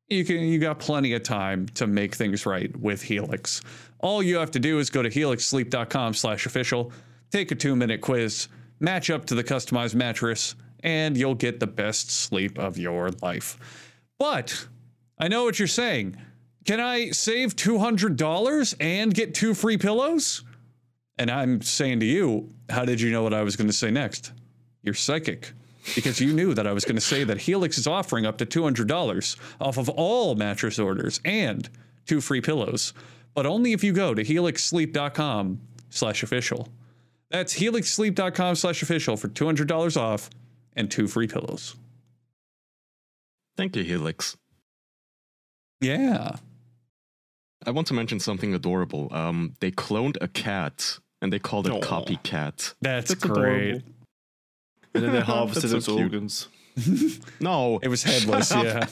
you 0.09 0.25
can 0.25 0.41
you 0.41 0.59
got 0.59 0.79
plenty 0.79 1.15
of 1.15 1.23
time 1.23 1.67
to 1.75 1.87
make 1.87 2.15
things 2.15 2.47
right 2.47 2.75
with 2.77 3.03
Helix. 3.03 3.63
All 4.01 4.23
you 4.23 4.37
have 4.37 4.51
to 4.53 4.61
do 4.61 4.79
is 4.79 4.91
go 4.91 5.03
to 5.03 5.11
helixsleep.com 5.11 6.15
slash 6.15 6.47
official, 6.47 6.93
take 7.31 7.51
a 7.51 7.55
two 7.55 7.75
minute 7.75 8.01
quiz, 8.01 8.49
match 8.85 9.11
up 9.11 9.25
to 9.27 9.35
the 9.35 9.43
customized 9.43 9.95
mattress, 9.95 10.55
and 10.81 11.17
you'll 11.17 11.35
get 11.35 11.59
the 11.59 11.67
best 11.67 12.11
sleep 12.11 12.59
of 12.59 12.79
your 12.79 13.11
life. 13.23 13.59
But 14.19 14.69
I 15.19 15.29
know 15.29 15.45
what 15.45 15.59
you're 15.59 15.67
saying. 15.67 16.17
Can 16.65 16.81
I 16.81 17.11
save 17.11 17.57
$200 17.57 18.75
and 18.81 19.13
get 19.15 19.35
two 19.35 19.55
free 19.55 19.77
pillows? 19.77 20.45
And 21.19 21.31
I'm 21.31 21.63
saying 21.63 22.01
to 22.01 22.07
you, 22.07 22.51
how 22.69 22.85
did 22.85 23.01
you 23.01 23.11
know 23.11 23.23
what 23.23 23.35
I 23.35 23.43
was 23.43 23.57
going 23.57 23.67
to 23.67 23.73
say 23.73 23.91
next? 23.91 24.33
You're 24.83 24.95
psychic 24.95 25.53
because 25.95 26.21
you 26.21 26.33
knew 26.33 26.55
that 26.55 26.67
I 26.67 26.73
was 26.73 26.85
going 26.85 26.97
to 26.97 27.01
say 27.01 27.25
that 27.25 27.39
Helix 27.39 27.79
is 27.79 27.87
offering 27.87 28.27
up 28.27 28.39
to 28.39 28.47
$200 28.47 29.37
off 29.61 29.77
of 29.77 29.89
all 29.91 30.35
mattress 30.35 30.79
orders 30.79 31.21
and 31.25 31.69
two 32.07 32.21
free 32.21 32.41
pillows, 32.41 32.95
but 33.35 33.47
only 33.47 33.73
if 33.73 33.85
you 33.85 33.93
go 33.93 34.15
to 34.15 34.25
helixsleep.com 34.25 35.61
slash 35.91 36.23
official. 36.23 36.69
That's 37.35 37.59
helixsleep.com 37.59 38.55
slash 38.55 38.81
official 38.81 39.17
for 39.17 39.27
$200 39.27 39.97
off 40.01 40.31
and 40.77 40.89
two 40.89 41.09
free 41.09 41.27
pillows. 41.27 41.75
Thank 43.57 43.75
you, 43.75 43.83
Helix. 43.83 44.37
Yeah. 45.81 46.37
I 47.67 47.73
want 47.73 47.89
to 47.89 47.95
mention 47.95 48.21
something 48.21 48.55
adorable. 48.55 49.09
Um, 49.11 49.55
they 49.59 49.73
cloned 49.73 50.17
a 50.21 50.29
cat 50.29 51.01
and 51.21 51.33
they 51.33 51.41
called 51.41 51.67
it 51.67 51.73
Aw. 51.73 51.81
Copycat. 51.81 52.75
That's, 52.81 53.09
That's 53.09 53.15
great. 53.15 53.69
adorable. 53.71 53.89
And 54.95 55.03
then 55.05 55.13
they 55.13 55.21
harvested 55.33 55.73
its 55.73 55.87
so 55.87 55.99
organs. 55.99 56.47
No, 57.41 57.81
It 57.83 57.89
was 57.89 58.05
headless, 58.05 58.51
yeah. 58.55 58.87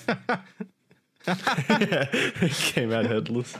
it 1.28 2.52
came 2.52 2.92
out 2.92 3.06
headless. 3.06 3.56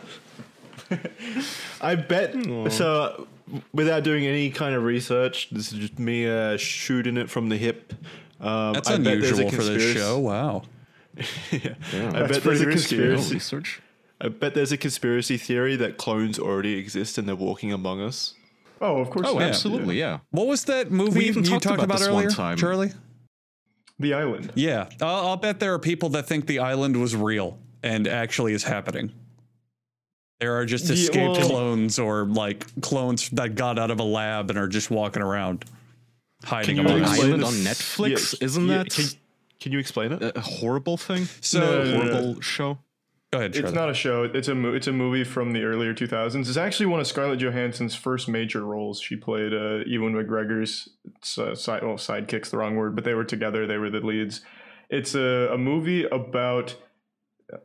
I 1.81 1.95
bet. 1.95 2.35
Aw. 2.35 2.69
So, 2.69 3.29
without 3.73 4.05
doing 4.05 4.27
any 4.27 4.51
kind 4.51 4.75
of 4.75 4.83
research, 4.85 5.49
this 5.51 5.73
is 5.73 5.79
just 5.79 5.99
me 5.99 6.29
uh, 6.29 6.57
shooting 6.57 7.17
it 7.17 7.31
from 7.31 7.49
the 7.49 7.57
hip. 7.57 7.93
Um, 8.41 8.75
That's 8.75 8.91
I 8.91 8.99
bet 8.99 9.07
a 9.07 9.11
unusual 9.13 9.51
for 9.51 9.63
this 9.63 9.95
show. 9.95 10.19
Wow. 10.19 10.63
yeah. 11.17 11.75
Yeah. 11.93 12.09
I 12.09 12.27
bet 12.27 12.29
there's 12.29 12.39
a 12.39 12.41
pretty 12.41 12.67
risky. 12.67 12.97
No 12.97 13.15
conspiracy. 13.15 13.35
research. 13.35 13.83
I 14.21 14.29
bet 14.29 14.55
there's 14.55 14.73
a 14.73 14.77
conspiracy 14.77 15.37
theory 15.37 15.77
that 15.77 15.97
clones 15.97 16.39
already 16.39 16.75
exist 16.75 17.19
and 17.19 17.29
they're 17.29 17.35
walking 17.35 17.73
among 17.73 18.01
us. 18.01 18.35
Oh, 18.81 18.99
of 18.99 19.11
course. 19.11 19.27
Oh, 19.29 19.39
yeah. 19.39 19.47
absolutely, 19.47 19.99
yeah. 19.99 20.19
What 20.31 20.47
was 20.47 20.65
that 20.65 20.91
movie 20.91 21.21
We 21.21 21.25
even 21.27 21.45
you 21.45 21.51
talked 21.51 21.65
talked 21.65 21.75
about 21.75 21.85
about, 21.85 21.99
this 21.99 22.09
one 22.09 22.25
earlier, 22.25 22.31
time. 22.31 22.57
Charlie? 22.57 22.93
The 23.99 24.15
island. 24.15 24.53
Yeah, 24.57 24.89
I'll, 25.01 25.29
I'll 25.29 25.37
bet 25.37 25.61
there 25.61 25.73
are 25.75 25.79
people 25.79 26.09
that 26.11 26.27
think 26.27 26.47
the 26.47 26.59
island 26.59 27.01
was 27.01 27.15
real 27.15 27.59
and 27.83 28.09
actually 28.09 28.55
is 28.55 28.65
happening. 28.65 29.13
There 30.43 30.57
are 30.59 30.67
just 30.67 30.87
Yeah, 30.87 30.95
escaped 30.95 31.39
well- 31.39 31.49
clones 31.49 32.01
or 32.01 32.25
like 32.25 32.67
clones 32.83 33.31
that 33.31 33.55
got 33.55 33.79
out 33.79 33.93
of 33.93 34.01
a 34.01 34.03
lab 34.03 34.51
and 34.51 34.59
are 34.59 34.67
just 34.67 34.91
walking 34.91 35.23
around, 35.23 35.65
hiding 36.45 36.79
Can 36.79 36.85
you 36.89 36.91
among 36.95 37.03
explain 37.09 37.27
Island 37.29 37.45
on 37.45 37.53
Netflix, 37.53 38.43
isn't 38.43 38.67
yeah, 38.67 38.79
that 38.79 38.91
Can, 38.93 39.05
can 39.61 39.71
you 39.71 39.79
explain 39.79 40.11
it? 40.11 40.37
a 40.37 40.41
horrible 40.41 40.97
thing? 40.97 41.29
So 41.41 41.61
No, 41.61 41.67
A 41.81 41.85
no, 41.85 41.85
no. 41.85 41.97
horrible 42.13 42.41
show? 42.41 42.79
go 43.33 43.39
ahead, 43.39 43.55
It's 43.55 43.71
not 43.73 43.89
a 43.89 43.95
show. 43.95 44.25
It's 44.25 44.49
a 44.49 44.55
mo- 44.57 44.75
it's 44.75 44.89
a 44.89 44.93
movie 44.93 45.23
from 45.23 45.53
the 45.53 45.63
earlier 45.63 45.95
2000s. 45.95 46.49
It's 46.49 46.57
actually 46.57 46.87
one 46.87 46.99
of 46.99 47.07
Scarlett 47.07 47.39
Johansson's 47.39 47.95
first 47.95 48.29
major 48.29 48.63
roles. 48.65 49.01
She 49.01 49.15
played 49.15 49.55
uh, 49.55 49.85
Ewan 49.87 50.13
McGregor's 50.15 50.89
uh, 51.39 51.55
side 51.55 51.85
well 51.85 51.95
sidekick's 51.99 52.51
the 52.51 52.57
wrong 52.59 52.75
word, 52.75 52.97
but 52.97 53.05
they 53.05 53.15
were 53.15 53.23
together. 53.25 53.65
They 53.69 53.79
were 53.79 53.91
the 53.91 54.01
leads. 54.01 54.41
It's 54.91 55.15
a, 55.15 55.51
a 55.53 55.57
movie 55.57 56.03
about 56.03 56.75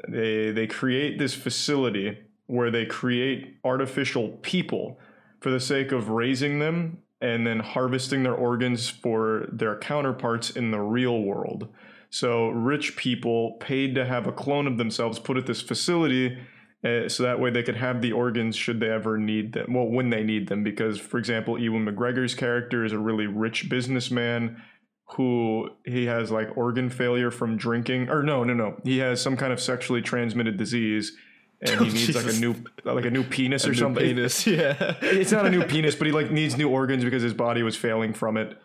they 0.08 0.52
they 0.52 0.68
create 0.68 1.18
this 1.18 1.34
facility 1.34 2.20
where 2.48 2.72
they 2.72 2.86
create 2.86 3.58
artificial 3.64 4.30
people 4.42 5.00
for 5.40 5.52
the 5.52 5.60
sake 5.60 5.92
of 5.92 6.10
raising 6.10 6.60
them 6.60 6.98
and 7.22 7.46
then 7.46 7.60
harvesting 7.60 8.24
their 8.24 8.34
organs 8.34 8.90
for 8.90 9.48
their 9.52 9.78
counterparts 9.78 10.50
in 10.50 10.72
the 10.72 10.80
real 10.80 11.22
world. 11.22 11.68
So 12.10 12.50
rich 12.50 12.96
people 12.96 13.58
paid 13.60 13.96
to 13.96 14.06
have 14.06 14.28
a 14.28 14.32
clone 14.32 14.68
of 14.68 14.78
themselves 14.78 15.20
put 15.20 15.38
at 15.38 15.46
this 15.46 15.62
facility 15.62 16.38
uh, 16.84 17.10
so 17.10 17.24
that 17.24 17.40
way 17.40 17.50
they 17.50 17.64
could 17.64 17.76
have 17.76 18.02
the 18.02 18.12
organs 18.12 18.56
should 18.56 18.80
they 18.80 18.90
ever 18.90 19.18
need 19.18 19.54
them. 19.54 19.74
Well, 19.74 19.88
when 19.88 20.10
they 20.10 20.24
need 20.24 20.48
them, 20.48 20.64
because 20.64 21.00
for 21.00 21.18
example, 21.18 21.60
Ewan 21.60 21.86
McGregor's 21.86 22.36
character 22.36 22.86
is 22.86 22.92
a 22.94 23.00
really 23.00 23.28
rich 23.28 23.68
businessman 23.68 24.62
who 25.16 25.70
he 25.86 26.06
has 26.06 26.32
like 26.32 26.56
organ 26.56 26.90
failure 26.90 27.32
from 27.32 27.58
drinking, 27.58 28.10
or 28.10 28.22
no, 28.22 28.44
no, 28.44 28.54
no, 28.54 28.80
he 28.84 29.00
has 29.00 29.22
some 29.22 29.38
kind 29.38 29.52
of 29.52 29.60
sexually 29.60 30.02
transmitted 30.02 30.58
disease, 30.58 31.14
and 31.62 31.70
he 31.70 31.76
oh, 31.80 31.84
needs 31.84 32.16
like 32.16 32.34
a 32.34 32.40
new 32.40 32.56
like 32.84 33.06
a 33.06 33.12
new 33.12 33.24
penis 33.24 33.66
or 33.66 33.70
New 33.70 33.76
something. 33.76 34.04
Penis, 34.04 34.46
yeah. 34.48 34.96
It's 35.02 35.32
not 35.32 35.46
a 35.46 35.50
new 35.50 35.64
penis, 35.64 35.96
but 35.96 36.08
he 36.08 36.14
like 36.14 36.32
needs 36.32 36.58
new 36.58 36.70
organs 36.70 37.04
because 37.04 37.24
his 37.24 37.34
body 37.34 37.64
was 37.64 37.76
failing 37.76 38.14
from 38.14 38.38
it. 38.38 38.58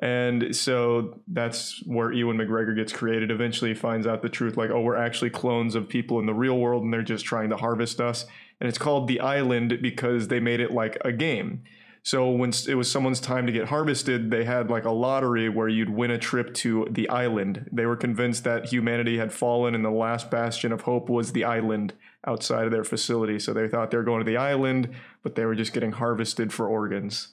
And 0.00 0.54
so 0.54 1.20
that's 1.28 1.82
where 1.86 2.12
Ewan 2.12 2.36
McGregor 2.36 2.74
gets 2.74 2.92
created. 2.92 3.30
Eventually, 3.30 3.70
he 3.70 3.74
finds 3.74 4.06
out 4.06 4.22
the 4.22 4.28
truth 4.28 4.56
like, 4.56 4.70
oh, 4.70 4.80
we're 4.80 4.96
actually 4.96 5.30
clones 5.30 5.76
of 5.76 5.88
people 5.88 6.18
in 6.18 6.26
the 6.26 6.34
real 6.34 6.58
world 6.58 6.82
and 6.82 6.92
they're 6.92 7.02
just 7.02 7.24
trying 7.24 7.50
to 7.50 7.56
harvest 7.56 8.00
us. 8.00 8.26
And 8.60 8.68
it's 8.68 8.78
called 8.78 9.06
The 9.06 9.20
Island 9.20 9.78
because 9.80 10.28
they 10.28 10.40
made 10.40 10.60
it 10.60 10.72
like 10.72 10.98
a 11.04 11.12
game. 11.12 11.62
So 12.06 12.28
when 12.30 12.52
it 12.68 12.74
was 12.74 12.90
someone's 12.90 13.18
time 13.18 13.46
to 13.46 13.52
get 13.52 13.68
harvested, 13.68 14.30
they 14.30 14.44
had 14.44 14.68
like 14.68 14.84
a 14.84 14.90
lottery 14.90 15.48
where 15.48 15.68
you'd 15.68 15.88
win 15.88 16.10
a 16.10 16.18
trip 16.18 16.52
to 16.56 16.86
the 16.90 17.08
island. 17.08 17.66
They 17.72 17.86
were 17.86 17.96
convinced 17.96 18.44
that 18.44 18.66
humanity 18.66 19.16
had 19.16 19.32
fallen 19.32 19.74
and 19.74 19.82
the 19.82 19.90
last 19.90 20.30
bastion 20.30 20.70
of 20.70 20.82
hope 20.82 21.08
was 21.08 21.32
the 21.32 21.44
island 21.44 21.94
outside 22.26 22.66
of 22.66 22.72
their 22.72 22.84
facility. 22.84 23.38
So 23.38 23.54
they 23.54 23.68
thought 23.68 23.90
they 23.90 23.96
were 23.96 24.02
going 24.04 24.20
to 24.22 24.30
the 24.30 24.36
island, 24.36 24.90
but 25.22 25.34
they 25.34 25.46
were 25.46 25.54
just 25.54 25.72
getting 25.72 25.92
harvested 25.92 26.52
for 26.52 26.68
organs. 26.68 27.28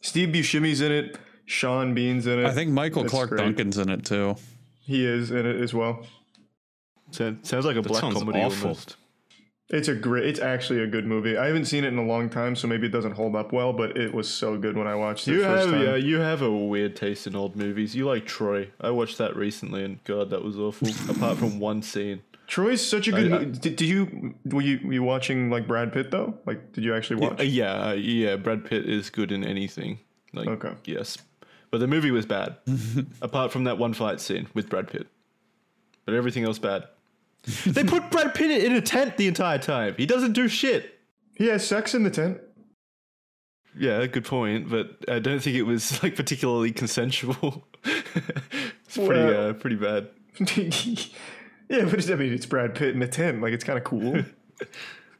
Steve 0.00 0.30
Buscemi's 0.30 0.80
in 0.80 0.90
it. 0.92 1.18
Sean 1.44 1.92
Bean's 1.92 2.26
in 2.26 2.38
it. 2.38 2.46
I 2.46 2.52
think 2.52 2.70
Michael 2.70 3.02
That's 3.02 3.12
Clarke 3.12 3.28
great. 3.30 3.40
Duncan's 3.42 3.76
in 3.76 3.90
it 3.90 4.06
too. 4.06 4.36
he 4.80 5.04
is 5.04 5.30
in 5.30 5.44
it 5.44 5.60
as 5.60 5.74
well. 5.74 6.06
Sound- 7.10 7.46
Sounds 7.46 7.66
like 7.66 7.76
a 7.76 7.82
black 7.82 8.00
comedy 8.00 8.40
awful. 8.40 8.68
almost. 8.68 8.96
It's 9.70 9.88
a 9.88 9.94
great. 9.94 10.26
It's 10.26 10.40
actually 10.40 10.80
a 10.82 10.86
good 10.86 11.06
movie. 11.06 11.38
I 11.38 11.46
haven't 11.46 11.64
seen 11.64 11.84
it 11.84 11.88
in 11.88 11.98
a 11.98 12.04
long 12.04 12.28
time, 12.28 12.54
so 12.54 12.68
maybe 12.68 12.86
it 12.86 12.90
doesn't 12.92 13.12
hold 13.12 13.34
up 13.34 13.50
well. 13.52 13.72
But 13.72 13.96
it 13.96 14.12
was 14.12 14.28
so 14.28 14.58
good 14.58 14.76
when 14.76 14.86
I 14.86 14.94
watched 14.94 15.26
it 15.26 15.32
You 15.32 15.42
first 15.42 15.66
have 15.66 15.74
time. 15.74 15.82
yeah, 15.82 15.96
you 15.96 16.18
have 16.18 16.42
a 16.42 16.50
weird 16.50 16.96
taste 16.96 17.26
in 17.26 17.34
old 17.34 17.56
movies. 17.56 17.94
You 17.96 18.04
like 18.04 18.26
Troy. 18.26 18.70
I 18.80 18.90
watched 18.90 19.16
that 19.18 19.34
recently, 19.36 19.82
and 19.82 20.04
God, 20.04 20.28
that 20.30 20.44
was 20.44 20.58
awful. 20.58 20.88
apart 21.10 21.38
from 21.38 21.58
one 21.60 21.80
scene. 21.82 22.22
Troy's 22.46 22.86
such 22.86 23.08
a 23.08 23.12
good. 23.12 23.32
I- 23.32 23.36
I- 23.38 23.44
Did, 23.44 23.76
did 23.76 23.80
you 23.80 24.34
were 24.44 24.60
you 24.60 24.80
were 24.84 24.92
you 24.92 25.02
watching 25.02 25.48
like 25.48 25.66
Brad 25.66 25.94
Pitt 25.94 26.10
though? 26.10 26.38
Like, 26.44 26.72
did 26.72 26.84
you 26.84 26.94
actually 26.94 27.20
watch? 27.26 27.40
Uh, 27.40 27.44
yeah, 27.44 27.88
uh, 27.88 27.92
yeah. 27.94 28.36
Brad 28.36 28.66
Pitt 28.66 28.86
is 28.86 29.08
good 29.08 29.32
in 29.32 29.44
anything. 29.44 29.98
Like, 30.34 30.48
Okay. 30.48 30.74
yes, 30.84 31.16
but 31.70 31.78
the 31.78 31.86
movie 31.86 32.10
was 32.10 32.26
bad. 32.26 32.56
apart 33.22 33.50
from 33.50 33.64
that 33.64 33.78
one 33.78 33.94
fight 33.94 34.20
scene 34.20 34.46
with 34.52 34.68
Brad 34.68 34.88
Pitt, 34.88 35.06
but 36.04 36.14
everything 36.14 36.44
else 36.44 36.58
bad. 36.58 36.84
They 37.66 37.84
put 37.84 38.10
Brad 38.10 38.34
Pitt 38.34 38.64
in 38.64 38.72
a 38.72 38.80
tent 38.80 39.16
the 39.16 39.26
entire 39.26 39.58
time. 39.58 39.94
He 39.96 40.06
doesn't 40.06 40.32
do 40.32 40.48
shit. 40.48 40.98
He 41.36 41.46
has 41.48 41.66
sex 41.66 41.94
in 41.94 42.02
the 42.04 42.10
tent. 42.10 42.38
Yeah, 43.76 44.06
good 44.06 44.24
point, 44.24 44.70
but 44.70 44.98
I 45.08 45.18
don't 45.18 45.40
think 45.40 45.56
it 45.56 45.62
was 45.64 46.00
like 46.02 46.14
particularly 46.14 46.70
consensual. 46.72 47.66
it's 47.84 48.96
pretty, 48.96 49.08
Well- 49.08 49.50
uh, 49.50 49.52
pretty 49.54 49.76
bad. 49.76 50.08
yeah, 50.38 51.84
but 51.84 51.94
it's, 51.94 52.10
I 52.10 52.14
mean, 52.14 52.32
it's 52.32 52.46
Brad 52.46 52.74
Pitt 52.74 52.94
in 52.94 53.02
a 53.02 53.08
tent. 53.08 53.42
Like, 53.42 53.52
it's 53.52 53.64
kind 53.64 53.78
of 53.78 53.84
cool. 53.84 54.22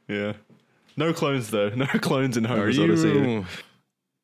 Yeah, 0.07 0.33
no 0.95 1.11
clones 1.13 1.49
though. 1.49 1.69
No 1.69 1.87
clones 1.87 2.37
in 2.37 2.45
Are 2.45 2.49
Homer's 2.49 2.77
Odyssey. 2.79 3.43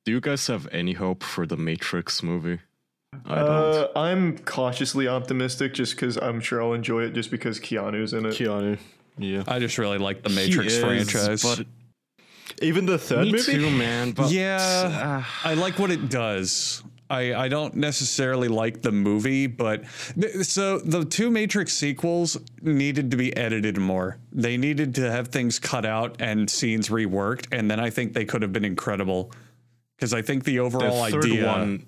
Do 0.05 0.11
you 0.11 0.21
guys 0.21 0.45
have 0.45 0.67
any 0.71 0.93
hope 0.93 1.23
for 1.23 1.47
the 1.47 1.57
Matrix 1.57 2.21
movie? 2.21 2.59
I 3.25 3.35
don't. 3.35 3.49
uh, 3.49 3.87
I'm 3.95 4.37
cautiously 4.39 5.07
optimistic, 5.07 5.73
just 5.73 5.95
because 5.95 6.17
I'm 6.17 6.39
sure 6.39 6.61
I'll 6.63 6.73
enjoy 6.73 7.03
it, 7.03 7.13
just 7.13 7.29
because 7.31 7.59
Keanu's 7.59 8.13
in 8.13 8.25
it. 8.25 8.33
Keanu. 8.33 8.77
Yeah. 9.17 9.43
I 9.47 9.59
just 9.59 9.77
really 9.77 9.97
like 9.97 10.23
the 10.23 10.29
Matrix 10.29 10.73
is, 10.73 10.79
franchise. 10.83 11.41
but 11.43 11.65
Even 12.61 12.85
the 12.85 12.97
third 12.97 13.25
me 13.25 13.33
movie. 13.33 13.53
too, 13.53 13.69
man. 13.69 14.11
But 14.11 14.31
yeah, 14.31 15.23
uh, 15.43 15.47
I 15.47 15.53
like 15.55 15.77
what 15.77 15.91
it 15.91 16.09
does. 16.09 16.83
I, 17.09 17.33
I 17.35 17.47
don't 17.49 17.75
necessarily 17.75 18.47
like 18.47 18.81
the 18.81 18.93
movie, 18.93 19.45
but 19.45 19.83
th- 20.19 20.45
so 20.45 20.79
the 20.79 21.03
two 21.03 21.29
Matrix 21.29 21.73
sequels 21.73 22.37
needed 22.61 23.11
to 23.11 23.17
be 23.17 23.35
edited 23.35 23.77
more. 23.77 24.17
They 24.31 24.55
needed 24.55 24.95
to 24.95 25.11
have 25.11 25.27
things 25.27 25.59
cut 25.59 25.85
out 25.85 26.15
and 26.21 26.49
scenes 26.49 26.87
reworked, 26.87 27.47
and 27.51 27.69
then 27.69 27.81
I 27.81 27.89
think 27.89 28.13
they 28.13 28.23
could 28.23 28.41
have 28.41 28.53
been 28.53 28.63
incredible. 28.63 29.33
Because 29.97 30.13
I 30.13 30.21
think 30.21 30.45
the 30.45 30.53
The 30.53 30.59
overall 30.59 31.05
third 31.09 31.25
idea 31.25 31.45
one 31.47 31.85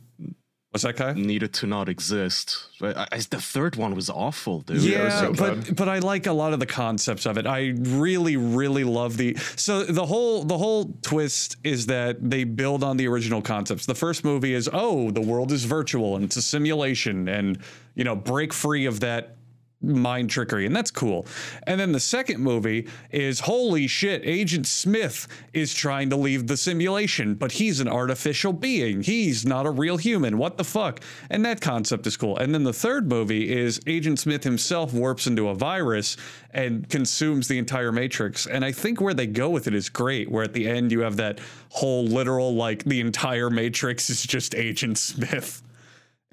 was 0.73 0.81
that 0.81 0.97
guy. 0.97 1.13
needed 1.13 1.53
to 1.53 1.67
not 1.67 1.87
exist. 1.87 2.67
But 2.79 2.97
I, 2.97 3.07
I- 3.11 3.17
the 3.29 3.39
third 3.39 3.75
one 3.75 3.95
was 3.95 4.09
awful, 4.09 4.61
dude. 4.61 4.81
Yeah, 4.81 5.09
so 5.21 5.33
but 5.33 5.75
but 5.75 5.87
I 5.87 5.99
like 5.99 6.25
a 6.27 6.33
lot 6.33 6.51
of 6.53 6.59
the 6.59 6.65
concepts 6.65 7.25
of 7.25 7.37
it. 7.37 7.45
I 7.47 7.73
really 7.77 8.35
really 8.37 8.83
love 8.83 9.17
the 9.17 9.35
so 9.55 9.83
the 9.83 10.05
whole 10.05 10.43
the 10.43 10.57
whole 10.57 10.93
twist 11.01 11.57
is 11.63 11.85
that 11.85 12.17
they 12.29 12.43
build 12.43 12.83
on 12.83 12.97
the 12.97 13.07
original 13.07 13.41
concepts. 13.41 13.85
The 13.85 13.95
first 13.95 14.23
movie 14.25 14.53
is 14.53 14.69
oh 14.73 15.11
the 15.11 15.21
world 15.21 15.51
is 15.51 15.63
virtual 15.65 16.15
and 16.15 16.25
it's 16.25 16.35
a 16.37 16.41
simulation 16.41 17.27
and 17.27 17.59
you 17.95 18.03
know 18.03 18.15
break 18.15 18.51
free 18.51 18.85
of 18.85 18.99
that 19.01 19.37
mind 19.83 20.29
trickery 20.29 20.65
and 20.65 20.75
that's 20.75 20.91
cool. 20.91 21.25
And 21.67 21.79
then 21.79 21.91
the 21.91 21.99
second 21.99 22.41
movie 22.41 22.87
is 23.11 23.41
holy 23.41 23.87
shit 23.87 24.21
Agent 24.23 24.65
Smith 24.65 25.27
is 25.53 25.73
trying 25.73 26.09
to 26.09 26.15
leave 26.15 26.47
the 26.47 26.57
simulation 26.57 27.35
but 27.35 27.53
he's 27.53 27.79
an 27.79 27.87
artificial 27.87 28.53
being. 28.53 29.03
He's 29.03 29.45
not 29.45 29.65
a 29.65 29.71
real 29.71 29.97
human. 29.97 30.37
What 30.37 30.57
the 30.57 30.63
fuck? 30.63 31.01
And 31.29 31.45
that 31.45 31.61
concept 31.61 32.07
is 32.07 32.17
cool. 32.17 32.37
And 32.37 32.53
then 32.53 32.63
the 32.63 32.73
third 32.73 33.07
movie 33.09 33.51
is 33.51 33.79
Agent 33.87 34.19
Smith 34.19 34.43
himself 34.43 34.93
warps 34.93 35.27
into 35.27 35.49
a 35.49 35.55
virus 35.55 36.17
and 36.51 36.87
consumes 36.89 37.47
the 37.47 37.57
entire 37.57 37.91
matrix. 37.91 38.47
And 38.47 38.63
I 38.63 38.71
think 38.71 39.01
where 39.01 39.13
they 39.13 39.27
go 39.27 39.49
with 39.49 39.67
it 39.67 39.73
is 39.73 39.89
great 39.89 40.29
where 40.29 40.43
at 40.43 40.53
the 40.53 40.67
end 40.67 40.91
you 40.91 41.01
have 41.01 41.17
that 41.17 41.39
whole 41.69 42.05
literal 42.05 42.55
like 42.55 42.83
the 42.83 42.99
entire 42.99 43.49
matrix 43.49 44.09
is 44.09 44.23
just 44.23 44.55
Agent 44.55 44.97
Smith. 44.97 45.61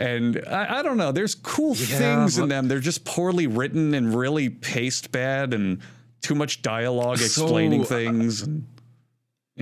And 0.01 0.42
I, 0.48 0.78
I 0.78 0.82
don't 0.82 0.96
know. 0.96 1.12
There's 1.12 1.34
cool 1.34 1.74
things 1.74 2.38
in 2.38 2.48
them. 2.48 2.68
They're 2.68 2.80
just 2.80 3.05
poorly 3.05 3.46
written 3.46 3.92
and 3.94 4.14
really 4.14 4.48
paced 4.48 5.12
bad 5.12 5.53
and 5.53 5.80
too 6.22 6.34
much 6.34 6.62
dialogue 6.62 7.18
explaining 7.20 7.84
So, 7.84 8.46
uh, 8.46 8.61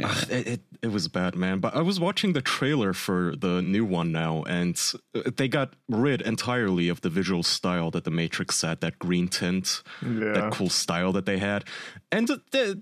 things. 0.02 0.22
and- 0.22 0.30
Ah, 0.30 0.34
it, 0.34 0.46
it, 0.46 0.60
it 0.82 0.88
was 0.92 1.08
bad, 1.08 1.34
man. 1.34 1.58
But 1.58 1.74
I 1.74 1.80
was 1.82 1.98
watching 1.98 2.32
the 2.32 2.40
trailer 2.42 2.92
for 2.92 3.34
the 3.36 3.60
new 3.62 3.84
one 3.84 4.12
now, 4.12 4.42
and 4.44 4.80
uh, 5.14 5.22
they 5.36 5.48
got 5.48 5.74
rid 5.88 6.22
entirely 6.22 6.88
of 6.88 7.00
the 7.00 7.10
visual 7.10 7.42
style 7.42 7.90
that 7.90 8.04
the 8.04 8.10
Matrix 8.10 8.62
had, 8.62 8.80
that 8.80 8.98
green 8.98 9.28
tint, 9.28 9.82
Yeah. 10.02 10.32
that 10.32 10.52
cool 10.52 10.68
style 10.68 11.12
that 11.12 11.26
they 11.26 11.38
had. 11.38 11.64
And 12.12 12.28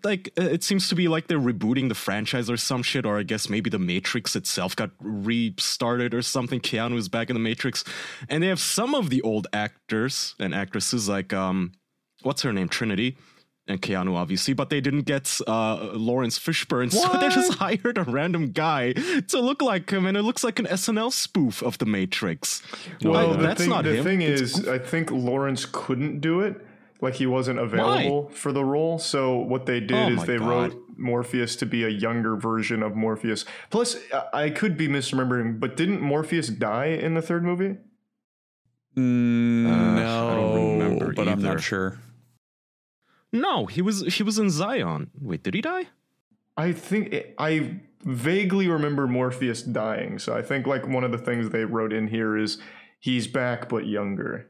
like, 0.05 0.31
uh, 0.39 0.43
it 0.43 0.63
seems 0.63 0.89
to 0.89 0.95
be 0.95 1.09
like 1.09 1.27
they're 1.29 1.39
rebooting 1.39 1.89
the 1.89 1.95
franchise 1.95 2.49
or 2.51 2.57
some 2.57 2.83
shit, 2.83 3.07
or 3.07 3.19
I 3.19 3.23
guess 3.23 3.49
maybe 3.49 3.71
the 3.71 3.79
Matrix 3.79 4.37
itself 4.37 4.77
got 4.77 4.91
restarted 5.01 6.15
or 6.15 6.23
something. 6.23 6.61
Keanu 6.61 6.97
is 6.97 7.09
back 7.09 7.31
in 7.31 7.35
the 7.35 7.41
Matrix, 7.41 7.85
and 8.29 8.43
they 8.43 8.49
have 8.49 8.61
some 8.61 8.95
of 8.95 9.11
the 9.11 9.23
old 9.23 9.47
actors 9.53 10.35
and 10.39 10.55
actresses, 10.55 11.09
like 11.09 11.33
um, 11.33 11.73
what's 12.23 12.43
her 12.43 12.53
name, 12.53 12.69
Trinity 12.69 13.17
and 13.69 13.83
Keanu, 13.83 14.15
obviously, 14.15 14.55
but 14.55 14.71
they 14.71 14.81
didn't 14.81 15.03
get 15.03 15.41
uh, 15.47 15.91
Laurence 15.93 16.39
Fishburne, 16.39 16.93
so 16.93 17.19
they 17.19 17.29
just 17.29 17.55
hired 17.55 17.99
a 17.99 18.05
random 18.05 18.53
guy 18.53 18.93
to 18.93 19.41
look 19.41 19.61
like 19.63 19.91
him, 19.91 20.07
and 20.07 20.17
it 20.17 20.23
looks 20.23 20.45
like 20.45 20.59
an 20.59 20.67
SNL 20.67 21.13
spoof 21.13 21.63
of 21.63 21.79
The 21.79 21.87
Matrix. 21.87 22.63
Well, 23.03 23.29
Like, 23.29 23.37
the 23.39 23.43
that's 23.43 23.61
thing, 23.63 23.71
not 23.71 23.85
the 23.85 23.97
him. 23.97 24.05
thing 24.05 24.21
It's- 24.23 24.41
is, 24.59 24.69
I 24.69 24.79
think 24.79 25.11
Laurence 25.11 25.67
couldn't 25.71 26.21
do 26.21 26.41
it. 26.41 26.65
Like 27.03 27.15
he 27.17 27.27
wasn't 27.27 27.59
available 27.59 28.31
for 28.31 28.53
the 28.53 28.65
role. 28.65 28.99
So 28.99 29.37
what 29.37 29.67
they 29.67 29.81
did 29.81 29.93
Oh 29.93 30.09
is 30.15 30.25
they 30.25 30.39
God. 30.39 30.49
wrote 30.49 30.83
Morpheus 30.97 31.55
to 31.57 31.67
be 31.67 31.85
a 31.85 31.91
younger 31.91 32.37
version 32.37 32.83
of 32.83 32.97
Morpheus. 32.97 33.45
Plus, 33.69 33.99
I- 34.33 34.45
I 34.45 34.51
could 34.51 34.79
be 34.79 34.89
misremembering, 34.89 35.61
but 35.61 35.77
didn't 35.77 36.01
Morpheus 36.01 36.49
die 36.49 36.87
in 36.87 37.13
the 37.13 37.21
third 37.21 37.45
movie? 37.45 37.77
Mm, 38.97 39.67
Uh, 39.67 39.95
no, 39.95 40.29
I 40.31 40.35
don't 40.37 40.79
remember 40.79 41.13
but 41.13 41.29
I'm 41.29 41.43
not 41.43 41.61
sure. 41.61 41.99
No, 43.33 43.67
he 43.67 43.83
was 43.83 44.15
he 44.15 44.23
was 44.23 44.39
in 44.39 44.51
Zion. 44.51 45.11
Wait, 45.21 45.43
did 45.43 45.55
he 45.55 45.61
die? 45.61 45.87
I 46.57 46.73
think 46.73 47.13
it, 47.13 47.35
I 47.39 47.81
vaguely 48.03 48.69
remember 48.69 49.07
Morpheus 49.07 49.63
dying. 49.63 50.19
So 50.19 50.35
I 50.35 50.43
think 50.43 50.67
like 50.67 50.87
one 50.87 51.05
of 51.05 51.13
the 51.13 51.19
things 51.19 51.51
they 51.51 51.65
wrote 51.65 51.93
in 51.93 52.07
here 52.09 52.37
is 52.37 52.59
he's 53.01 53.27
back 53.27 53.69
but 53.69 53.87
younger. 53.87 54.49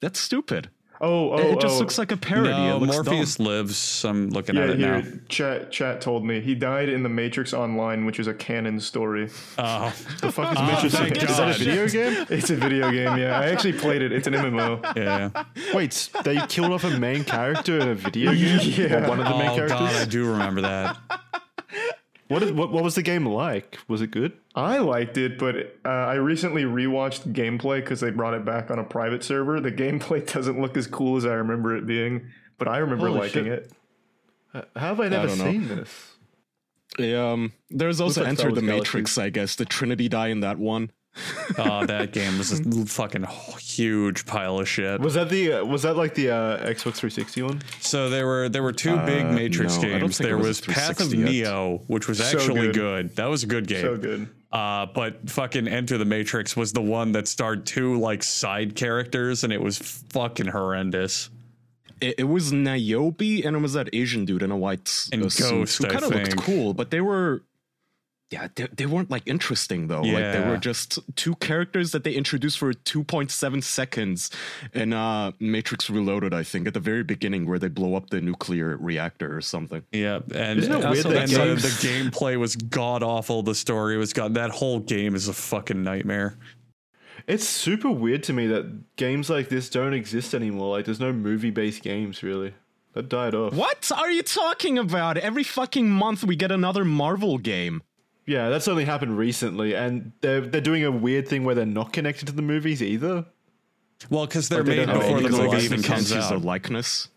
That's 0.00 0.18
stupid. 0.18 0.70
Oh, 1.00 1.32
oh, 1.32 1.38
it 1.38 1.44
it 1.46 1.56
oh, 1.56 1.60
just 1.60 1.74
oh. 1.76 1.78
looks 1.80 1.98
like 1.98 2.12
a 2.12 2.16
parody. 2.16 2.50
no, 2.50 2.76
it 2.76 2.80
looks 2.80 2.94
Morpheus 2.94 3.34
dumb. 3.36 3.46
lives. 3.46 4.04
I'm 4.04 4.30
looking 4.30 4.54
Yeah, 4.54 4.62
at 4.62 4.70
it 4.70 4.78
here, 4.78 5.02
now. 5.02 5.10
chat 5.28 5.70
chat 5.72 6.00
told 6.00 6.24
me 6.24 6.40
he 6.40 6.54
died 6.54 6.88
in 6.88 7.02
the 7.02 7.08
Matrix 7.08 7.52
Online, 7.52 8.06
which 8.06 8.18
is 8.20 8.26
a 8.28 8.34
canon 8.34 8.78
story. 8.80 9.28
Oh, 9.58 9.92
The 10.20 10.30
fuck 10.32 10.52
is 10.52 10.58
Oh, 10.60 10.66
Matrix? 10.66 10.94
thank 10.94 11.16
Is 11.22 11.36
that 11.36 11.50
a 11.50 11.58
video 11.58 11.88
game? 11.88 12.26
It's 12.30 12.50
a 12.50 12.56
video 12.56 12.90
game, 12.90 13.18
yeah. 13.18 13.38
I 13.40 13.46
actually 13.50 13.72
played 13.74 14.02
it. 14.02 14.12
It's 14.12 14.26
an 14.28 14.34
MMO. 14.34 14.96
yeah. 14.96 15.30
Wait, 15.74 16.10
they 16.22 16.36
killed 16.46 16.72
off 16.72 16.84
a 16.84 16.90
main 16.98 17.24
character 17.24 17.78
in 17.80 17.88
a 17.88 17.94
video 17.94 18.32
game? 18.34 18.60
Yeah. 18.62 19.04
Or 19.04 19.08
one 19.08 19.20
of 19.20 19.26
the 19.26 19.36
main 19.36 19.50
oh 19.50 19.54
characters? 19.56 19.78
God, 19.78 19.94
I 19.96 20.04
do 20.04 20.30
remember 20.30 20.60
that. 20.62 20.96
What, 22.28 22.42
is, 22.42 22.52
what, 22.52 22.72
what 22.72 22.82
was 22.82 22.94
the 22.94 23.02
game 23.02 23.26
like? 23.26 23.78
Was 23.88 24.00
it 24.00 24.10
good? 24.10 24.32
I 24.54 24.78
liked 24.78 25.18
it, 25.18 25.38
but 25.38 25.56
uh, 25.84 25.88
I 25.88 26.14
recently 26.14 26.62
rewatched 26.62 27.32
gameplay 27.32 27.80
because 27.80 28.00
they 28.00 28.10
brought 28.10 28.34
it 28.34 28.44
back 28.44 28.70
on 28.70 28.78
a 28.78 28.84
private 28.84 29.24
server. 29.24 29.60
The 29.60 29.72
gameplay 29.84 30.30
doesn't 30.32 30.60
look 30.60 30.76
as 30.76 30.86
cool 30.86 31.16
as 31.16 31.26
I 31.26 31.34
remember 31.34 31.76
it 31.76 31.86
being, 31.86 32.28
but 32.58 32.68
I 32.68 32.78
remember 32.78 33.08
Holy 33.08 33.20
liking 33.20 33.44
shit. 33.46 33.72
it. 34.54 34.70
How 34.76 34.88
have 34.94 35.00
I 35.00 35.08
never 35.08 35.26
don't 35.28 35.38
know. 35.38 35.44
seen 35.50 35.68
this? 35.68 36.10
Yeah, 36.98 37.32
um, 37.32 37.52
there's 37.70 38.00
also 38.00 38.20
like 38.20 38.28
Enter 38.28 38.50
the 38.52 38.60
Wars 38.60 38.62
Matrix, 38.62 39.18
I 39.18 39.30
guess. 39.30 39.56
The 39.56 39.64
Trinity 39.64 40.08
die 40.08 40.28
in 40.28 40.40
that 40.40 40.58
one? 40.58 40.90
Oh, 41.58 41.86
that 41.86 42.12
game 42.12 42.38
was 42.38 42.58
a 42.58 42.86
fucking 42.86 43.24
huge 43.60 44.26
pile 44.26 44.58
of 44.58 44.68
shit. 44.68 45.00
Was 45.00 45.14
that 45.14 45.28
the 45.28 45.52
uh, 45.52 45.64
was 45.64 45.82
that 45.82 45.96
like 45.96 46.14
the 46.14 46.30
uh, 46.30 46.58
Xbox 46.66 46.94
360 46.96 47.42
one? 47.42 47.62
So 47.80 48.10
there 48.10 48.26
were 48.26 48.48
there 48.48 48.62
were 48.64 48.72
two 48.72 48.96
big 49.06 49.26
Uh, 49.26 49.30
Matrix 49.32 49.76
no, 49.76 49.82
games. 49.82 50.18
There 50.18 50.36
was 50.36 50.46
was 50.46 50.60
Path 50.62 51.00
of 51.00 51.14
yet. 51.14 51.24
Neo, 51.24 51.82
which 51.86 52.08
was 52.08 52.18
So 52.18 52.24
actually 52.36 52.62
good. 52.68 52.74
good. 52.74 53.16
That 53.16 53.26
was 53.26 53.44
a 53.44 53.46
good 53.46 53.68
game. 53.68 53.82
So 53.82 53.96
good. 53.96 54.28
Uh, 54.54 54.86
but 54.86 55.28
fucking 55.28 55.66
Enter 55.66 55.98
the 55.98 56.04
Matrix 56.04 56.56
was 56.56 56.72
the 56.72 56.80
one 56.80 57.10
that 57.12 57.26
starred 57.26 57.66
two 57.66 57.98
like 57.98 58.22
side 58.22 58.76
characters, 58.76 59.42
and 59.42 59.52
it 59.52 59.60
was 59.60 59.78
fucking 59.78 60.46
horrendous. 60.46 61.28
It, 62.00 62.20
it 62.20 62.24
was 62.24 62.52
Niobe 62.52 63.20
and 63.20 63.56
it 63.56 63.60
was 63.60 63.72
that 63.72 63.88
Asian 63.92 64.24
dude 64.24 64.44
in 64.44 64.52
a 64.52 64.56
white 64.56 65.08
And 65.12 65.24
uh, 65.24 65.28
suit 65.28 65.50
Ghost, 65.50 65.78
who 65.78 65.88
kind 65.88 66.04
of 66.04 66.10
looked 66.10 66.36
cool, 66.36 66.72
but 66.72 66.92
they 66.92 67.00
were. 67.00 67.42
Yeah, 68.30 68.48
they, 68.54 68.66
they 68.68 68.86
weren't 68.86 69.10
like 69.10 69.22
interesting 69.26 69.86
though. 69.86 70.00
Like 70.00 70.32
they 70.32 70.40
were 70.48 70.56
just 70.56 70.98
two 71.14 71.34
characters 71.36 71.92
that 71.92 72.04
they 72.04 72.12
introduced 72.12 72.58
for 72.58 72.72
2.7 72.72 73.62
seconds 73.62 74.30
in 74.72 74.92
uh, 74.92 75.32
Matrix 75.38 75.88
Reloaded, 75.88 76.34
I 76.34 76.42
think, 76.42 76.66
at 76.66 76.74
the 76.74 76.80
very 76.80 77.04
beginning 77.04 77.46
where 77.46 77.58
they 77.58 77.68
blow 77.68 77.94
up 77.94 78.10
the 78.10 78.20
nuclear 78.20 78.76
reactor 78.76 79.36
or 79.36 79.40
something. 79.40 79.84
Yeah, 79.92 80.20
and 80.34 80.58
Isn't 80.58 80.72
it 80.72 80.90
weird 80.90 81.04
that 81.04 81.30
and 81.30 81.30
the, 81.30 81.54
the 81.54 81.86
gameplay 81.86 82.36
was 82.36 82.56
god 82.56 83.02
awful. 83.02 83.42
The 83.42 83.54
story 83.54 83.96
was 83.96 84.12
god. 84.12 84.34
That 84.34 84.50
whole 84.50 84.80
game 84.80 85.14
is 85.14 85.28
a 85.28 85.34
fucking 85.34 85.82
nightmare. 85.82 86.36
It's 87.26 87.46
super 87.46 87.90
weird 87.90 88.22
to 88.24 88.32
me 88.32 88.46
that 88.48 88.96
games 88.96 89.30
like 89.30 89.48
this 89.48 89.70
don't 89.70 89.94
exist 89.94 90.34
anymore. 90.34 90.76
Like, 90.76 90.86
there's 90.86 91.00
no 91.00 91.12
movie 91.12 91.50
based 91.50 91.82
games 91.82 92.22
really. 92.22 92.54
That 92.94 93.08
died 93.08 93.34
off. 93.34 93.52
What 93.54 93.90
are 93.92 94.10
you 94.10 94.22
talking 94.22 94.78
about? 94.78 95.16
Every 95.16 95.42
fucking 95.42 95.90
month 95.90 96.22
we 96.22 96.36
get 96.36 96.52
another 96.52 96.84
Marvel 96.84 97.38
game. 97.38 97.82
Yeah, 98.26 98.48
that's 98.48 98.68
only 98.68 98.84
happened 98.84 99.18
recently, 99.18 99.74
and 99.74 100.12
they're 100.20 100.40
they're 100.40 100.60
doing 100.60 100.84
a 100.84 100.90
weird 100.90 101.28
thing 101.28 101.44
where 101.44 101.54
they're 101.54 101.66
not 101.66 101.92
connected 101.92 102.26
to 102.26 102.32
the 102.32 102.42
movies 102.42 102.82
either. 102.82 103.26
Well, 104.10 104.26
because 104.26 104.48
they're 104.48 104.58
Like 104.60 104.66
they 104.66 104.76
made 104.78 104.86
don't 104.86 104.94
have 104.96 105.00
before 105.02 105.16
any 105.18 105.22
the 105.22 105.28
because, 105.28 105.40
movie 105.40 105.54
like, 105.56 105.64
even 105.64 105.80
they 105.82 105.88
comes 105.88 106.12
use 106.12 106.28
their 106.28 106.38
out. 106.38 106.44
likeness. 106.44 107.08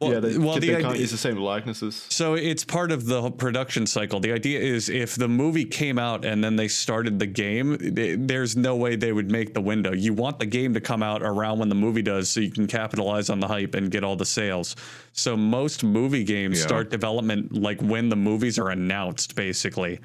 Well, 0.00 0.12
yeah, 0.12 0.20
they, 0.20 0.36
well, 0.36 0.54
they 0.54 0.60
the 0.60 0.66
can't 0.74 0.84
idea- 0.86 1.00
use 1.00 1.10
the 1.10 1.16
same 1.16 1.36
likenesses. 1.38 2.06
So 2.10 2.34
it's 2.34 2.64
part 2.64 2.92
of 2.92 3.06
the 3.06 3.22
whole 3.22 3.30
production 3.30 3.86
cycle. 3.86 4.20
The 4.20 4.30
idea 4.32 4.60
is 4.60 4.90
if 4.90 5.14
the 5.14 5.26
movie 5.28 5.64
came 5.64 5.98
out 5.98 6.22
and 6.26 6.44
then 6.44 6.54
they 6.56 6.68
started 6.68 7.18
the 7.18 7.26
game, 7.26 7.78
th- 7.78 8.18
there's 8.20 8.56
no 8.58 8.76
way 8.76 8.96
they 8.96 9.12
would 9.12 9.30
make 9.30 9.54
the 9.54 9.60
window. 9.62 9.92
You 9.94 10.12
want 10.12 10.38
the 10.38 10.44
game 10.44 10.74
to 10.74 10.82
come 10.82 11.02
out 11.02 11.22
around 11.22 11.60
when 11.60 11.70
the 11.70 11.74
movie 11.74 12.02
does 12.02 12.28
so 12.28 12.40
you 12.40 12.50
can 12.50 12.66
capitalize 12.66 13.30
on 13.30 13.40
the 13.40 13.48
hype 13.48 13.74
and 13.74 13.90
get 13.90 14.04
all 14.04 14.16
the 14.16 14.26
sales. 14.26 14.76
So 15.12 15.34
most 15.34 15.82
movie 15.82 16.24
games 16.24 16.58
Yeah. 16.58 16.66
start 16.66 16.90
development 16.90 17.54
like 17.54 17.80
when 17.80 18.10
the 18.10 18.16
movies 18.16 18.58
are 18.58 18.68
announced 18.68 19.34
basically. 19.34 19.98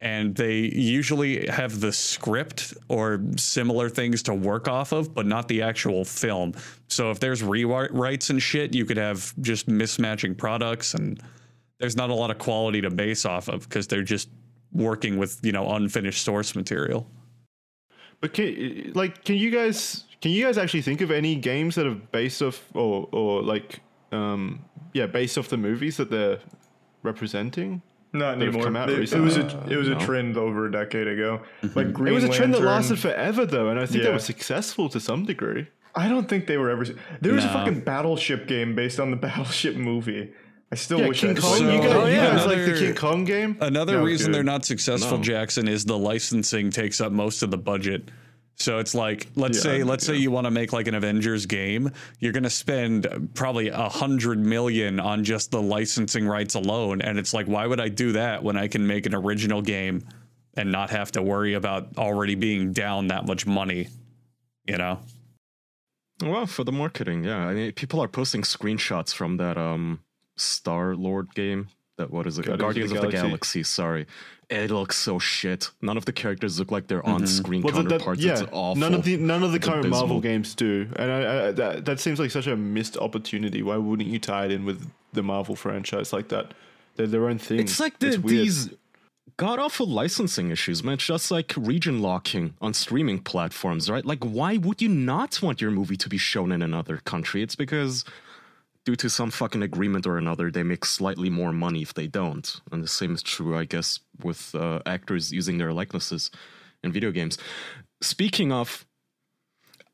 And 0.00 0.34
they 0.34 0.58
usually 0.58 1.46
have 1.46 1.80
the 1.80 1.92
script 1.92 2.74
or 2.88 3.22
similar 3.36 3.88
things 3.88 4.22
to 4.24 4.34
work 4.34 4.68
off 4.68 4.92
of, 4.92 5.14
but 5.14 5.24
not 5.24 5.48
the 5.48 5.62
actual 5.62 6.04
film. 6.04 6.52
So 6.88 7.10
if 7.10 7.18
there's 7.18 7.42
rewrites 7.42 8.28
and 8.28 8.42
shit, 8.42 8.74
you 8.74 8.84
could 8.84 8.98
have 8.98 9.32
just 9.40 9.68
mismatching 9.68 10.36
products 10.36 10.92
and 10.92 11.20
there's 11.78 11.96
not 11.96 12.10
a 12.10 12.14
lot 12.14 12.30
of 12.30 12.38
quality 12.38 12.80
to 12.80 12.90
base 12.90 13.24
off 13.24 13.48
of 13.48 13.68
because 13.68 13.86
they're 13.86 14.02
just 14.02 14.28
working 14.72 15.18
with 15.18 15.40
you 15.42 15.52
know 15.52 15.70
unfinished 15.72 16.22
source 16.22 16.54
material. 16.54 17.08
But 18.20 18.32
can 18.32 18.92
like 18.94 19.24
can 19.24 19.36
you 19.36 19.50
guys 19.50 20.04
can 20.20 20.30
you 20.30 20.44
guys 20.44 20.58
actually 20.58 20.82
think 20.82 21.00
of 21.00 21.10
any 21.10 21.36
games 21.36 21.74
that 21.74 21.86
are 21.86 21.94
based 21.94 22.42
off 22.42 22.62
or 22.74 23.08
or 23.12 23.42
like 23.42 23.80
um 24.12 24.64
yeah 24.92 25.06
based 25.06 25.36
off 25.38 25.48
the 25.48 25.56
movies 25.56 25.96
that 25.98 26.10
they're 26.10 26.38
representing? 27.02 27.82
Not 28.12 28.38
that 28.38 28.44
have 28.46 28.48
anymore. 28.54 28.64
come 28.64 28.76
out 28.76 28.88
It, 28.90 29.12
it 29.12 29.20
was 29.20 29.36
a 29.36 29.44
uh, 29.46 29.66
it 29.68 29.76
was 29.76 29.88
a 29.88 29.94
no. 29.94 29.98
trend 30.00 30.36
over 30.36 30.66
a 30.66 30.72
decade 30.72 31.06
ago. 31.08 31.42
Mm-hmm. 31.62 31.78
Like 31.78 31.92
Green 31.92 32.12
It 32.12 32.14
was 32.14 32.24
a 32.24 32.28
trend 32.28 32.54
that 32.54 32.62
lasted 32.62 32.98
forever, 32.98 33.44
though, 33.44 33.68
and 33.68 33.78
I 33.78 33.86
think 33.86 33.98
Yeah. 34.02 34.10
that 34.10 34.14
was 34.14 34.24
successful 34.24 34.88
to 34.90 35.00
some 35.00 35.24
degree. 35.24 35.66
I 35.94 36.08
don't 36.08 36.28
think 36.28 36.46
they 36.46 36.56
were 36.58 36.70
ever. 36.70 36.84
There 37.20 37.32
was 37.32 37.44
a 37.44 37.48
fucking 37.48 37.80
battleship 37.80 38.46
game 38.48 38.74
based 38.74 39.00
on 39.00 39.10
the 39.10 39.16
battleship 39.26 39.76
movie. 39.76 40.32
I 40.70 40.74
still 40.74 41.00
Yeah, 41.00 41.08
wish 41.08 41.20
King 41.20 41.30
I'd 41.30 41.38
Kong. 41.40 41.54
seen 41.56 41.70
you 41.70 41.78
guys, 41.80 41.92
Oh, 41.94 42.06
you 42.06 42.14
yeah. 42.14 42.36
guys 42.36 42.46
like 42.46 42.64
the 42.64 42.72
King 42.78 42.94
Kong 42.94 43.24
game? 43.24 43.56
Another 43.60 43.98
No, 43.98 44.04
reason 44.04 44.26
dude. 44.26 44.34
they're 44.34 44.42
not 44.42 44.64
successful, 44.64 45.18
No. 45.18 45.22
Jackson, 45.22 45.68
is 45.68 45.84
the 45.84 45.96
licensing 45.96 46.70
takes 46.70 47.00
up 47.00 47.12
most 47.12 47.42
of 47.42 47.50
the 47.52 47.56
budget. 47.58 48.10
So 48.58 48.78
it's 48.78 48.94
like, 48.94 49.28
let's 49.36 49.58
Yeah, 49.58 49.62
say, 49.62 49.82
let's 49.82 50.06
say 50.06 50.16
you 50.16 50.30
want 50.30 50.46
to 50.46 50.50
make 50.50 50.72
like 50.72 50.88
an 50.88 50.94
Avengers 50.94 51.44
game, 51.44 51.90
you're 52.20 52.32
gonna 52.32 52.48
spend 52.50 53.30
probably 53.34 53.68
a 53.68 53.88
hundred 53.88 54.38
million 54.38 54.98
on 54.98 55.24
just 55.24 55.50
the 55.50 55.60
licensing 55.60 56.26
rights 56.26 56.54
alone, 56.54 57.02
and 57.02 57.18
it's 57.18 57.34
like, 57.34 57.46
why 57.46 57.66
would 57.66 57.80
I 57.80 57.88
do 57.88 58.12
that 58.12 58.42
when 58.42 58.56
I 58.56 58.68
can 58.68 58.86
make 58.86 59.04
an 59.04 59.14
original 59.14 59.60
game 59.60 60.04
and 60.54 60.72
not 60.72 60.88
have 60.90 61.12
to 61.12 61.22
worry 61.22 61.52
about 61.52 61.98
already 61.98 62.34
being 62.34 62.72
down 62.72 63.08
that 63.08 63.26
much 63.26 63.46
money? 63.46 63.88
You 64.66 64.78
know? 64.78 65.00
Well, 66.22 66.46
for 66.46 66.64
the 66.64 66.72
marketing, 66.72 67.24
yeah. 67.24 67.46
I 67.46 67.52
mean, 67.52 67.72
people 67.72 68.02
are 68.02 68.08
posting 68.08 68.40
screenshots 68.40 69.12
from 69.12 69.36
that 69.36 69.58
um 69.58 70.00
Star 70.36 70.96
Lord 70.96 71.34
game. 71.34 71.68
That 71.98 72.10
what 72.10 72.26
is 72.26 72.38
it? 72.38 72.44
Guardians 72.44 72.62
Guardians, 72.62 72.92
of 72.92 72.96
of, 72.98 73.02
the 73.02 73.06
the 73.06 73.12
Galaxy. 73.12 73.28
Galaxy. 73.28 73.62
Sorry, 73.62 74.06
it 74.50 74.70
looks 74.70 74.96
so 74.96 75.18
shit. 75.18 75.70
None 75.80 75.96
of 75.96 76.04
the 76.04 76.12
characters 76.12 76.58
look 76.58 76.70
like 76.70 76.88
their 76.88 77.04
on-screen 77.06 77.62
mm-hmm. 77.62 77.74
Well, 77.74 77.82
that, 77.82 77.88
that- 77.88 77.98
counterparts. 78.04 78.22
yeah, 78.22 78.32
it's 78.32 78.42
awful. 78.52 78.76
none 78.76 78.94
of 78.94 79.04
the 79.04 79.16
none 79.16 79.42
of 79.42 79.52
the 79.52 79.56
It's 79.56 79.66
current 79.66 79.88
Marvel 79.88 80.20
games 80.20 80.54
do, 80.54 80.88
and 80.96 81.10
I, 81.10 81.48
I, 81.48 81.52
that 81.52 81.84
that 81.86 82.00
seems 82.00 82.20
like 82.20 82.30
such 82.30 82.46
a 82.46 82.56
missed 82.56 82.96
opportunity. 82.98 83.62
Why 83.62 83.76
wouldn't 83.76 84.08
you 84.08 84.18
tie 84.18 84.44
it 84.44 84.52
in 84.52 84.64
with 84.64 84.90
the 85.12 85.22
Marvel 85.22 85.56
franchise 85.56 86.12
like 86.12 86.28
that? 86.28 86.52
They're 86.96 87.06
their 87.06 87.28
own 87.28 87.38
thing. 87.38 87.60
It's 87.60 87.80
like 87.80 87.98
the, 87.98 88.18
weird. 88.18 88.22
these 88.22 88.70
god 89.36 89.58
awful 89.58 89.86
licensing 89.86 90.50
issues, 90.50 90.84
man. 90.84 90.94
It's 90.94 91.06
just 91.06 91.30
like 91.30 91.54
region 91.56 92.00
locking 92.00 92.54
on 92.60 92.74
streaming 92.74 93.20
platforms, 93.20 93.90
right? 93.90 94.04
Like, 94.04 94.24
why 94.24 94.56
would 94.56 94.80
you 94.80 94.88
not 94.88 95.42
want 95.42 95.60
your 95.60 95.70
movie 95.70 95.96
to 95.96 96.08
be 96.08 96.18
shown 96.18 96.52
in 96.52 96.62
another 96.62 96.98
country? 96.98 97.42
It's 97.42 97.56
because 97.56 98.04
due 98.86 98.96
to 98.96 99.10
some 99.10 99.30
fucking 99.30 99.62
agreement 99.62 100.06
or 100.06 100.16
another, 100.16 100.50
they 100.50 100.62
make 100.62 100.84
slightly 100.84 101.28
more 101.28 101.52
money 101.52 101.82
if 101.82 101.92
they 101.92 102.06
don't. 102.06 102.60
And 102.70 102.82
the 102.82 102.88
same 102.88 103.14
is 103.14 103.22
true, 103.22 103.58
I 103.58 103.64
guess, 103.64 103.98
with 104.22 104.54
uh, 104.54 104.80
actors 104.86 105.32
using 105.32 105.58
their 105.58 105.72
likenesses 105.72 106.30
in 106.84 106.92
video 106.92 107.10
games. 107.10 107.36
Speaking 108.00 108.52
of, 108.52 108.86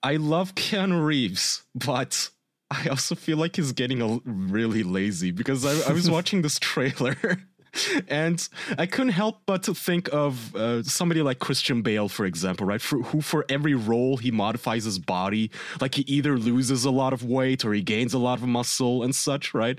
I 0.03 0.17
love 0.17 0.55
Keanu 0.55 1.05
Reeves, 1.05 1.65
but 1.75 2.29
I 2.71 2.89
also 2.89 3.15
feel 3.15 3.39
like 3.39 3.57
he's 3.57 3.73
getting 3.73 4.03
a, 4.03 4.21
really 4.25 4.83
lazy 4.83 5.31
because 5.31 5.65
I, 5.65 5.91
I 5.91 5.93
was 5.95 6.11
watching 6.17 6.43
this 6.43 6.59
trailer. 6.59 7.17
And 8.09 8.47
I 8.79 8.87
couldn't 8.87 9.13
help 9.13 9.43
but 9.47 9.63
to 9.65 9.75
think 9.75 10.13
of 10.13 10.55
uh, 10.55 10.83
somebody 10.83 11.23
like 11.23 11.39
Christian 11.39 11.83
Bale, 11.83 12.09
for 12.09 12.27
example, 12.27 12.67
right? 12.67 12.81
For, 12.81 12.99
who, 12.99 13.21
for 13.21 13.45
every 13.49 13.75
role, 13.75 14.17
he 14.17 14.31
modifies 14.31 14.85
his 14.85 14.99
body. 14.99 15.51
Like 15.81 15.95
he 15.95 16.03
either 16.03 16.39
loses 16.39 16.85
a 16.85 16.91
lot 16.91 17.13
of 17.13 17.25
weight 17.25 17.65
or 17.65 17.73
he 17.73 17.83
gains 17.83 18.15
a 18.15 18.19
lot 18.19 18.39
of 18.39 18.47
muscle 18.47 19.03
and 19.03 19.15
such, 19.15 19.55
right? 19.55 19.79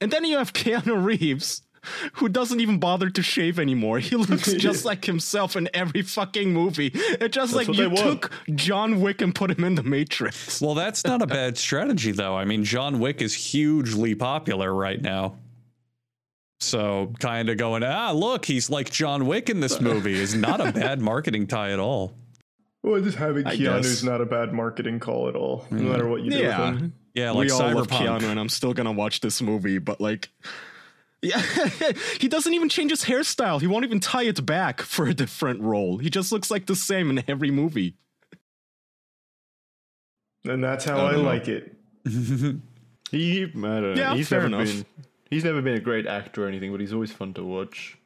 And 0.00 0.10
then 0.10 0.24
you 0.24 0.38
have 0.38 0.52
Keanu 0.52 1.02
Reeves, 1.04 1.62
who 2.14 2.28
doesn't 2.28 2.60
even 2.60 2.78
bother 2.78 3.10
to 3.10 3.22
shave 3.22 3.58
anymore. 3.58 3.98
He 3.98 4.16
looks 4.16 4.52
just 4.54 4.84
like 4.84 5.04
himself 5.04 5.56
in 5.56 5.68
every 5.74 6.02
fucking 6.02 6.52
movie. 6.52 6.90
It's 6.94 7.34
just 7.34 7.54
like 7.54 7.68
you 7.68 7.94
took 7.96 8.30
John 8.54 9.00
Wick 9.00 9.20
and 9.20 9.34
put 9.34 9.50
him 9.50 9.64
in 9.64 9.74
the 9.74 9.82
Matrix. 9.82 10.60
Well, 10.60 10.74
that's 10.74 11.04
not 11.04 11.22
a 11.22 11.26
bad 11.26 11.58
strategy, 11.58 12.12
though. 12.12 12.36
I 12.36 12.44
mean, 12.44 12.64
John 12.64 12.98
Wick 13.00 13.22
is 13.22 13.34
hugely 13.34 14.14
popular 14.14 14.72
right 14.72 15.00
now. 15.00 15.36
So, 16.62 17.12
kind 17.20 17.48
of 17.48 17.56
going, 17.56 17.82
ah, 17.82 18.12
look, 18.12 18.44
he's 18.44 18.68
like 18.68 18.90
John 18.90 19.26
Wick 19.26 19.48
in 19.48 19.60
this 19.60 19.80
movie 19.80 20.14
is 20.20 20.34
not 20.34 20.60
a 20.60 20.70
bad 20.72 21.00
marketing 21.02 21.46
tie 21.46 21.70
at 21.72 21.78
all. 21.78 22.12
Well, 22.82 23.00
just 23.00 23.16
having 23.16 23.46
I 23.46 23.56
Keanu's 23.56 23.86
guess. 23.86 24.02
not 24.02 24.20
a 24.20 24.26
bad 24.26 24.52
marketing 24.52 25.00
call 25.00 25.28
at 25.28 25.36
all, 25.36 25.66
no 25.70 25.82
matter 25.82 26.06
what 26.08 26.22
you 26.22 26.30
do 26.30 26.38
Yeah. 26.38 26.70
with 26.70 26.80
him. 26.80 26.92
Yeah, 27.14 27.30
like 27.32 27.46
we 27.46 27.50
all 27.50 27.72
love 27.72 27.88
Keanu, 27.88 28.22
and 28.24 28.38
I'm 28.38 28.48
still 28.48 28.72
gonna 28.72 28.92
watch 28.92 29.20
this 29.20 29.42
movie. 29.42 29.78
But 29.78 30.00
like, 30.00 30.28
yeah, 31.22 31.40
he 32.20 32.28
doesn't 32.28 32.54
even 32.54 32.68
change 32.68 32.90
his 32.90 33.04
hairstyle. 33.04 33.60
He 33.60 33.66
won't 33.66 33.84
even 33.84 33.98
tie 34.00 34.22
it 34.24 34.44
back 34.46 34.80
for 34.80 35.06
a 35.06 35.12
different 35.14 35.60
role. 35.60 35.98
He 35.98 36.08
just 36.08 36.30
looks 36.30 36.50
like 36.50 36.66
the 36.66 36.76
same 36.76 37.10
in 37.10 37.24
every 37.28 37.50
movie. 37.50 37.96
And 40.44 40.62
that's 40.62 40.84
how 40.84 40.98
I 40.98 41.12
I, 41.12 41.16
like 41.16 41.48
it. 41.48 41.74
he, 43.10 43.44
I. 43.44 43.94
Yeah, 43.96 44.14
he's 44.14 44.28
fair 44.28 44.48
never 44.48 44.62
enough. 44.62 44.74
been. 44.74 44.84
He's 45.30 45.44
never 45.44 45.62
been 45.62 45.74
a 45.76 45.80
great 45.80 46.06
actor 46.06 46.44
or 46.44 46.48
anything, 46.48 46.72
but 46.72 46.80
he's 46.80 46.92
always 46.92 47.12
fun 47.12 47.32
to 47.34 47.44
watch. 47.44 47.96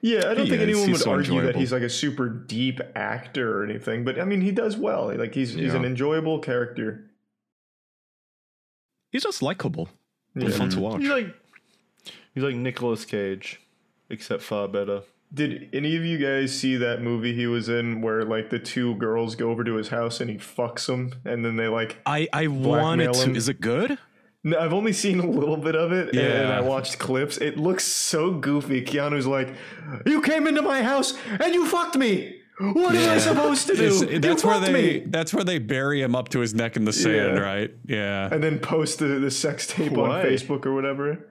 Yeah, 0.00 0.18
I 0.30 0.34
don't 0.34 0.44
He 0.46 0.50
think 0.50 0.62
is. 0.62 0.68
anyone 0.68 0.88
He's 0.88 0.92
would 0.98 1.02
so 1.02 1.10
argue 1.12 1.40
that 1.42 1.54
he's 1.56 1.72
like 1.72 1.82
a 1.82 1.90
super 1.90 2.28
deep 2.28 2.80
actor 2.96 3.58
or 3.58 3.64
anything, 3.64 4.04
but 4.04 4.18
I 4.20 4.24
mean, 4.24 4.40
he 4.40 4.50
does 4.52 4.76
well. 4.76 5.14
Like 5.16 5.34
he's 5.34 5.52
he's 5.54 5.74
an 5.74 5.84
enjoyable 5.84 6.38
character. 6.38 7.10
He's 9.10 9.22
just 9.24 9.42
likable 9.42 9.88
and 10.34 10.44
Yeah. 10.44 10.50
fun 10.50 10.70
to 10.70 10.80
watch. 10.80 11.00
He's 11.00 11.10
like, 11.10 11.34
he's 12.34 12.42
like 12.44 12.54
Nicolas 12.56 13.04
Cage, 13.04 13.60
except 14.08 14.42
far 14.42 14.68
better. 14.68 15.02
Did 15.34 15.70
any 15.72 15.96
of 15.96 16.04
you 16.04 16.18
guys 16.18 16.56
see 16.58 16.76
that 16.76 17.00
movie 17.02 17.34
he 17.34 17.46
was 17.46 17.68
in 17.68 18.02
where 18.02 18.24
like 18.24 18.50
the 18.50 18.58
two 18.58 18.94
girls 18.96 19.34
go 19.34 19.50
over 19.50 19.64
to 19.64 19.74
his 19.76 19.88
house 19.88 20.20
and 20.20 20.30
he 20.30 20.36
fucks 20.36 20.86
them 20.86 21.14
and 21.24 21.44
then 21.44 21.56
they 21.56 21.68
like 21.68 21.98
I 22.06 22.28
I 22.32 22.46
wanted 22.48 23.12
to. 23.14 23.20
him. 23.20 23.36
Is 23.36 23.48
it 23.48 23.60
good? 23.60 23.98
No, 24.44 24.58
I've 24.58 24.72
only 24.72 24.92
seen 24.92 25.20
a 25.20 25.26
little 25.26 25.56
bit 25.56 25.76
of 25.76 25.92
it, 25.92 26.16
and 26.16 26.52
I 26.52 26.60
watched 26.60 26.98
clips. 26.98 27.38
It 27.38 27.56
looks 27.58 27.84
so 27.84 28.32
goofy. 28.32 28.82
Keanu's 28.82 29.26
like, 29.26 29.54
"You 30.04 30.20
came 30.20 30.46
into 30.48 30.62
my 30.62 30.82
house 30.82 31.14
and 31.40 31.54
you 31.54 31.66
fucked 31.66 31.96
me. 31.96 32.38
What 32.58 32.94
am 32.94 33.10
I 33.10 33.18
supposed 33.18 33.66
to 33.68 33.76
do? 33.76 33.84
It's- 33.84 34.02
you 34.02 34.18
that's 34.18 34.44
where 34.44 34.58
they 34.60 34.72
me." 34.72 35.02
that's 35.06 35.32
where 35.32 35.44
they 35.44 35.58
bury 35.58 36.02
him 36.02 36.14
up 36.16 36.28
to 36.30 36.40
his 36.40 36.54
neck 36.54 36.76
in 36.76 36.84
the 36.84 36.92
sand, 36.92 37.36
Yeah. 37.36 37.40
right? 37.40 37.70
Yeah. 37.86 38.28
And 38.32 38.42
then 38.42 38.58
post 38.58 38.98
the, 38.98 39.06
the 39.20 39.30
sex 39.30 39.66
tape 39.68 39.92
Why? 39.92 40.20
on 40.20 40.26
Facebook 40.26 40.66
or 40.66 40.74
whatever. 40.74 41.24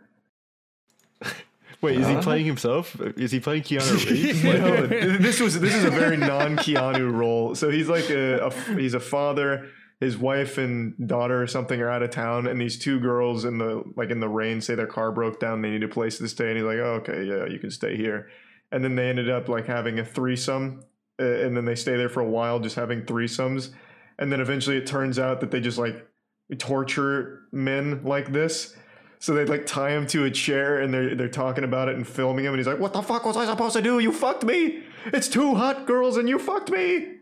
Wait, 1.81 1.99
is 1.99 2.07
he 2.07 2.15
playing 2.17 2.45
himself? 2.45 2.95
Is 3.17 3.31
he 3.31 3.39
playing 3.39 3.63
Keanu 3.63 4.05
Reeves? 4.09 4.43
No, 4.43 4.85
this 5.17 5.39
was 5.39 5.59
this 5.59 5.73
is 5.73 5.83
a 5.83 5.89
very 5.89 6.15
non 6.17 6.55
Keanu 6.55 7.11
role. 7.11 7.55
So 7.55 7.69
he's 7.71 7.89
like 7.89 8.09
a, 8.11 8.37
a 8.47 8.51
he's 8.75 8.93
a 8.93 8.99
father. 8.99 9.67
His 10.01 10.17
wife 10.17 10.57
and 10.57 11.07
daughter 11.07 11.41
or 11.41 11.47
something 11.47 11.79
are 11.79 11.89
out 11.89 12.01
of 12.01 12.09
town, 12.09 12.47
and 12.47 12.59
these 12.59 12.77
two 12.77 12.99
girls 12.99 13.45
in 13.45 13.59
the 13.59 13.83
like 13.95 14.09
in 14.09 14.19
the 14.19 14.27
rain 14.27 14.59
say 14.59 14.75
their 14.75 14.87
car 14.87 15.11
broke 15.11 15.39
down. 15.39 15.61
They 15.61 15.69
need 15.69 15.83
a 15.83 15.87
place 15.87 16.17
to 16.17 16.27
stay, 16.27 16.47
and 16.47 16.57
he's 16.57 16.65
like, 16.65 16.79
oh, 16.79 17.01
"Okay, 17.01 17.23
yeah, 17.23 17.45
you 17.45 17.59
can 17.59 17.71
stay 17.71 17.95
here." 17.95 18.27
And 18.71 18.83
then 18.83 18.95
they 18.95 19.09
ended 19.09 19.29
up 19.29 19.47
like 19.47 19.67
having 19.67 19.99
a 19.99 20.03
threesome, 20.03 20.83
uh, 21.19 21.23
and 21.23 21.55
then 21.55 21.65
they 21.65 21.75
stay 21.75 21.95
there 21.97 22.09
for 22.09 22.21
a 22.21 22.29
while, 22.29 22.59
just 22.59 22.75
having 22.75 23.03
threesomes. 23.03 23.69
And 24.17 24.31
then 24.31 24.41
eventually, 24.41 24.77
it 24.77 24.87
turns 24.87 25.19
out 25.19 25.39
that 25.41 25.51
they 25.51 25.61
just 25.61 25.77
like 25.77 26.07
torture 26.57 27.43
men 27.51 28.03
like 28.03 28.33
this. 28.33 28.75
So 29.19 29.35
they 29.35 29.45
like 29.45 29.67
tie 29.67 29.91
him 29.91 30.07
to 30.07 30.25
a 30.25 30.31
chair 30.31 30.79
and 30.79 30.91
they're 30.91 31.13
they're 31.13 31.29
talking 31.29 31.63
about 31.63 31.89
it 31.89 31.95
and 31.95 32.07
filming 32.07 32.45
him 32.45 32.53
and 32.53 32.59
he's 32.59 32.65
like, 32.65 32.79
"What 32.79 32.93
the 32.93 33.03
fuck 33.03 33.23
was 33.23 33.37
I 33.37 33.45
supposed 33.45 33.75
to 33.75 33.81
do? 33.83 33.99
You 33.99 34.11
fucked 34.11 34.43
me. 34.43 34.81
It's 35.05 35.27
two 35.27 35.53
hot 35.53 35.85
girls 35.85 36.17
and 36.17 36.27
you 36.27 36.39
fucked 36.39 36.71
me. 36.71 37.20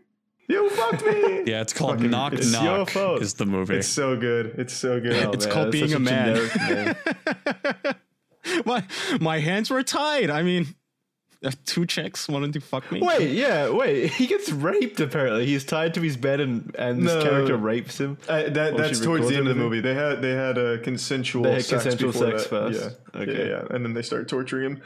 You 0.54 0.68
fucked 0.70 1.04
me." 1.06 1.42
Yeah, 1.46 1.60
it's 1.62 1.72
called 1.72 1.96
Fucking- 1.96 2.10
Knock 2.10 2.32
it's 2.34 2.52
your 2.52 2.62
Knock 2.78 2.90
fault. 2.90 3.22
is 3.22 3.34
the 3.34 3.46
movie. 3.46 3.76
It's 3.76 3.88
so 3.88 4.16
good. 4.16 4.54
It's 4.58 4.74
so 4.74 5.00
good. 5.00 5.12
Oh, 5.26 5.30
It's 5.32 5.46
man, 5.46 5.54
called 5.54 5.66
that's 5.66 5.72
being 5.72 5.88
such 5.88 5.96
a 5.96 6.00
man. 6.00 7.94
my 8.66 8.84
my 9.20 9.38
hands 9.38 9.70
were 9.70 9.82
tied. 9.82 10.30
I 10.30 10.42
mean, 10.42 10.74
uh, 11.44 11.50
two 11.66 11.86
checks 11.86 12.28
wanted 12.28 12.52
to 12.54 12.60
fuck 12.60 12.90
me. 12.90 13.00
Wait, 13.00 13.30
yeah, 13.30 13.70
wait. 13.70 14.10
He 14.20 14.26
gets 14.26 14.50
raped. 14.50 14.98
Apparently, 15.00 15.46
he's 15.46 15.64
tied 15.64 15.94
to 15.94 16.00
his 16.00 16.16
bed, 16.16 16.40
and 16.40 16.74
and 16.78 17.06
this 17.06 17.14
No. 17.14 17.22
character 17.22 17.56
rapes 17.56 17.98
him. 18.00 18.18
Uh, 18.28 18.42
that, 18.50 18.76
that's 18.76 19.00
towards 19.00 19.28
the 19.28 19.36
end 19.36 19.46
of 19.48 19.54
the 19.56 19.62
movie. 19.62 19.80
They 19.80 19.94
had 19.94 20.20
they 20.22 20.32
had 20.32 20.58
a 20.58 20.78
consensual 20.78 21.44
They 21.44 21.52
had 21.54 21.64
sex 21.64 21.82
consensual 21.84 22.12
sex 22.12 22.42
that. 22.44 22.48
first. 22.50 22.96
Yeah. 23.14 23.20
Okay. 23.22 23.38
yeah, 23.38 23.48
yeah, 23.62 23.62
and 23.74 23.84
then 23.84 23.94
they 23.94 24.02
start 24.02 24.28
torturing 24.28 24.78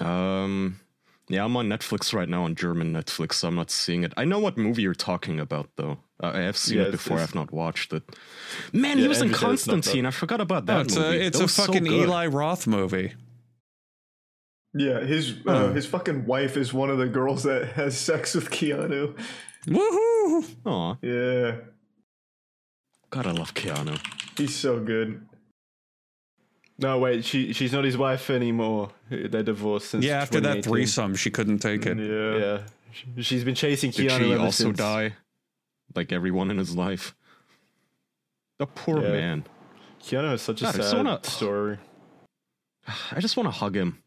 him. 0.00 0.06
Um, 0.06 0.80
yeah, 1.28 1.44
I'm 1.44 1.56
on 1.56 1.68
Netflix 1.68 2.12
right 2.12 2.28
now 2.28 2.44
on 2.44 2.54
German 2.54 2.92
Netflix. 2.92 3.34
So 3.34 3.48
I'm 3.48 3.54
not 3.54 3.70
seeing 3.70 4.04
it. 4.04 4.12
I 4.16 4.24
know 4.24 4.38
what 4.38 4.56
movie 4.58 4.82
you're 4.82 4.94
talking 4.94 5.40
about, 5.40 5.70
though. 5.76 5.98
Uh, 6.22 6.32
I 6.34 6.40
have 6.40 6.56
seen 6.56 6.78
Yeah, 6.78 6.84
it 6.84 6.90
before. 6.92 7.18
I've 7.18 7.34
not 7.34 7.52
watched 7.52 7.92
it. 7.92 8.02
Man, 8.72 8.98
he 8.98 9.08
was 9.08 9.18
in 9.20 9.28
Andrew 9.28 9.38
said 9.40 9.52
it's 9.52 9.66
not 9.66 9.72
Constantine. 9.74 10.06
I 10.06 10.10
forgot 10.10 10.40
about 10.40 10.66
that 10.66 10.74
No, 10.74 10.80
it's 10.82 10.96
movie. 10.96 11.16
a 11.18 11.20
it's 11.26 11.38
That 11.38 11.42
a 11.42 11.46
was 11.46 11.52
so 11.54 11.64
fucking. 11.66 11.86
Eli 11.86 12.26
Roth 12.26 12.66
movie. 12.66 13.14
Yeah, 14.76 15.00
his 15.00 15.32
uh, 15.46 15.68
Huh. 15.68 15.72
his 15.72 15.86
fucking 15.86 16.26
wife 16.26 16.56
is 16.56 16.72
one 16.74 16.90
of 16.90 16.98
the 16.98 17.06
girls 17.06 17.44
that 17.44 17.72
has 17.72 17.96
sex 17.96 18.34
with 18.34 18.50
Keanu. 18.50 19.16
Woohoo! 19.66 20.44
Aw, 20.66 20.96
Yeah, 21.00 21.56
God, 23.10 23.26
I 23.26 23.30
love 23.30 23.54
Keanu. 23.54 23.98
he's 24.36 24.54
so 24.54 24.80
good. 24.80 25.26
No, 26.76 26.98
wait. 26.98 27.24
She 27.24 27.52
she's 27.52 27.72
not 27.72 27.84
his 27.84 27.96
wife 27.96 28.30
anymore. 28.30 28.90
They're 29.28 29.42
divorced 29.42 29.90
since. 29.90 30.04
Yeah, 30.04 30.20
after 30.20 30.40
that 30.40 30.64
threesome, 30.64 31.14
she 31.16 31.30
couldn't 31.30 31.58
take 31.58 31.86
it. 31.86 31.98
Yeah. 31.98 32.38
Yeah, 32.38 32.62
She- 32.92 33.22
she's 33.22 33.44
been 33.44 33.54
chasing 33.54 33.90
Did 33.90 34.10
Keanu 34.10 34.18
she 34.18 34.34
also 34.36 34.64
since. 34.64 34.78
die? 34.78 35.14
Like 35.94 36.12
everyone 36.12 36.50
in 36.50 36.58
his 36.58 36.74
life. 36.76 37.14
The 38.58 38.66
poor 38.66 39.02
Yeah. 39.02 39.12
man. 39.12 39.44
Keanu 40.02 40.30
has 40.30 40.42
such 40.42 40.60
a 40.60 40.64
God, 40.64 40.80
I 40.80 40.82
sad 40.84 40.96
wanna- 40.96 41.20
story. 41.24 41.78
I 43.12 43.20
just 43.20 43.36
want 43.36 43.46
to 43.46 43.50
hug 43.50 43.74
him. 43.76 43.98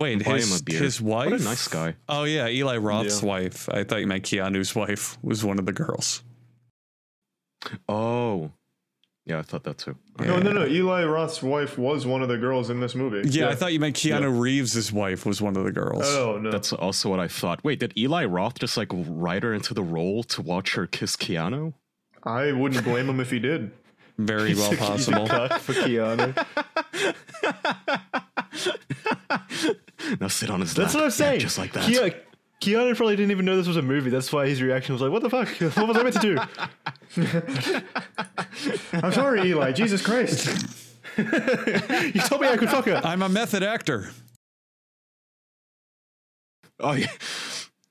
Wait, 0.00 0.24
Buy 0.24 0.30
him 0.32 0.36
his, 0.38 0.62
his 0.66 1.00
wife? 1.00 1.30
What 1.30 1.40
a 1.40 1.44
nice 1.44 1.68
guy. 1.68 1.96
Oh 2.08 2.24
yeah, 2.24 2.48
Eli 2.48 2.76
Roth's 2.78 3.22
Yeah. 3.22 3.28
wife. 3.28 3.68
I 3.68 3.84
thought 3.84 4.00
you 4.00 4.06
meant 4.06 4.24
Keanu's 4.24 4.74
wife 4.74 5.18
was 5.22 5.44
one 5.44 5.58
of 5.58 5.66
the 5.66 5.72
girls. 5.72 6.22
Oh, 7.88 8.52
yeah, 9.30 9.38
I 9.38 9.42
thought 9.42 9.64
that 9.64 9.78
too. 9.78 9.96
No, 10.18 10.38
no, 10.38 10.52
no. 10.52 10.66
Eli 10.66 11.04
Roth's 11.04 11.42
wife 11.42 11.78
was 11.78 12.06
one 12.06 12.22
of 12.22 12.28
the 12.28 12.36
girls 12.36 12.68
in 12.68 12.80
this 12.80 12.94
movie. 12.94 13.26
Yeah, 13.28 13.48
I 13.48 13.54
thought 13.54 13.72
you 13.72 13.80
meant 13.80 13.96
Keanu 13.96 14.38
Reeves' 14.38 14.92
wife 14.92 15.24
was 15.24 15.40
one 15.40 15.56
of 15.56 15.64
the 15.64 15.72
girls. 15.72 16.04
Oh 16.06 16.38
no. 16.38 16.50
That's 16.50 16.72
also 16.72 17.08
what 17.08 17.20
I 17.20 17.28
thought. 17.28 17.64
Wait, 17.64 17.78
did 17.78 17.96
Eli 17.96 18.24
Roth 18.24 18.58
just 18.58 18.76
like 18.76 18.88
write 18.92 19.42
her 19.42 19.54
into 19.54 19.72
the 19.72 19.82
role 19.82 20.22
to 20.24 20.42
watch 20.42 20.74
her 20.74 20.86
kiss 20.86 21.16
Keanu? 21.16 21.72
I 22.24 22.52
wouldn't 22.52 22.84
blame 22.84 23.08
him 23.08 23.20
if 23.20 23.30
he 23.30 23.38
did. 23.38 23.70
Very 24.18 24.54
well 24.54 24.72
possible. 24.76 25.26
For 25.26 25.72
Keanu. 25.72 26.36
Now 30.20 30.28
sit 30.28 30.50
on 30.50 30.60
his 30.60 30.74
That's 30.74 30.94
lap. 30.94 31.00
what 31.00 31.04
I'm 31.04 31.10
saying. 31.12 31.32
Yeah, 31.34 31.38
just 31.38 31.58
like 31.58 31.72
that. 31.72 31.84
Ke- 32.12 32.29
Keanu 32.60 32.94
probably 32.94 33.16
didn't 33.16 33.30
even 33.30 33.46
know 33.46 33.56
this 33.56 33.66
was 33.66 33.78
a 33.78 33.82
movie. 33.82 34.10
That's 34.10 34.30
why 34.32 34.46
his 34.46 34.60
reaction 34.60 34.92
was 34.92 35.00
like, 35.00 35.10
"What 35.10 35.22
the 35.22 35.30
fuck? 35.30 35.48
What 35.76 35.88
was 35.88 35.96
I 35.96 36.02
meant 36.02 36.20
to 36.20 36.20
do? 36.20 37.82
I'm 39.02 39.12
sorry, 39.12 39.48
Eli. 39.48 39.72
Jesus 39.72 40.02
Christ. 40.02 40.66
You 41.16 42.20
told 42.22 42.40
me 42.40 42.48
I 42.48 42.56
could 42.56 42.70
fuck 42.70 42.84
her." 42.86 43.00
I'm 43.04 43.22
a 43.22 43.28
method 43.28 43.62
actor. 43.62 44.10
Oh 46.78 46.92
yeah, 46.92 47.08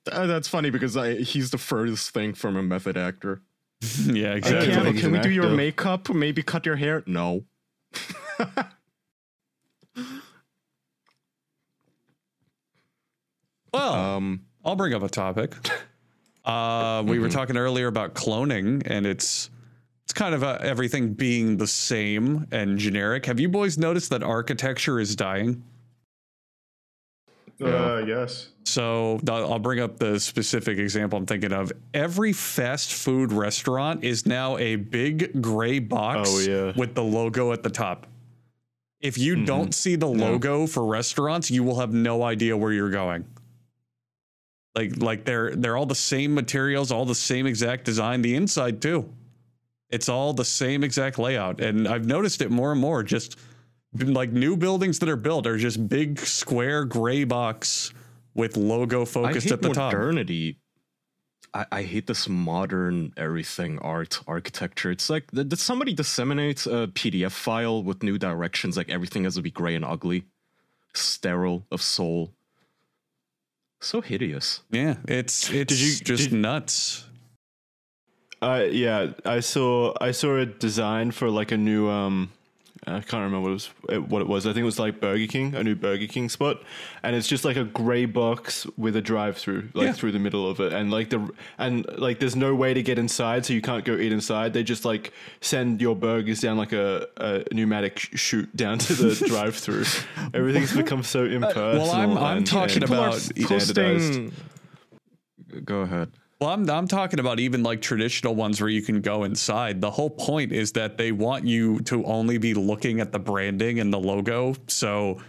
that's 0.06 0.48
funny 0.48 0.70
because 0.70 0.96
I, 0.98 1.16
he's 1.16 1.52
the 1.52 1.58
furthest 1.58 2.12
thing 2.12 2.34
from 2.34 2.56
a 2.56 2.64
method 2.64 2.98
actor. 2.98 3.42
yeah, 4.06 4.34
exactly. 4.34 4.70
Yeah, 4.70 4.80
Keanu, 4.82 4.98
can 4.98 5.06
an 5.08 5.12
we 5.14 5.20
do 5.20 5.30
your 5.30 5.50
makeup? 5.50 6.10
Maybe 6.10 6.42
cut 6.44 6.66
your 6.66 6.76
hair? 6.76 7.04
No. 7.06 7.46
Well, 13.74 13.94
Um, 13.94 14.46
I'll 14.66 14.76
bring 14.76 14.94
up 14.94 15.04
a 15.04 15.10
topic. 15.10 15.56
Uh, 16.46 17.04
we 17.06 17.20
were 17.20 17.30
talking 17.30 17.58
earlier 17.58 17.86
about 17.88 18.16
cloning, 18.16 18.82
and 18.86 19.06
it's 19.06 19.52
it's 20.04 20.14
kind 20.14 20.34
of 20.34 20.44
uh 20.44 20.58
everything 20.62 21.14
being 21.14 21.58
the 21.58 21.68
same 21.68 22.48
and 22.52 22.80
generic. 22.80 23.26
Have 23.28 23.40
you 23.40 23.50
boys 23.50 23.78
noticed 23.78 24.10
that 24.12 24.24
architecture 24.24 25.00
is 25.00 25.16
dying? 25.16 25.62
Uh, 27.62 28.04
yes. 28.08 28.50
So 28.64 29.20
I'll 29.30 29.54
I'll 29.54 29.60
bring 29.60 29.80
up 29.80 30.00
the 30.00 30.20
specific 30.20 30.78
example 30.80 31.20
I'm 31.20 31.26
thinking 31.26 31.52
of. 31.52 31.72
Every 31.94 32.32
fast 32.34 32.94
food 32.94 33.32
restaurant 33.34 34.04
is 34.04 34.26
now 34.26 34.58
a 34.58 34.78
big 34.78 35.42
gray 35.42 35.78
box 35.80 36.30
Oh, 36.32 36.40
yeah. 36.40 36.72
with 36.76 36.96
the 36.96 37.04
logo 37.04 37.52
at 37.52 37.62
the 37.64 37.70
top. 37.70 38.08
If 39.02 39.18
you 39.18 39.46
don't 39.46 39.76
see 39.76 39.96
the 39.98 40.08
logo 40.08 40.66
for 40.68 40.86
restaurants, 40.86 41.52
you 41.52 41.64
will 41.64 41.80
have 41.80 41.94
no 41.94 42.24
idea 42.24 42.56
where 42.58 42.72
you're 42.72 42.90
going. 42.90 43.26
Like 44.76 44.98
like 44.98 45.26
they're 45.26 45.56
they're 45.56 45.78
all 45.78 45.86
the 45.86 45.96
same 45.96 46.34
materials, 46.34 46.92
all 46.92 47.06
the 47.06 47.16
same 47.16 47.48
exact 47.48 47.86
design, 47.86 48.22
the 48.22 48.36
inside 48.36 48.82
too. 48.82 49.12
It's 49.90 50.08
all 50.08 50.34
the 50.34 50.46
same 50.46 50.84
exact 50.84 51.18
layout 51.18 51.60
and 51.60 51.88
I've 51.88 52.06
noticed 52.06 52.42
it 52.42 52.52
more 52.52 52.72
and 52.72 52.80
more 52.80 53.02
just 53.02 53.38
like 53.94 54.32
new 54.32 54.56
buildings 54.56 55.00
that 55.00 55.10
are 55.10 55.16
built 55.16 55.48
are 55.48 55.58
just 55.58 55.90
big 55.90 56.20
square 56.20 56.86
gray 56.86 57.24
box 57.24 57.92
with 58.36 58.56
logo 58.56 59.06
focused 59.06 59.52
at 59.52 59.62
the 59.62 59.70
top. 59.70 59.92
modernity. 59.92 60.60
I, 61.54 61.66
I 61.72 61.84
hate 61.84 62.06
this 62.06 62.30
modern 62.30 63.14
everything 63.18 63.80
art 63.80 64.22
architecture. 64.28 64.92
It's 64.92 65.10
like 65.10 65.32
did, 65.32 65.50
did 65.50 65.60
somebody 65.60 65.94
disseminate 65.94 66.66
a 66.66 66.88
PDF 66.88 67.32
file 67.32 67.84
with 67.84 68.04
new 68.04 68.18
directions? 68.18 68.78
Like 68.78 68.90
everything 68.90 69.24
has 69.24 69.36
to 69.36 69.42
be 69.42 69.52
gray 69.52 69.76
and 69.76 69.84
ugly, 69.84 70.26
sterile 70.94 71.66
of 71.72 71.82
soul. 71.82 72.32
So 73.82 74.02
hideous. 74.02 74.62
Yeah, 74.72 74.96
it's 75.08 75.50
it's 75.52 75.80
you- 75.80 76.04
just 76.04 76.30
did- 76.32 76.34
nuts. 76.34 77.06
Uh, 78.42 78.66
yeah, 78.72 79.12
I 79.26 79.42
saw 79.42 79.94
I 80.00 80.12
saw 80.12 80.38
a 80.38 80.46
design 80.46 81.12
for 81.12 81.30
like 81.30 81.52
a 81.52 81.58
new 81.58 81.90
um, 81.90 82.32
I 82.90 83.02
can't 83.02 83.24
remember 83.24 83.42
what 83.42 83.50
it 83.50 83.54
was. 83.54 83.68
What 84.10 84.22
it 84.22 84.28
was. 84.28 84.46
I 84.46 84.50
think 84.54 84.64
it 84.64 84.66
was 84.66 84.80
like 84.80 85.00
Burger 85.00 85.28
King, 85.28 85.56
a 85.56 85.64
new 85.64 85.76
Burger 85.76 86.08
King 86.08 86.30
spot, 86.30 86.62
and 87.04 87.16
it's 87.16 87.28
just 87.28 87.46
like 87.46 87.56
a 87.58 87.64
gray 87.64 88.06
box 88.06 88.66
with 88.78 88.96
a 88.96 89.02
drive-through, 89.02 89.70
like 89.74 89.86
Yeah. 89.88 89.92
through 89.94 90.12
the 90.14 90.20
middle 90.20 90.50
of 90.50 90.60
it, 90.60 90.74
and 90.74 90.90
like 90.92 91.10
the 91.10 91.30
and 91.58 91.86
like 91.98 92.20
there's 92.20 92.36
no 92.36 92.54
way 92.56 92.74
to 92.74 92.82
get 92.84 92.98
inside, 93.00 93.46
so 93.46 93.54
you 93.54 93.62
can't 93.62 93.86
go 93.86 93.94
eat 93.96 94.12
inside. 94.12 94.54
They 94.54 94.64
just 94.64 94.86
like 94.86 95.14
send 95.42 95.82
your 95.82 95.96
burgers 95.96 96.42
down 96.42 96.58
like 96.58 96.74
a, 96.74 97.08
a 97.18 97.44
pneumatic 97.54 98.00
chute 98.00 98.56
down 98.56 98.78
to 98.80 98.94
the 98.94 99.26
drive-through. 99.28 99.86
Everything's 100.34 100.76
become 100.76 101.04
so 101.04 101.22
uh, 101.22 101.30
impersonal. 101.30 101.80
well, 101.84 101.92
I'm- 101.92 102.18
I'm 102.18 102.38
and- 102.38 102.48
talking 102.48 102.84
and 102.84 102.92
about 102.92 103.12
posting. 103.14 104.34
Go 105.66 105.82
ahead. 105.82 106.12
Well, 106.42 106.52
I'm 106.52 106.70
I'm 106.70 106.88
talking 106.88 107.20
about 107.20 107.42
even 107.42 107.64
like 107.64 107.82
traditional 107.82 108.34
ones 108.34 108.62
where 108.62 108.70
you 108.70 108.82
can 108.82 109.02
go 109.02 109.26
inside. 109.26 109.82
The 109.82 109.92
whole 109.92 110.10
point 110.10 110.54
is 110.54 110.72
that 110.72 110.98
they 110.98 111.12
want 111.12 111.46
you 111.46 111.82
to 111.82 112.06
only 112.06 112.38
be 112.38 112.54
looking 112.54 113.02
at 113.02 113.12
the 113.12 113.20
branding 113.20 113.82
and 113.82 113.92
the 113.92 114.00
logo. 114.00 114.56
So 114.68 115.20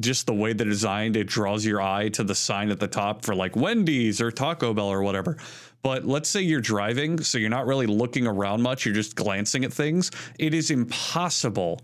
just 0.00 0.26
the 0.26 0.34
way 0.34 0.52
they're 0.52 0.66
designed, 0.66 1.16
it 1.16 1.28
draws 1.28 1.64
your 1.64 1.80
eye 1.80 2.10
to 2.10 2.24
the 2.24 2.34
sign 2.34 2.68
at 2.68 2.78
the 2.78 2.88
top 2.88 3.24
for 3.24 3.34
like 3.34 3.56
Wendy's 3.56 4.20
or 4.20 4.30
Taco 4.30 4.74
Bell 4.74 4.88
or 4.88 5.00
whatever. 5.02 5.38
But 5.82 6.04
let's 6.04 6.28
say 6.28 6.42
you're 6.42 6.60
driving, 6.60 7.22
so 7.22 7.38
you're 7.38 7.48
not 7.48 7.66
really 7.66 7.86
looking 7.86 8.26
around 8.26 8.60
much, 8.60 8.84
you're 8.84 8.94
just 8.94 9.16
glancing 9.16 9.64
at 9.64 9.72
things. 9.72 10.10
It 10.38 10.52
is 10.52 10.70
impossible 10.70 11.80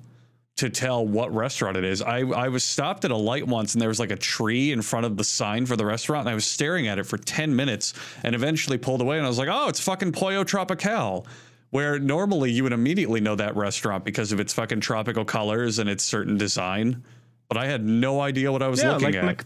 to 0.56 0.70
tell 0.70 1.06
what 1.06 1.34
restaurant 1.34 1.76
it 1.76 1.84
is. 1.84 2.00
I, 2.00 2.20
I 2.20 2.48
was 2.48 2.64
stopped 2.64 3.04
at 3.04 3.10
a 3.10 3.16
light 3.16 3.46
once 3.46 3.74
and 3.74 3.82
there 3.82 3.90
was 3.90 4.00
like 4.00 4.10
a 4.10 4.16
tree 4.16 4.72
in 4.72 4.80
front 4.80 5.04
of 5.04 5.16
the 5.18 5.24
sign 5.24 5.66
for 5.66 5.76
the 5.76 5.84
restaurant 5.84 6.22
and 6.22 6.30
I 6.30 6.34
was 6.34 6.46
staring 6.46 6.88
at 6.88 6.98
it 6.98 7.04
for 7.04 7.18
10 7.18 7.54
minutes 7.54 7.92
and 8.24 8.34
eventually 8.34 8.78
pulled 8.78 9.02
away 9.02 9.18
and 9.18 9.26
I 9.26 9.28
was 9.28 9.38
like, 9.38 9.50
oh, 9.50 9.68
it's 9.68 9.80
fucking 9.80 10.12
Pollo 10.12 10.44
Tropical. 10.44 11.26
Where 11.70 11.98
normally 11.98 12.52
you 12.52 12.62
would 12.62 12.72
immediately 12.72 13.20
know 13.20 13.34
that 13.34 13.54
restaurant 13.54 14.04
because 14.04 14.32
of 14.32 14.40
its 14.40 14.54
fucking 14.54 14.80
tropical 14.80 15.24
colors 15.26 15.78
and 15.78 15.90
its 15.90 16.04
certain 16.04 16.38
design. 16.38 17.04
But 17.48 17.58
I 17.58 17.66
had 17.66 17.84
no 17.84 18.20
idea 18.20 18.50
what 18.50 18.62
I 18.62 18.68
was 18.68 18.82
Yeah, 18.82 18.92
looking 18.92 19.08
like 19.08 19.14
at. 19.16 19.24
Mac- 19.24 19.44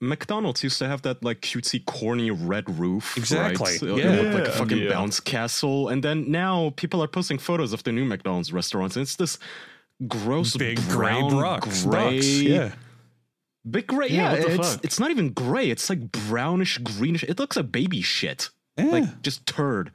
McDonald's 0.00 0.62
used 0.62 0.78
to 0.80 0.86
have 0.86 1.02
that 1.02 1.24
like 1.24 1.40
cutesy, 1.40 1.84
corny 1.84 2.30
red 2.30 2.78
roof. 2.78 3.16
Exactly, 3.16 3.72
Right? 3.72 3.82
It 3.82 4.04
yeah. 4.04 4.10
looked 4.20 4.34
like 4.34 4.48
a 4.48 4.52
fucking 4.52 4.78
yeah. 4.78 4.90
bounce 4.90 5.18
castle. 5.18 5.88
And 5.88 6.02
then 6.04 6.30
now 6.30 6.74
people 6.76 7.02
are 7.02 7.08
posting 7.08 7.38
photos 7.38 7.72
of 7.72 7.82
the 7.84 7.92
new 7.92 8.04
McDonald's 8.04 8.52
restaurants. 8.52 8.96
And 8.96 9.02
it's 9.04 9.16
this 9.16 9.38
gross 10.08 10.56
Big 10.56 10.76
gray 10.88 11.12
brown, 11.20 11.30
brocks. 11.30 11.84
gray, 11.84 12.14
Bucks, 12.16 12.26
yeah. 12.40 12.72
big 13.68 13.86
gray. 13.86 14.08
Yeah, 14.08 14.16
Yeah, 14.16 14.30
what 14.32 14.40
the 14.48 14.54
it's 14.54 14.74
fuck? 14.74 14.84
it's 14.84 15.00
not 15.00 15.10
even 15.10 15.30
gray. 15.30 15.70
It's 15.70 15.88
like 15.88 16.10
brownish, 16.12 16.78
greenish. 16.78 17.22
It 17.24 17.38
looks 17.38 17.56
like 17.56 17.70
baby 17.72 18.00
shit. 18.02 18.50
Yeah. 18.76 18.86
Like 18.86 19.22
just 19.22 19.46
turd. 19.46 19.92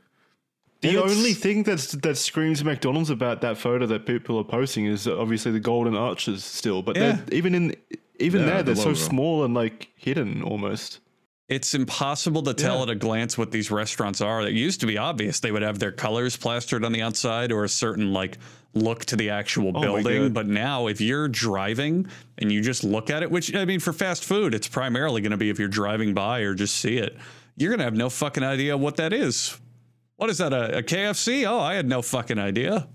The 0.81 0.89
And 0.89 0.97
only 0.99 1.33
thing 1.33 1.63
that's 1.63 1.91
that 1.91 2.15
screams 2.17 2.63
McDonald's 2.63 3.09
about 3.09 3.41
that 3.41 3.57
photo 3.57 3.85
that 3.87 4.05
people 4.05 4.37
are 4.37 4.45
posting 4.45 4.85
is 4.85 5.07
obviously 5.07 5.51
the 5.51 5.59
golden 5.59 5.95
arches 5.95 6.43
still, 6.45 6.81
but 6.81 6.95
Yeah. 6.95 7.19
even 7.31 7.53
in 7.53 7.75
even 8.21 8.41
Yeah, 8.41 8.47
there 8.47 8.63
they're 8.63 8.75
so 8.75 8.93
small 8.93 9.43
and 9.43 9.53
like 9.53 9.89
hidden 9.95 10.41
almost. 10.41 10.99
It's 11.49 11.73
impossible 11.73 12.43
to 12.43 12.53
tell 12.53 12.77
Yeah. 12.77 12.83
at 12.83 12.89
a 12.91 12.95
glance 12.95 13.37
what 13.37 13.51
these 13.51 13.71
restaurants 13.71 14.21
are. 14.21 14.41
It 14.43 14.53
used 14.53 14.79
to 14.81 14.85
be 14.85 14.97
obvious. 14.97 15.39
They 15.41 15.51
would 15.51 15.63
have 15.63 15.79
their 15.79 15.91
colors 15.91 16.37
plastered 16.37 16.85
on 16.85 16.91
the 16.93 17.01
outside 17.01 17.51
or 17.51 17.63
a 17.65 17.69
certain 17.69 18.13
like 18.13 18.37
look 18.73 19.05
to 19.05 19.15
the 19.15 19.29
actual 19.31 19.69
oh 19.69 19.71
my 19.79 19.81
building. 19.81 20.23
God. 20.23 20.33
But 20.33 20.47
now 20.47 20.87
if 20.87 21.01
you're 21.01 21.27
driving 21.27 22.07
and 22.37 22.51
you 22.51 22.61
just 22.61 22.83
look 22.83 23.09
at 23.09 23.23
it, 23.23 23.31
which 23.31 23.53
I 23.55 23.65
mean 23.65 23.79
for 23.79 23.93
fast 23.93 24.23
food, 24.25 24.53
it's 24.53 24.67
primarily 24.67 25.21
going 25.21 25.31
to 25.31 25.37
be 25.37 25.49
if 25.49 25.57
you're 25.59 25.67
driving 25.67 26.13
by 26.13 26.39
or 26.41 26.53
just 26.53 26.75
see 26.77 26.97
it, 26.97 27.17
you're 27.55 27.69
going 27.71 27.79
to 27.79 27.85
have 27.85 27.95
no 27.95 28.09
fucking 28.09 28.43
idea 28.43 28.77
what 28.77 28.97
that 28.97 29.11
is. 29.13 29.57
What 30.17 30.29
is 30.29 30.37
that? 30.39 30.53
A, 30.53 30.79
a 30.79 30.83
KFC? 30.83 31.45
Oh, 31.47 31.59
I 31.59 31.75
had 31.75 31.87
no 31.87 32.01
fucking 32.01 32.37
idea. 32.39 32.87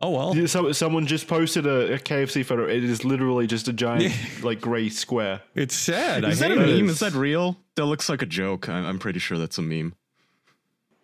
Oh 0.00 0.10
well. 0.10 0.46
So, 0.48 0.72
someone 0.72 1.06
just 1.06 1.28
posted 1.28 1.66
a, 1.66 1.94
a 1.94 1.98
KFC 1.98 2.44
photo. 2.44 2.64
It 2.66 2.82
is 2.84 3.04
literally 3.04 3.46
just 3.46 3.68
a 3.68 3.72
giant 3.72 4.12
like 4.42 4.60
gray 4.60 4.88
square. 4.88 5.40
It's 5.54 5.74
sad. 5.74 6.24
Is 6.24 6.42
I 6.42 6.48
that 6.48 6.58
a 6.58 6.60
hate 6.60 6.74
it. 6.74 6.80
meme? 6.80 6.90
Is 6.90 6.98
that 6.98 7.12
real? 7.12 7.56
That 7.76 7.86
looks 7.86 8.08
like 8.08 8.20
a 8.20 8.26
joke. 8.26 8.68
I- 8.68 8.72
I'm 8.88 8.98
pretty 8.98 9.18
sure 9.18 9.38
that's 9.38 9.58
a 9.58 9.62
meme. 9.62 9.94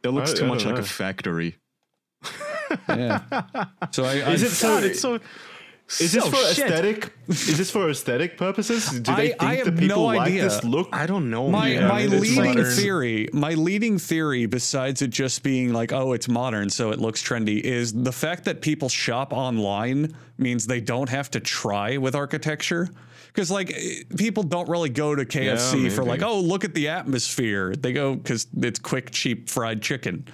That 0.03 0.11
looks 0.11 0.33
I- 0.33 0.39
too 0.39 0.45
I 0.45 0.49
much 0.49 0.65
like 0.65 0.79
a 0.79 0.83
factory. 0.83 1.57
Yeah. 2.89 3.21
So 3.91 4.05
I, 4.05 4.13
I 4.21 4.33
Is 4.33 4.43
it 4.43 4.51
so? 4.51 4.69
God, 4.69 4.85
it's 4.85 5.01
so. 5.01 5.19
Is 5.99 6.13
this 6.13 6.23
so 6.23 6.31
for 6.31 6.37
shit. 6.55 6.67
aesthetic? 6.67 7.13
Is 7.27 7.59
this 7.59 7.69
for 7.73 7.91
aesthetic 7.91 8.39
purposes? 8.39 8.89
Do 9.01 9.13
they 9.13 9.13
I- 9.13 9.27
think 9.31 9.43
I 9.43 9.57
that 9.57 9.67
have 9.67 9.75
people 9.77 9.97
no 9.97 10.03
like 10.05 10.21
idea. 10.29 10.43
this 10.45 10.63
look? 10.63 10.89
I 10.93 11.05
don't 11.07 11.31
know. 11.31 11.49
my 11.49 11.71
man. 11.71 11.89
my 11.89 12.07
leading 12.07 12.45
modern. 12.45 12.65
theory 12.71 13.29
my 13.33 13.55
leading 13.55 13.99
theory 13.99 14.47
besides 14.47 15.03
it 15.03 15.11
just 15.11 15.43
being 15.43 15.73
like 15.73 15.93
oh 15.93 16.13
it's 16.13 16.29
modern 16.29 16.71
so 16.71 16.93
it 16.93 17.01
looks 17.01 17.21
trendy 17.23 17.61
is 17.61 17.93
the 17.93 18.13
fact 18.13 18.45
that 18.45 18.61
people 18.61 18.89
shop 18.89 19.33
online 19.33 20.15
means 20.39 20.65
they 20.69 20.81
don't 20.81 21.09
have 21.09 21.29
to 21.33 21.41
try 21.41 21.97
with 21.97 22.15
architecture 22.15 22.89
because 23.27 23.51
like 23.51 23.77
people 24.17 24.45
don't 24.45 24.69
really 24.69 24.91
go 24.91 25.17
to 25.17 25.25
KFC 25.25 25.91
for 25.91 26.05
like 26.05 26.23
oh 26.23 26.39
look 26.39 26.63
at 26.65 26.73
the 26.75 26.87
atmosphere 26.87 27.75
they 27.75 27.93
go 27.93 28.15
because 28.15 28.47
it's 28.59 28.79
quick 28.79 29.11
cheap 29.11 29.49
fried 29.51 29.83
chicken 29.83 30.25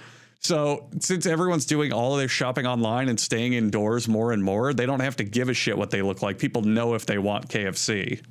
So 0.47 0.87
since 0.99 1.25
everyone's 1.25 1.65
doing 1.65 1.91
all 1.91 2.13
of 2.13 2.19
their 2.19 2.27
shopping 2.29 2.65
online 2.65 3.09
and 3.09 3.19
staying 3.19 3.53
indoors 3.53 4.07
more 4.07 4.31
and 4.31 4.41
more, 4.43 4.73
they 4.73 4.85
don't 4.85 5.01
have 5.01 5.17
to 5.17 5.23
give 5.25 5.49
a 5.49 5.53
shit 5.53 5.77
what 5.77 5.91
they 5.91 6.01
look 6.01 6.21
like. 6.21 6.39
People 6.39 6.61
know 6.61 6.93
if 6.93 7.05
they 7.05 7.17
want 7.17 7.49
KFC. 7.49 8.21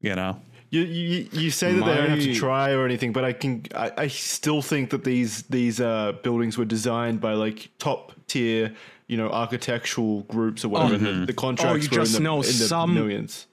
You 0.00 0.14
know. 0.14 0.40
You, 0.70 0.82
you, 0.82 1.28
you 1.32 1.50
say 1.50 1.72
that 1.74 1.84
they 1.84 1.94
don't 1.96 2.10
have 2.10 2.20
to 2.20 2.34
try 2.34 2.70
or 2.72 2.84
anything, 2.86 3.12
but 3.12 3.24
I 3.24 3.32
can 3.34 3.64
I, 3.74 3.90
I 3.98 4.06
still 4.06 4.62
think 4.62 4.90
that 4.90 5.04
these 5.04 5.42
these 5.44 5.80
uh, 5.80 6.12
buildings 6.22 6.56
were 6.56 6.64
designed 6.64 7.20
by 7.20 7.32
like 7.34 7.70
top 7.78 8.12
tier, 8.28 8.74
you 9.08 9.16
know, 9.16 9.28
architectural 9.30 10.22
groups 10.22 10.64
or 10.64 10.68
whatever. 10.68 10.94
and 10.94 11.04
the, 11.22 11.26
the 11.26 11.32
contracts 11.34 11.88
Oh, 11.88 11.90
you 11.92 11.98
were 11.98 12.04
just 12.04 12.16
in 12.16 12.22
the, 12.22 12.28
know 12.28 12.36
in 12.36 12.46
the 12.46 12.52
some- 12.52 12.94
millions. 12.94 13.46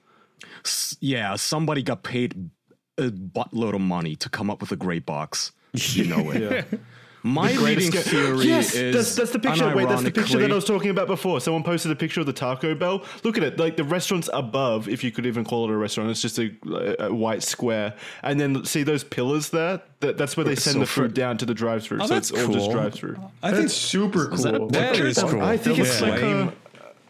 S- 0.64 0.96
Yeah, 1.00 1.34
somebody 1.36 1.82
got 1.82 2.02
paid 2.04 2.50
a 2.96 3.10
buttload 3.10 3.74
of 3.74 3.80
money 3.80 4.16
to 4.16 4.28
come 4.30 4.48
up 4.48 4.60
with 4.60 4.72
a 4.72 4.76
great 4.76 5.04
box. 5.04 5.52
You 5.74 6.04
know 6.06 6.30
it. 6.30 6.66
My 7.22 7.48
leading 7.52 7.90
Greatest- 7.90 8.08
theory 8.08 8.46
yes, 8.46 8.74
is 8.74 8.94
that's, 8.94 9.14
that's 9.16 9.30
the 9.32 9.38
picture. 9.38 9.74
Wait, 9.74 9.88
that's 9.88 10.02
the 10.02 10.10
picture 10.10 10.38
that 10.38 10.50
I 10.50 10.54
was 10.54 10.64
talking 10.64 10.90
about 10.90 11.06
before. 11.08 11.40
Someone 11.40 11.62
posted 11.64 11.90
a 11.90 11.96
picture 11.96 12.20
of 12.20 12.26
the 12.26 12.32
Taco 12.32 12.74
Bell. 12.74 13.04
Look 13.24 13.36
at 13.36 13.42
it, 13.42 13.58
like 13.58 13.76
the 13.76 13.84
restaurant's 13.84 14.30
above, 14.32 14.88
if 14.88 15.02
you 15.02 15.10
could 15.10 15.26
even 15.26 15.44
call 15.44 15.64
it 15.68 15.72
a 15.72 15.76
restaurant. 15.76 16.10
It's 16.10 16.22
just 16.22 16.38
a, 16.38 17.04
a 17.06 17.12
white 17.12 17.42
square, 17.42 17.94
and 18.22 18.38
then 18.38 18.64
see 18.64 18.82
those 18.84 19.02
pillars 19.04 19.50
there. 19.50 19.82
That, 20.00 20.16
that's 20.16 20.36
where 20.36 20.44
they 20.44 20.54
send 20.54 20.74
So 20.74 20.80
the 20.80 20.86
for- 20.86 21.02
food 21.02 21.14
down 21.14 21.38
to 21.38 21.44
the 21.46 21.54
drive-through. 21.54 21.98
Oh, 22.02 22.06
so 22.06 22.14
that's 22.14 22.30
it's 22.30 22.40
all 22.40 22.52
just 22.52 22.66
cool. 22.66 22.72
drive-through. 22.72 23.16
I 23.42 23.50
That's 23.50 23.58
think 23.58 23.70
super 23.70 24.26
cool. 24.28 24.36
that 24.38 24.54
a 24.54 24.66
that 24.68 24.90
picture? 24.92 25.06
is 25.08 25.18
cool. 25.18 25.42
I 25.42 25.56
think 25.56 25.78
it's 25.80 26.00
Yeah. 26.00 26.08
like 26.08 26.20
a, 26.22 26.52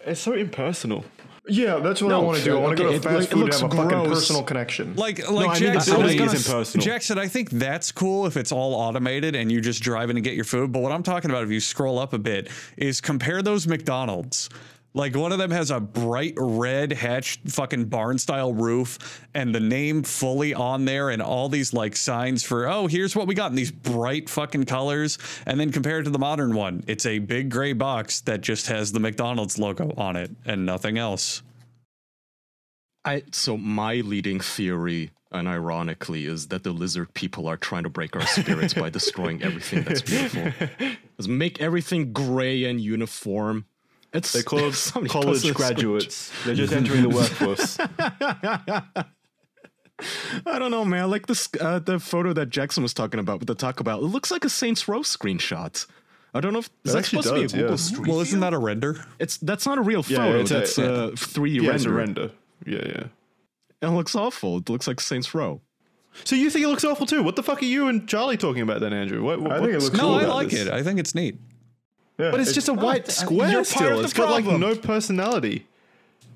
it's 0.06 0.20
so 0.20 0.32
impersonal. 0.32 1.04
Yeah, 1.48 1.78
that's 1.78 2.02
what 2.02 2.12
I 2.12 2.18
want 2.18 2.38
to 2.38 2.44
do. 2.44 2.56
I 2.56 2.60
want 2.60 2.76
to 2.76 2.84
okay, 2.84 2.98
go 2.98 3.02
to 3.02 3.08
fast 3.08 3.26
it 3.26 3.30
food 3.30 3.32
and 3.32 3.40
looks 3.42 3.60
have 3.60 3.72
a 3.72 3.76
fucking 3.76 4.04
personal 4.04 4.42
connection. 4.42 4.94
Like 4.94 5.28
like 5.30 5.48
I 5.48 5.52
mean, 5.54 5.62
Jackson, 5.62 5.94
I 5.94 5.96
building 5.98 6.18
think- 6.18 6.32
is 6.34 6.46
impersonal. 6.46 6.84
Jackson, 6.84 7.18
I 7.18 7.28
think 7.28 7.50
that's 7.50 7.92
cool 7.92 8.26
if 8.26 8.36
it's 8.36 8.52
all 8.52 8.74
automated 8.74 9.34
and 9.34 9.50
you 9.50 9.60
just 9.60 9.82
drive 9.82 10.10
in 10.10 10.16
and 10.16 10.24
get 10.24 10.34
your 10.34 10.44
food. 10.44 10.72
But 10.72 10.80
what 10.80 10.92
I'm 10.92 11.02
talking 11.02 11.30
about, 11.30 11.44
if 11.44 11.50
you 11.50 11.60
scroll 11.60 11.98
up 11.98 12.12
a 12.12 12.18
bit, 12.18 12.48
is 12.76 13.00
compare 13.00 13.42
those 13.42 13.66
McDonald's. 13.66 14.48
Like 14.94 15.14
one 15.14 15.32
of 15.32 15.38
them 15.38 15.50
has 15.50 15.70
a 15.70 15.78
bright 15.78 16.34
red 16.36 16.92
hatch 16.92 17.40
fucking 17.46 17.86
barn 17.86 18.18
style 18.18 18.52
roof 18.52 19.26
and 19.34 19.54
the 19.54 19.60
name 19.60 20.02
fully 20.02 20.54
on 20.54 20.86
there 20.86 21.10
and 21.10 21.22
all 21.22 21.48
these 21.48 21.72
like 21.72 21.94
signs 21.94 22.42
for 22.42 22.66
oh 22.66 22.86
here's 22.86 23.14
what 23.14 23.26
we 23.26 23.34
got 23.34 23.50
in 23.50 23.56
these 23.56 23.70
bright 23.70 24.28
fucking 24.28 24.64
colors 24.64 25.18
and 25.46 25.60
then 25.60 25.70
compared 25.70 26.04
to 26.06 26.10
the 26.10 26.18
modern 26.18 26.54
one 26.54 26.82
it's 26.86 27.06
a 27.06 27.18
big 27.18 27.50
gray 27.50 27.74
box 27.74 28.22
that 28.22 28.40
just 28.40 28.66
has 28.68 28.90
the 28.90 29.00
McDonald's 29.00 29.58
logo 29.58 29.92
on 29.96 30.16
it 30.16 30.30
and 30.44 30.64
nothing 30.64 30.98
else. 30.98 31.42
I 33.04 33.22
so 33.32 33.56
my 33.56 33.96
leading 33.96 34.40
theory, 34.40 35.10
and 35.32 35.48
ironically, 35.48 36.26
is 36.26 36.48
that 36.48 36.62
the 36.62 36.72
lizard 36.72 37.14
people 37.14 37.46
are 37.46 37.56
trying 37.56 37.84
to 37.84 37.88
break 37.88 38.14
our 38.16 38.26
spirits 38.26 38.74
by 38.74 38.90
destroying 38.98 39.42
everything 39.42 39.82
that's 39.84 40.02
beautiful. 40.02 40.52
Is 41.18 41.28
make 41.28 41.60
everything 41.60 42.12
gray 42.12 42.64
and 42.64 42.80
uniform. 42.80 43.64
It's 44.12 44.32
They 44.32 44.42
call 44.42 44.72
somebody 44.72 45.12
college 45.12 45.26
posted 45.28 45.50
this- 45.50 45.56
graduates. 45.56 46.32
They're 46.44 46.54
just 46.54 46.72
entering 46.72 47.02
the 47.02 47.08
workforce. 47.10 47.78
I 50.46 50.58
don't 50.60 50.70
know, 50.70 50.84
man. 50.84 51.10
Like 51.10 51.26
this, 51.26 51.48
uh, 51.60 51.80
the 51.80 51.98
photo 51.98 52.32
that 52.32 52.50
Jackson 52.50 52.82
was 52.84 52.94
talking 52.94 53.18
about 53.18 53.40
with 53.40 53.48
the 53.48 53.54
Taco 53.54 53.82
Bell. 53.82 53.98
It 53.98 54.02
looks 54.08 54.30
like 54.30 54.44
a 54.44 54.48
Saints 54.48 54.86
Row 54.86 55.00
screenshot. 55.00 55.86
I 56.34 56.40
don't 56.40 56.52
know 56.52 56.60
if 56.60 56.70
is 56.84 56.92
It 56.92 56.92
that 56.92 56.98
actually 56.98 57.22
supposed 57.22 57.28
to 57.28 57.34
be 57.34 57.44
a 57.44 57.48
Google 57.62 57.70
yeah. 57.70 57.76
Street 57.76 58.06
Well, 58.06 58.20
isn't 58.20 58.40
that 58.40 58.52
a 58.54 58.58
render? 58.58 59.04
It's 59.18 59.38
that's 59.38 59.66
not 59.66 59.78
a 59.78 59.82
real 59.82 60.04
Yeah, 60.06 60.18
photo. 60.18 60.38
it's 60.40 60.50
a- 60.50 60.54
that's 60.54 60.78
a, 60.78 60.82
3D 61.14 61.62
yeah, 61.62 61.70
render. 61.70 61.92
render. 61.92 62.30
Yeah, 62.66 62.82
yeah. 62.86 63.04
It 63.82 63.88
looks 63.88 64.14
awful. 64.14 64.58
It 64.58 64.68
looks 64.70 64.86
like 64.86 65.00
Saints 65.00 65.34
Row. 65.34 65.60
So 66.24 66.36
you 66.36 66.50
think 66.50 66.64
it 66.64 66.68
looks 66.68 66.84
awful 66.84 67.06
too? 67.06 67.22
What 67.22 67.36
the 67.36 67.42
fuck 67.42 67.62
are 67.62 67.66
you 67.66 67.88
and 67.88 68.08
Charlie 68.08 68.36
talking 68.36 68.62
about 68.62 68.80
then, 68.80 68.92
Andrew? 68.92 69.22
What, 69.22 69.40
what, 69.40 69.52
I 69.52 69.56
think 69.58 69.70
it 69.70 69.72
what's 69.74 69.84
looks 69.86 69.98
cool 69.98 70.12
No, 70.12 70.18
I 70.18 70.26
like 70.26 70.50
this? 70.50 70.66
it. 70.66 70.72
I 70.72 70.82
think 70.82 70.98
it's 71.00 71.14
neat. 71.14 71.38
Yeah, 72.18 72.30
But 72.32 72.40
it's 72.40 72.52
just 72.52 72.68
a 72.68 72.74
white 72.74 73.08
square 73.08 73.48
you're 73.48 73.58
part 73.58 73.66
still. 73.66 73.98
of 74.00 74.04
It's 74.04 74.12
the 74.12 74.18
got 74.22 74.30
like 74.30 74.44
no 74.44 74.74
personality. 74.76 75.66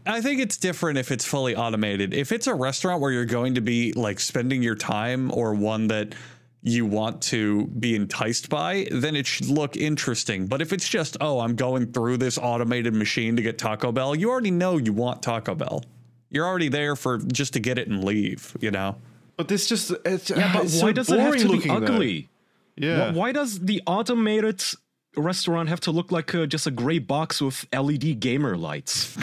I 0.07 0.21
think 0.21 0.41
it's 0.41 0.57
different 0.57 0.99
if 0.99 1.11
it's 1.11 1.25
fully 1.25 1.55
automated. 1.57 2.13
If 2.15 2.33
it's 2.33 2.47
a 2.47 2.55
restaurant 2.55 3.01
where 3.01 3.13
you're 3.13 3.25
going 3.25 3.55
to 3.55 3.61
be 3.61 3.93
like 3.93 4.19
spending 4.21 4.63
your 4.63 4.75
time 4.75 5.31
or 5.33 5.55
one 5.55 5.89
that 5.89 6.15
you 6.65 6.87
want 6.87 7.21
to 7.23 7.67
be 7.67 7.95
enticed 7.97 8.49
by, 8.49 8.87
then 8.93 9.17
it 9.17 9.27
should 9.27 9.47
look 9.49 9.77
interesting. 9.77 10.47
But 10.47 10.61
if 10.63 10.73
it's 10.73 10.89
just, 10.89 11.17
oh, 11.21 11.41
I'm 11.41 11.57
going 11.57 11.93
through 11.93 12.19
this 12.19 12.39
automated 12.39 12.95
machine 12.95 13.35
to 13.37 13.43
get 13.43 13.59
Taco 13.59 13.91
Bell, 13.93 14.15
you 14.15 14.31
already 14.31 14.51
know 14.53 14.77
you 14.77 14.93
want 14.93 15.23
Taco 15.23 15.55
Bell. 15.57 15.85
You're 16.31 16.47
already 16.47 16.69
there 16.69 16.95
for 16.97 17.19
just 17.19 17.53
to 17.55 17.61
get 17.61 17.79
it 17.79 17.89
and 17.89 18.05
leave, 18.05 18.57
you 18.61 18.71
know? 18.71 18.97
But 19.37 19.49
this 19.49 19.69
just 19.69 19.91
it's, 20.05 20.31
Yeah, 20.31 20.53
but 20.53 20.65
it's 20.65 20.75
why 20.75 20.91
so 20.91 20.93
does 20.93 21.11
it 21.11 21.19
have 21.21 21.33
to 21.37 21.39
be 21.39 21.45
looking, 21.49 21.81
though. 21.81 21.95
ugly? 21.95 22.29
Yeah. 22.77 23.13
Wh- 23.13 23.17
Why 23.17 23.33
does 23.33 23.59
the 23.61 23.83
automated 23.87 24.63
restaurant 25.17 25.69
have 25.69 25.81
to 25.81 25.91
look 25.91 26.11
like 26.11 26.35
uh, 26.35 26.47
just 26.47 26.67
a 26.67 26.71
gray 26.71 26.99
box 26.99 27.41
with 27.41 27.67
LED 27.73 28.21
gamer 28.21 28.57
lights? 28.57 29.17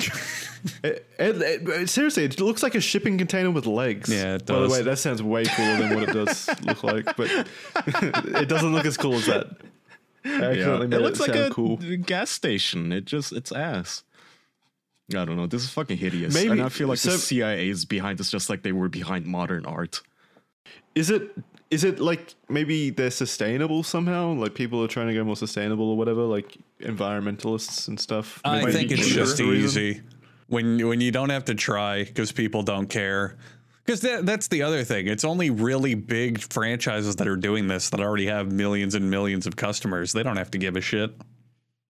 It, 0.83 1.07
it, 1.17 1.67
it- 1.69 1.89
seriously, 1.89 2.25
it 2.25 2.39
looks 2.39 2.61
like 2.61 2.75
a 2.75 2.81
shipping 2.81 3.17
container 3.17 3.49
with 3.51 3.65
legs. 3.65 4.09
Yeah, 4.09 4.35
it 4.35 4.45
By 4.45 4.59
the 4.59 4.69
way, 4.69 4.81
that 4.81 4.99
sounds 4.99 5.23
way 5.23 5.45
cooler 5.45 5.77
than 5.77 5.93
what 5.95 6.03
it 6.09 6.13
does 6.13 6.49
look 6.63 6.83
like, 6.83 7.15
but 7.15 7.29
it 7.87 8.49
doesn't 8.49 8.73
look 8.73 8.85
as 8.85 8.97
cool 8.97 9.15
as 9.15 9.25
that. 9.27 9.47
I 10.25 10.29
accidentally 10.29 10.87
made 10.87 10.97
it 10.97 11.01
looks 11.01 11.19
like 11.21 11.33
sound 11.33 11.51
a 11.51 11.53
cool. 11.53 11.77
gas 11.77 12.29
station. 12.29 12.91
It 12.91 13.05
just 13.05 13.31
it's 13.31 13.51
ass. 13.53 14.03
I 15.11 15.23
don't 15.25 15.37
know. 15.37 15.47
This 15.47 15.63
is 15.63 15.69
fucking 15.69 15.97
hideous. 15.97 16.33
Maybe- 16.33 16.51
and 16.51 16.61
I 16.61 16.69
feel 16.69 16.87
like 16.89 16.97
so- 16.99 17.11
the 17.11 17.17
CIA 17.17 17.69
is 17.69 17.85
behind 17.85 18.17
this, 18.19 18.29
just 18.29 18.49
like 18.49 18.61
they 18.63 18.73
were 18.73 18.89
behind 18.89 19.25
modern 19.25 19.65
art. 19.65 20.01
Is 20.93 21.09
it 21.09 21.31
is 21.71 21.83
it 21.83 21.99
like 21.99 22.33
maybe 22.49 22.89
they're 22.89 23.11
sustainable 23.11 23.83
somehow? 23.83 24.33
Like 24.33 24.55
people 24.55 24.83
are 24.83 24.87
trying 24.87 25.07
to 25.07 25.13
go 25.13 25.23
more 25.23 25.35
sustainable 25.35 25.89
or 25.91 25.97
whatever, 25.97 26.23
like 26.23 26.57
environmentalists 26.81 27.87
and 27.87 27.99
stuff. 27.99 28.41
I 28.43 28.71
think 28.71 28.91
it's 28.91 29.07
just 29.07 29.39
reason? 29.39 29.53
easy 29.83 30.01
when 30.47 30.87
when 30.87 31.01
you 31.01 31.11
don't 31.11 31.29
have 31.29 31.45
to 31.45 31.55
try 31.55 32.03
because 32.03 32.31
people 32.31 32.63
don't 32.63 32.87
care. 32.87 33.37
Because 33.85 34.01
that, 34.01 34.25
that's 34.25 34.47
the 34.49 34.61
other 34.61 34.83
thing. 34.83 35.07
It's 35.07 35.23
only 35.23 35.49
really 35.49 35.95
big 35.95 36.39
franchises 36.39 37.15
that 37.15 37.27
are 37.27 37.35
doing 37.35 37.67
this 37.67 37.89
that 37.89 37.99
already 37.99 38.27
have 38.27 38.51
millions 38.51 38.93
and 38.93 39.09
millions 39.09 39.47
of 39.47 39.55
customers. 39.55 40.11
They 40.11 40.21
don't 40.21 40.37
have 40.37 40.51
to 40.51 40.59
give 40.59 40.75
a 40.75 40.81
shit. 40.81 41.11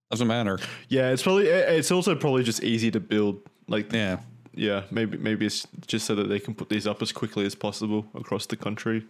Doesn't 0.10 0.28
matter. 0.28 0.60
Yeah, 0.88 1.12
it's 1.12 1.24
probably 1.24 1.48
it's 1.48 1.92
also 1.92 2.16
probably 2.16 2.44
just 2.44 2.64
easy 2.64 2.90
to 2.92 3.00
build. 3.00 3.42
Like 3.68 3.92
Yeah. 3.92 4.20
yeah, 4.54 4.84
maybe 4.92 5.18
maybe 5.18 5.46
it's 5.46 5.68
just 5.88 6.06
so 6.06 6.16
that 6.16 6.30
they 6.30 6.40
can 6.40 6.54
put 6.56 6.70
these 6.70 6.88
up 6.88 7.02
as 7.02 7.12
quickly 7.12 7.46
as 7.46 7.54
possible 7.54 8.06
across 8.16 8.46
the 8.46 8.56
country, 8.56 9.06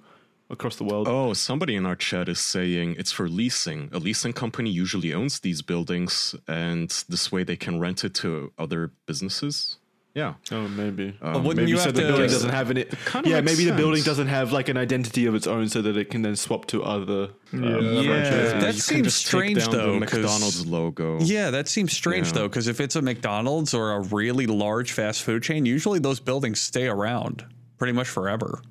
across 0.50 0.76
the 0.78 0.84
world. 0.84 1.08
Oh, 1.08 1.34
somebody 1.34 1.76
in 1.76 1.86
our 1.86 1.96
chat 1.96 2.28
is 2.30 2.40
saying 2.40 2.96
it's 2.98 3.12
for 3.12 3.30
leasing. 3.30 3.90
A 3.92 4.00
leasing 4.00 4.34
company 4.34 4.70
usually 4.70 5.14
owns 5.14 5.40
these 5.42 5.62
buildings, 5.62 6.36
and 6.48 6.90
this 7.08 7.32
way 7.32 7.44
they 7.44 7.56
can 7.58 7.80
rent 7.80 8.04
it 8.04 8.14
to 8.16 8.52
other 8.58 8.92
businesses. 9.06 9.78
Yeah. 10.16 10.34
Oh, 10.52 10.68
maybe. 10.68 11.16
wouldn't 11.22 11.56
maybe 11.56 11.70
you 11.70 11.78
so 11.78 11.92
the 11.92 12.02
to- 12.02 12.08
building 12.08 12.30
doesn't 12.32 12.50
have 12.50 12.72
any. 12.72 12.84
kinda 12.84 13.30
Yeah, 13.30 13.42
makes 13.42 13.58
maybe 13.58 13.70
the 13.70 13.78
building 13.78 14.02
doesn't 14.04 14.28
have 14.28 14.52
like 14.52 14.68
an 14.68 14.76
identity 14.76 15.28
of 15.28 15.36
its 15.36 15.46
own, 15.46 15.70
so 15.70 15.84
that 15.84 15.96
it 15.96 16.10
can 16.10 16.24
then 16.24 16.36
swap 16.36 16.66
to 16.68 16.84
other. 16.84 17.30
um, 17.54 17.64
Yeah. 17.64 18.04
franchises. 18.04 18.52
That 18.64 18.74
you 18.74 18.80
seems 18.82 19.14
strange, 19.16 19.68
though, 19.68 20.00
The 20.00 20.06
'cause- 20.08 20.14
McDonald's 20.20 20.66
logo. 20.66 21.20
Yeah, 21.22 21.52
that 21.52 21.68
seems 21.68 21.94
strange 21.94 22.28
Yeah. 22.28 22.34
though, 22.34 22.48
because 22.50 22.68
if 22.68 22.82
it's 22.82 22.96
a 22.96 23.02
McDonald's 23.04 23.74
or 23.76 23.92
a 23.94 24.00
really 24.02 24.48
large 24.48 24.92
fast 24.94 25.22
food 25.22 25.44
chain, 25.44 25.66
usually 25.68 26.00
those 26.00 26.20
buildings 26.20 26.60
stay 26.60 26.88
around 26.88 27.46
pretty 27.78 27.94
much 27.94 28.08
forever. 28.08 28.62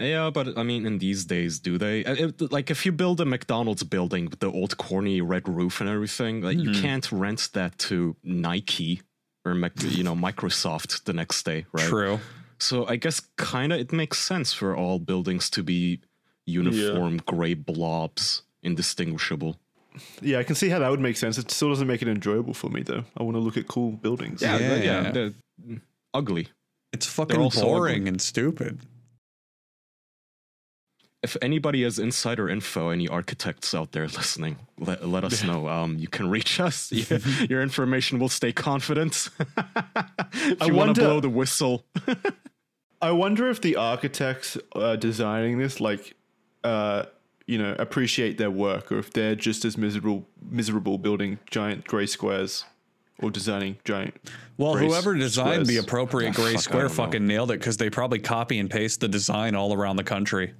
Yeah, 0.00 0.30
but 0.30 0.56
I 0.58 0.62
mean, 0.62 0.86
in 0.86 0.98
these 0.98 1.24
days, 1.26 1.58
do 1.58 1.76
they? 1.78 2.04
Uh, 2.04 2.14
it- 2.14 2.50
like, 2.52 2.70
if 2.70 2.86
you 2.86 2.92
build 2.92 3.20
a 3.20 3.24
McDonald's 3.26 3.82
building 3.84 4.24
with 4.30 4.40
the 4.40 4.50
old 4.50 4.76
corny 4.78 5.20
red 5.20 5.46
roof 5.48 5.80
and 5.80 5.88
everything, 5.90 6.40
like, 6.40 6.56
you 6.58 6.72
can't 6.72 7.10
rent 7.12 7.50
that 7.52 7.78
to 7.90 8.16
Nike 8.24 9.02
or 9.44 9.54
Mac- 9.54 9.82
you 9.82 10.02
know 10.02 10.14
Microsoft 10.14 11.04
the 11.04 11.12
next 11.12 11.42
day, 11.44 11.66
right? 11.72 11.86
True. 11.86 12.18
So 12.58 12.86
I 12.86 12.96
guess 12.96 13.20
kind 13.36 13.72
of 13.72 13.80
it 13.80 13.92
makes 13.92 14.18
sense 14.18 14.52
for 14.52 14.74
all 14.76 14.98
buildings 14.98 15.48
to 15.50 15.62
be 15.62 16.00
uniform 16.46 17.18
gray 17.26 17.54
blobs, 17.54 18.42
indistinguishable. 18.62 19.58
Yeah, 20.22 20.38
I 20.38 20.44
can 20.44 20.54
see 20.54 20.68
how 20.68 20.78
that 20.78 20.90
would 20.90 21.00
make 21.00 21.16
sense. 21.16 21.36
It 21.38 21.50
still 21.50 21.68
doesn't 21.70 21.86
make 21.86 22.00
it 22.02 22.08
enjoyable 22.08 22.54
for 22.54 22.68
me 22.70 22.82
though. 22.82 23.04
I 23.16 23.22
want 23.22 23.34
to 23.36 23.40
look 23.40 23.56
at 23.56 23.66
cool 23.66 23.92
buildings. 23.92 24.40
Yeah, 24.42 24.58
Yeah. 24.58 24.76
yeah, 24.76 25.10
they're 25.10 25.32
ugly. 26.14 26.48
It's 26.92 27.06
fucking 27.06 27.48
boring 27.50 27.94
ugly. 28.02 28.08
and 28.08 28.20
stupid. 28.20 28.80
If 31.22 31.36
anybody 31.42 31.82
has 31.82 31.98
insider 31.98 32.48
info, 32.48 32.88
any 32.88 33.06
architects 33.06 33.74
out 33.74 33.92
there 33.92 34.06
listening, 34.06 34.56
let, 34.78 35.06
let 35.06 35.22
us 35.22 35.44
know. 35.50 35.68
Um, 35.68 35.98
you 35.98 36.08
can 36.08 36.30
reach 36.30 36.60
us. 36.60 36.90
Yeah, 37.10 37.18
Your 37.48 37.62
information 37.62 38.18
will 38.18 38.28
stay 38.30 38.52
confident. 38.52 39.28
if 40.34 40.62
I 40.62 40.66
you 40.66 40.74
want 40.74 40.94
to 40.94 41.00
blow 41.00 41.20
the 41.20 41.28
whistle, 41.28 41.84
I 43.02 43.12
wonder 43.12 43.48
if 43.50 43.60
the 43.60 43.76
architects 43.76 44.56
uh, 44.74 44.96
designing 44.96 45.58
this, 45.58 45.80
like, 45.80 46.14
uh, 46.64 47.04
you 47.46 47.58
know, 47.58 47.74
appreciate 47.78 48.38
their 48.38 48.50
work, 48.50 48.90
or 48.92 48.98
if 48.98 49.12
they're 49.12 49.34
just 49.34 49.64
as 49.64 49.76
miserable, 49.76 50.26
miserable 50.50 50.98
building 50.98 51.38
giant 51.50 51.84
gray 51.86 52.06
squares, 52.06 52.64
or 53.22 53.30
designing 53.30 53.76
giant. 53.84 54.14
Well, 54.56 54.76
whoever 54.76 55.14
designed 55.14 55.66
the 55.66 55.78
appropriate 55.78 56.34
gray 56.34 56.52
fuck, 56.54 56.62
square 56.62 56.82
don't 56.82 56.96
know. 56.96 57.04
fucking 57.04 57.26
nailed 57.26 57.50
it 57.50 57.58
because 57.60 57.76
they 57.76 57.90
probably 57.90 58.18
copy 58.18 58.58
and 58.58 58.70
paste 58.70 59.00
the 59.00 59.08
design 59.08 59.54
all 59.54 59.74
around 59.74 59.96
the 59.96 60.04
country. 60.04 60.54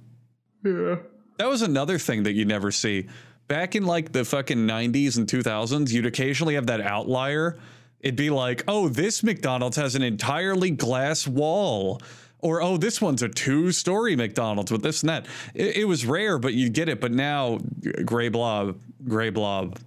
Yeah. 0.63 0.97
That 1.37 1.49
was 1.49 1.61
another 1.61 1.97
thing 1.97 2.23
that 2.23 2.33
you 2.33 2.45
never 2.45 2.71
see. 2.71 3.07
Back 3.47 3.75
in 3.75 3.85
like 3.85 4.11
the 4.11 4.23
fucking 4.23 4.57
90s 4.59 5.17
and 5.17 5.27
2000s, 5.27 5.91
you'd 5.91 6.05
occasionally 6.05 6.55
have 6.55 6.67
that 6.67 6.81
outlier. 6.81 7.57
It'd 7.99 8.15
be 8.15 8.29
like, 8.29 8.63
oh, 8.67 8.87
this 8.89 9.23
McDonald's 9.23 9.77
has 9.77 9.95
an 9.95 10.03
entirely 10.03 10.71
glass 10.71 11.27
wall. 11.27 12.01
Or, 12.39 12.61
oh, 12.61 12.77
this 12.77 12.99
one's 12.99 13.21
a 13.21 13.29
two 13.29 13.71
story 13.71 14.15
McDonald's 14.15 14.71
with 14.71 14.81
this 14.81 15.03
and 15.03 15.09
that. 15.09 15.27
It, 15.53 15.77
it 15.77 15.85
was 15.85 16.05
rare, 16.05 16.39
but 16.39 16.53
you'd 16.53 16.73
get 16.73 16.89
it. 16.89 16.99
But 16.99 17.11
now, 17.11 17.59
gray 18.03 18.29
blob, 18.29 18.79
gray 19.07 19.29
blob, 19.29 19.77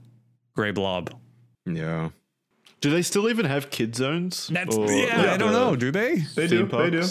gray 0.55 0.71
blob. 0.71 1.11
Yeah. 1.67 2.11
Do 2.81 2.91
they 2.91 3.03
still 3.03 3.29
even 3.29 3.47
have 3.47 3.71
kid 3.71 3.97
zones? 3.97 4.49
That's, 4.53 4.77
Or, 4.77 4.91
yeah, 4.93 5.17
like, 5.17 5.29
I 5.31 5.37
don't 5.37 5.53
know. 5.53 5.75
Do 5.75 5.91
they? 5.91 6.17
They 6.37 6.47
theme 6.47 6.69
do. 6.69 6.77
They 6.77 6.91
do. 6.91 7.05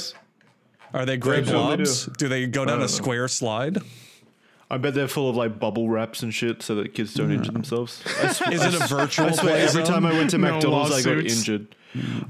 Parks? 0.94 1.04
Are 1.04 1.06
they 1.06 1.18
gray 1.18 1.42
They 1.42 1.46
do, 1.46 1.52
do. 1.52 1.54
blobs? 1.58 2.06
Do 2.06 2.28
they 2.28 2.46
go 2.48 2.66
down 2.66 2.82
a 2.82 2.88
square 2.88 3.28
slide? 3.28 3.80
I 4.72 4.78
bet 4.78 4.94
they're 4.96 5.08
full 5.08 5.30
of 5.30 5.36
like 5.36 5.60
bubble 5.60 5.90
wraps 5.90 6.24
and 6.24 6.34
shit 6.34 6.64
so 6.64 6.74
that 6.76 6.94
kids 6.96 7.14
don't 7.14 7.32
injure 7.32 7.52
themselves. 7.52 7.94
Sw- 7.94 8.42
Is 8.52 8.64
it 8.64 8.74
a 8.74 8.88
virtual 8.88 9.28
I 9.28 9.32
swear, 9.32 9.58
every 9.58 9.84
time 9.84 10.06
I 10.06 10.14
went 10.14 10.32
to 10.32 10.38
No 10.40 10.54
McDonald's, 10.54 10.92
I 10.94 11.02
got 11.04 11.18
injured. 11.26 11.76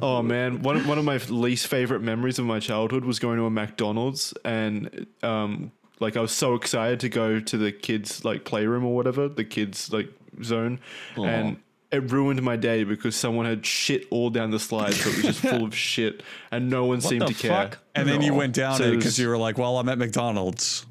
Oh 0.02 0.22
man, 0.22 0.62
one 0.62 0.86
one 0.88 0.98
of 0.98 1.06
my 1.06 1.18
least 1.30 1.68
favorite 1.68 2.02
memories 2.02 2.40
of 2.40 2.46
my 2.46 2.60
childhood 2.60 3.06
was 3.06 3.20
going 3.20 3.38
to 3.38 3.46
a 3.46 3.50
McDonald's 3.50 4.34
and 4.44 5.08
um 5.24 5.72
like 6.02 6.18
I 6.18 6.20
was 6.22 6.34
so 6.34 6.56
excited 6.56 7.00
to 7.02 7.08
go 7.10 7.40
to 7.40 7.58
the 7.58 7.72
kids 7.72 8.26
like 8.26 8.44
playroom 8.44 8.84
or 8.84 8.94
whatever, 8.94 9.30
the 9.30 9.46
kids 9.46 9.94
like 9.94 10.10
zone, 10.44 10.80
and 11.16 11.58
it 11.94 12.12
ruined 12.12 12.42
my 12.42 12.56
day 12.56 12.84
because 12.84 13.16
someone 13.16 13.46
had 13.46 13.66
shit 13.66 14.08
all 14.10 14.30
down 14.30 14.50
the 14.52 14.60
slide, 14.60 14.94
so 14.94 15.10
it 15.10 15.16
was 15.18 15.26
just 15.26 15.40
full 15.50 15.64
of 15.64 15.76
shit, 15.76 16.24
and 16.52 16.70
no 16.70 16.86
one 16.86 17.02
seemed 17.02 17.22
the 17.22 17.28
to 17.28 17.34
care. 17.34 17.52
fuck? 17.52 17.80
And 17.96 18.10
then 18.10 18.22
you 18.22 18.34
went 18.34 18.56
down 18.56 18.78
So 18.78 18.86
it 18.86 18.94
it 18.94 18.98
because 18.98 19.20
you 19.20 19.30
were 19.30 19.38
like, 19.38 19.58
well, 19.58 19.78
I'm 19.78 19.88
at 19.88 19.98
McDonald's. 19.98 20.86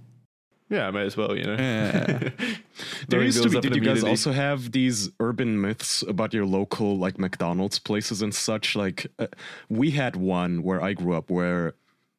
Yeah, 0.70 0.86
I 0.86 0.90
may 0.90 1.04
as 1.04 1.16
well, 1.16 1.36
you 1.36 1.44
know. 1.44 1.56
There 3.08 3.18
Throwing 3.18 3.26
used 3.26 3.42
to 3.42 3.50
be. 3.50 3.60
Did 3.60 3.76
you 3.76 3.82
guys 3.82 4.02
also 4.02 4.32
have 4.32 4.72
these 4.72 5.10
urban 5.20 5.60
myths 5.60 6.02
about 6.02 6.32
your 6.32 6.46
local 6.46 6.96
like 6.96 7.18
McDonald's 7.18 7.78
places 7.78 8.22
and 8.22 8.34
such? 8.34 8.74
Like, 8.74 9.06
uh, 9.18 9.26
we 9.68 9.90
had 9.90 10.16
one 10.16 10.62
where 10.62 10.82
I 10.82 10.94
grew 10.94 11.14
up 11.14 11.30
where 11.30 11.74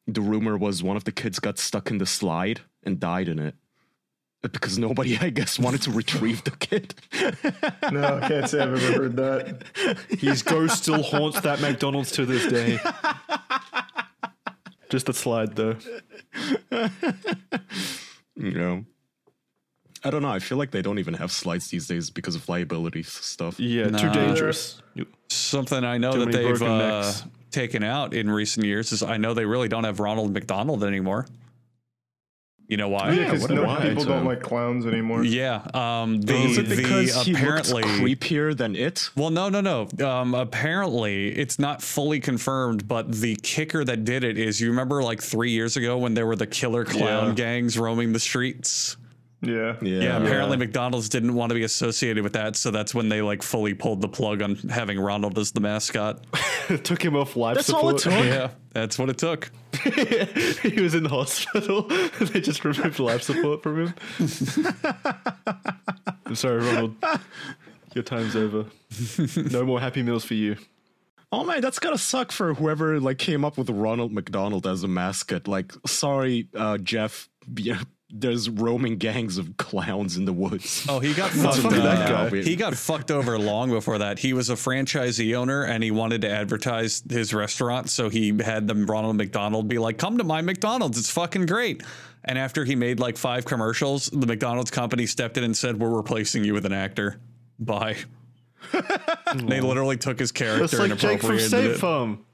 the 0.06 0.20
rumor 0.20 0.56
was 0.56 0.82
one 0.82 0.96
of 0.96 1.04
the 1.04 1.10
kids 1.10 1.40
got 1.40 1.58
stuck 1.58 1.90
in 1.90 1.98
the 1.98 2.06
slide 2.06 2.60
and 2.84 3.00
died 3.00 3.28
in 3.28 3.38
it 3.40 3.56
because 4.52 4.78
nobody, 4.78 5.16
I 5.18 5.30
guess, 5.30 5.58
wanted 5.58 5.82
to 5.82 5.90
retrieve 5.90 6.44
the 6.44 6.50
kid. 6.52 6.94
No, 7.90 8.18
I 8.22 8.28
can't 8.28 8.48
say 8.48 8.60
I've 8.60 8.74
ever 8.74 8.92
heard 9.02 9.16
that. 9.16 9.64
His 10.18 10.42
ghost 10.42 10.82
still 10.82 11.02
haunts 11.02 11.40
that 11.40 11.60
McDonald's 11.60 12.12
to 12.12 12.26
this 12.26 12.46
day. 12.50 12.78
Just 14.90 15.06
the 15.06 15.14
slide 15.14 15.56
though. 15.56 15.76
you 18.36 18.50
know. 18.52 18.84
I 20.06 20.10
don't 20.10 20.20
know. 20.20 20.28
I 20.28 20.38
feel 20.38 20.58
like 20.58 20.70
they 20.70 20.82
don't 20.82 20.98
even 20.98 21.14
have 21.14 21.32
slides 21.32 21.68
these 21.68 21.86
days 21.86 22.10
because 22.10 22.34
of 22.34 22.46
liability 22.48 23.02
stuff. 23.02 23.58
Yeah, 23.58 23.88
too 23.88 24.10
dangerous. 24.10 24.82
Something 25.30 25.82
I 25.82 25.96
know 25.96 26.12
Too 26.12 26.26
that 26.26 26.32
they've 26.32 26.62
uh, 26.62 27.10
taken 27.50 27.82
out 27.82 28.12
in 28.12 28.30
recent 28.30 28.66
years 28.66 28.92
is 28.92 29.02
I 29.02 29.16
know 29.16 29.32
they 29.32 29.46
really 29.46 29.68
don't 29.68 29.84
have 29.84 30.00
Ronald 30.00 30.32
McDonald 30.32 30.84
anymore. 30.84 31.26
You 32.66 32.78
know 32.78 32.88
why? 32.88 33.12
Yeah, 33.12 33.24
because 33.24 33.42
what 33.42 33.50
a 33.50 33.54
no, 33.54 33.64
why, 33.64 33.80
people 33.82 34.04
don't 34.04 34.24
like 34.24 34.40
clowns 34.42 34.86
anymore. 34.86 35.22
Yeah, 35.22 35.60
um, 35.74 36.22
the, 36.22 36.34
Is 36.34 36.56
it 36.56 36.68
the 36.68 36.76
because 36.76 37.22
he 37.24 37.32
apparently 37.32 37.82
looked 37.82 37.94
creepier 38.00 38.56
than 38.56 38.74
it? 38.74 39.10
Well, 39.14 39.28
no, 39.28 39.50
no, 39.50 39.60
no. 39.60 39.88
Um, 40.06 40.34
apparently, 40.34 41.28
it's 41.28 41.58
not 41.58 41.82
fully 41.82 42.20
confirmed, 42.20 42.88
but 42.88 43.12
the 43.12 43.36
kicker 43.36 43.84
that 43.84 44.04
did 44.04 44.24
it 44.24 44.38
is 44.38 44.62
you 44.62 44.70
remember 44.70 45.02
like 45.02 45.22
three 45.22 45.50
years 45.50 45.76
ago 45.76 45.98
when 45.98 46.14
there 46.14 46.26
were 46.26 46.36
the 46.36 46.46
killer 46.46 46.86
clown 46.86 47.28
Yeah. 47.28 47.34
gangs 47.34 47.76
roaming 47.78 48.14
the 48.14 48.20
streets? 48.20 48.96
Yeah. 49.46 49.76
Yeah, 49.82 50.16
apparently 50.16 50.56
McDonald's 50.56 51.08
didn't 51.08 51.34
want 51.34 51.50
to 51.50 51.54
be 51.54 51.64
associated 51.64 52.22
with 52.22 52.32
that, 52.34 52.56
so 52.56 52.70
that's 52.70 52.94
when 52.94 53.08
they 53.08 53.22
like 53.22 53.42
fully 53.42 53.74
pulled 53.74 54.00
the 54.00 54.08
plug 54.08 54.42
on 54.42 54.56
having 54.56 54.98
Ronald 54.98 55.38
as 55.38 55.52
the 55.52 55.60
mascot. 55.60 56.24
took 56.84 57.02
him 57.04 57.16
off 57.16 57.36
life 57.36 57.56
That's 57.56 57.70
all 57.70 57.90
it 57.90 57.98
took? 57.98 58.12
yeah, 58.12 58.50
that's 58.72 58.98
what 58.98 59.10
it 59.10 59.18
took. 59.18 59.50
he 59.82 60.80
was 60.80 60.94
in 60.94 61.02
the 61.02 61.08
hospital. 61.08 61.82
they 62.20 62.40
just 62.40 62.64
removed 62.64 62.98
life 62.98 63.22
support 63.22 63.62
from 63.62 63.86
him. 63.86 63.94
I'm 66.26 66.34
sorry, 66.34 66.58
Ronald. 66.64 66.96
Your 67.94 68.04
time's 68.04 68.34
over. 68.34 68.66
No 69.50 69.64
more 69.64 69.80
happy 69.80 70.02
meals 70.02 70.24
for 70.24 70.34
you. 70.34 70.56
Oh 71.34 71.42
man, 71.42 71.60
that's 71.60 71.80
gotta 71.80 71.98
suck 71.98 72.30
for 72.30 72.54
whoever 72.54 73.00
like 73.00 73.18
came 73.18 73.44
up 73.44 73.58
with 73.58 73.68
Ronald 73.68 74.12
McDonald 74.12 74.68
as 74.68 74.84
a 74.84 74.88
mascot. 74.88 75.48
Like, 75.48 75.72
sorry, 75.84 76.48
uh, 76.54 76.78
Jeff. 76.78 77.28
Yeah, 78.14 78.20
there's 78.20 78.48
roaming 78.48 78.96
gangs 78.98 79.38
of 79.38 79.56
clowns 79.56 80.16
in 80.16 80.24
the 80.24 80.32
woods. 80.32 80.86
Oh, 80.88 80.98
he 81.00 81.14
got 81.14 81.30
Fuck 81.32 81.54
fucked. 81.54 81.74
that 81.74 82.10
uh, 82.10 82.28
guy. 82.30 82.42
he 82.42 82.56
got 82.56 82.74
fucked 82.74 83.10
over 83.10 83.38
long 83.38 83.70
before 83.70 83.98
that. 83.98 84.18
He 84.18 84.32
was 84.32 84.50
a 84.50 84.54
franchisee 84.54 85.34
owner 85.34 85.64
and 85.64 85.82
he 85.82 85.90
wanted 85.90 86.20
to 86.22 86.30
advertise 86.30 87.02
his 87.08 87.34
restaurant, 87.34 87.90
so 87.90 88.08
he 88.08 88.36
had 88.42 88.66
the 88.68 88.74
Ronald 88.74 89.16
McDonald 89.16 89.68
be 89.68 89.78
like, 89.78 89.98
"Come 89.98 90.18
to 90.18 90.24
my 90.24 90.42
McDonald's, 90.42 90.98
it's 90.98 91.10
fucking 91.10 91.46
great." 91.46 91.82
And 92.26 92.38
after 92.38 92.64
he 92.64 92.74
made 92.74 93.00
like 93.00 93.16
five 93.18 93.44
commercials, 93.44 94.06
the 94.06 94.26
McDonald's 94.26 94.70
company 94.70 95.04
stepped 95.06 95.36
in 95.36 95.44
and 95.44 95.56
said, 95.56 95.78
"We're 95.78 95.90
replacing 95.94 96.44
you 96.44 96.54
with 96.54 96.64
an 96.66 96.72
actor." 96.72 97.20
Bye. 97.58 97.96
they 99.34 99.60
literally 99.60 99.96
took 99.96 100.18
his 100.18 100.32
That's 100.32 100.38
character 100.72 100.80
and 100.82 100.90
like 100.90 100.98
Jake 100.98 101.20
from 101.20 101.30
appropriated 101.36 101.48
State 101.48 101.70
it. 101.72 101.78
Farm. 101.78 102.24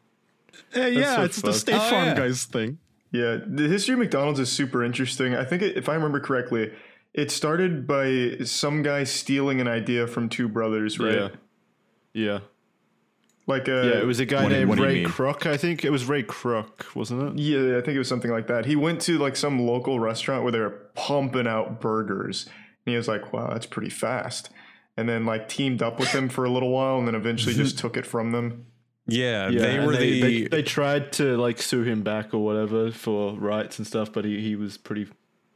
Uh, 0.76 0.80
yeah, 0.82 1.16
so 1.16 1.22
it's 1.24 1.36
the 1.40 1.48
fucked. 1.48 1.58
State 1.58 1.74
Oh, 1.74 1.90
Farm 1.90 2.06
yeah. 2.06 2.14
guys 2.14 2.44
thing. 2.44 2.78
Yeah, 3.12 3.38
the 3.44 3.66
history 3.68 3.94
of 3.94 3.98
McDonald's 3.98 4.38
is 4.40 4.50
super 4.50 4.84
interesting. 4.84 5.34
I 5.34 5.44
think, 5.44 5.62
it, 5.62 5.76
if 5.76 5.88
I 5.88 5.94
remember 5.94 6.20
correctly, 6.20 6.72
it 7.12 7.30
started 7.30 7.86
by 7.86 8.38
some 8.44 8.82
guy 8.82 9.02
stealing 9.04 9.60
an 9.60 9.66
idea 9.66 10.06
from 10.06 10.28
two 10.28 10.48
brothers, 10.48 10.98
right? 11.00 11.14
Yeah. 11.14 11.28
Yeah. 12.12 12.38
Like 13.46 13.66
a 13.66 13.90
Yeah, 13.94 14.00
it 14.00 14.06
was 14.06 14.20
a 14.20 14.26
guy 14.26 14.44
What 14.44 14.50
do- 14.50 14.54
named 14.56 14.68
what 14.68 14.76
do 14.78 14.82
you 14.82 14.88
Ray 14.88 14.94
mean? 15.02 15.08
Kroc, 15.08 15.44
I 15.46 15.56
think. 15.56 15.84
It 15.84 15.90
was 15.90 16.04
Ray 16.04 16.22
Kroc, 16.22 16.94
wasn't 16.94 17.38
it? 17.38 17.42
Yeah, 17.42 17.78
I 17.78 17.80
think 17.80 17.96
it 17.96 17.98
was 17.98 18.06
something 18.08 18.30
like 18.30 18.46
that. 18.46 18.66
He 18.66 18.76
went 18.76 19.00
to 19.02 19.18
like 19.18 19.34
some 19.34 19.66
local 19.66 19.98
restaurant 19.98 20.44
where 20.44 20.52
they 20.52 20.60
were 20.60 20.90
pumping 20.94 21.48
out 21.48 21.80
burgers, 21.80 22.44
and 22.46 22.92
he 22.92 22.96
was 22.96 23.08
like, 23.08 23.32
"Wow, 23.32 23.50
that's 23.52 23.66
pretty 23.66 23.90
fast." 23.90 24.50
And 24.96 25.08
then 25.08 25.24
like 25.24 25.48
teamed 25.48 25.82
up 25.82 25.98
with 25.98 26.12
them 26.12 26.28
for 26.28 26.44
a 26.44 26.50
little 26.50 26.70
while, 26.70 26.98
and 26.98 27.08
then 27.08 27.16
eventually 27.16 27.54
just 27.54 27.76
took 27.82 27.96
it 27.96 28.06
from 28.06 28.30
them. 28.30 28.66
Yeah, 29.06 29.48
Yeah, 29.48 29.60
they 29.60 29.78
were 29.84 29.96
they, 29.96 30.10
the 30.10 30.20
they, 30.42 30.48
they 30.48 30.62
tried 30.62 31.12
to 31.14 31.36
like 31.36 31.60
sue 31.60 31.82
him 31.82 32.02
back 32.02 32.32
or 32.34 32.38
whatever 32.44 32.90
for 32.92 33.34
rights 33.34 33.78
and 33.78 33.86
stuff, 33.86 34.12
but 34.12 34.24
he, 34.24 34.40
he 34.40 34.56
was 34.56 34.76
pretty 34.78 35.08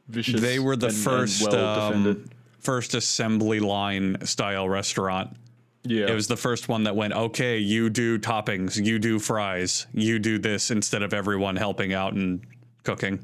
vicious. 0.07 0.41
they 0.41 0.59
were 0.59 0.75
the 0.75 0.87
and- 0.87 0.95
and 0.95 1.03
first 1.03 1.41
well 1.51 1.79
um, 1.93 2.29
first 2.59 2.93
assembly 2.95 3.59
line 3.59 4.17
style 4.25 4.67
restaurant. 4.67 5.37
yeah, 5.83 6.07
It 6.07 6.13
was 6.15 6.27
the 6.27 6.35
first 6.37 6.67
one 6.67 6.83
that 6.83 6.95
went, 6.95 7.13
okay, 7.13 7.57
you 7.59 7.89
do 7.89 8.17
toppings, 8.19 8.83
you 8.83 8.97
do 8.99 9.19
fries, 9.19 9.85
you 9.93 10.17
do 10.19 10.39
this 10.39 10.71
instead 10.71 11.03
of 11.03 11.13
everyone 11.13 11.55
helping 11.55 11.93
out 11.93 12.13
and 12.13 12.41
cooking. 12.83 13.19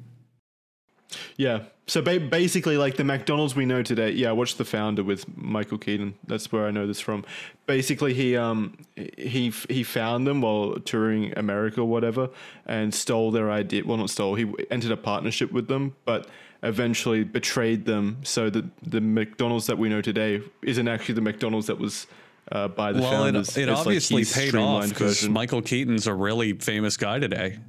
Yeah. 1.38 1.64
So 1.88 2.02
ba- 2.02 2.20
basically, 2.20 2.78
like 2.78 2.96
the 2.96 3.04
McDonald's 3.04 3.56
we 3.56 3.66
know 3.66 3.84
today. 3.84 4.12
Yeah, 4.12 4.30
I 4.30 4.32
watched 4.32 4.58
The 4.58 4.64
Founder 4.66 5.04
with 5.04 5.26
Michael 5.38 5.78
Keaton. 5.78 6.14
That's 6.26 6.52
where 6.52 6.66
I 6.66 6.72
know 6.72 6.88
this 6.88 7.00
from. 7.02 7.26
Basically, 7.66 8.14
he 8.14 8.38
um 8.38 8.78
he 9.18 9.50
he 9.70 9.84
found 9.84 10.26
them 10.26 10.42
while 10.42 10.76
touring 10.80 11.34
America 11.38 11.82
or 11.82 11.88
whatever, 11.90 12.30
and 12.66 12.94
stole 12.94 13.32
their 13.32 13.52
idea. 13.52 13.84
Well, 13.86 13.98
not 13.98 14.10
stole. 14.10 14.36
He 14.36 14.46
entered 14.70 14.92
a 14.92 14.98
partnership 14.98 15.52
with 15.52 15.68
them, 15.68 15.96
but 16.06 16.30
eventually 16.64 17.24
betrayed 17.24 17.86
them. 17.86 18.20
So 18.24 18.50
that 18.50 18.66
the 18.84 19.02
McDonald's 19.02 19.68
that 19.68 19.78
we 19.78 19.90
know 19.90 20.02
today 20.02 20.42
isn't 20.62 20.88
actually 20.88 21.16
the 21.16 21.22
McDonald's 21.22 21.68
that 21.68 21.78
was. 21.80 22.08
Uh, 22.52 22.68
by 22.68 22.92
the 22.92 23.00
Well, 23.00 23.12
founders. 23.12 23.56
it, 23.56 23.62
it 23.62 23.70
It's 23.70 23.78
like 23.78 23.86
obviously 23.88 24.26
paid 24.26 24.56
off 24.56 24.90
because. 24.90 25.30
Michael 25.30 25.62
Keaton's 25.62 26.06
a 26.08 26.14
really 26.14 26.54
famous 26.54 26.98
guy 26.98 27.20
today 27.20 27.60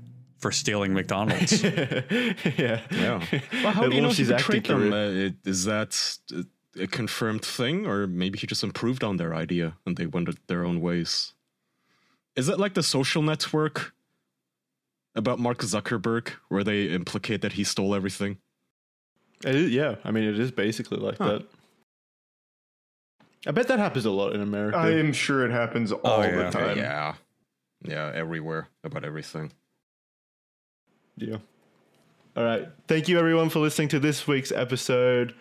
for 0.43 0.53
stealing 0.53 0.93
McDonald's. 0.93 1.63
yeah. 1.63 2.81
Yeah. 2.91 3.25
Well, 3.63 3.73
how 3.73 3.89
do 3.89 3.95
you 3.95 4.01
know 4.03 4.09
launched 4.09 4.19
he 4.19 4.25
his 4.25 4.31
acting 4.33 4.61
betrayed 4.61 4.65
them? 4.65 4.93
Uh, 4.93 5.27
it- 5.27 5.35
Is 5.47 5.65
that 5.65 6.19
a 6.79 6.87
confirmed 6.87 7.45
thing, 7.45 7.87
or 7.87 8.07
maybe 8.07 8.39
he 8.39 8.47
just 8.47 8.63
improved 8.65 9.05
on 9.05 9.17
their 9.17 9.35
idea 9.35 9.77
and 9.87 9.97
they 9.97 10.07
went 10.07 10.29
their 10.49 10.65
own 10.65 10.81
ways? 10.81 11.33
Is 12.35 12.49
it 12.49 12.59
like 12.59 12.75
the 12.75 12.83
social 12.83 13.23
network 13.23 13.95
about 15.15 15.39
Mark 15.39 15.59
Zuckerberg, 15.59 16.31
where 16.49 16.65
they 16.65 16.87
implicate 16.87 17.41
that 17.43 17.53
he 17.53 17.65
stole 17.65 17.95
everything? 17.95 18.39
It 19.45 19.55
is, 19.55 19.71
yeah, 19.71 19.97
I 20.05 20.11
mean, 20.11 20.25
it 20.25 20.39
is 20.39 20.51
basically 20.51 20.99
like 20.99 21.19
Huh. 21.19 21.39
that. 21.39 21.43
I 23.47 23.51
bet 23.51 23.69
that 23.69 23.79
happens 23.79 24.07
a 24.07 24.11
lot 24.11 24.35
in 24.35 24.41
America. 24.41 24.77
I 24.79 24.91
am 24.93 25.13
sure 25.13 25.45
it 25.45 25.51
happens 25.51 25.93
all 25.93 26.25
yeah. 26.25 26.37
the 26.45 26.51
time. 26.51 26.79
yeah, 26.79 27.15
yeah, 27.85 28.11
everywhere 28.15 28.69
about 28.85 29.05
everything. 29.05 29.53
Yeah. 31.17 31.37
All 32.37 32.45
right. 32.45 32.69
Thank 32.89 33.09
you, 33.09 33.19
everyone, 33.19 33.51
for 33.51 33.59
listening 33.59 33.89
to 33.89 33.99
this 34.01 34.27
week's 34.27 34.53
episode. 34.53 35.35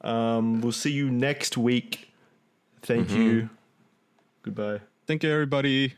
Um, 0.00 0.60
we'll 0.60 0.72
see 0.72 0.90
you 0.90 1.10
next 1.10 1.56
week. 1.56 2.12
Thank 2.82 3.10
you. 3.10 3.48
Goodbye. 4.42 4.80
Thank 5.06 5.22
you, 5.22 5.30
everybody. 5.32 5.94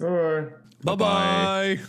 All 0.00 0.08
right. 0.08 0.48
bye 0.82 0.94
bye. 0.94 1.80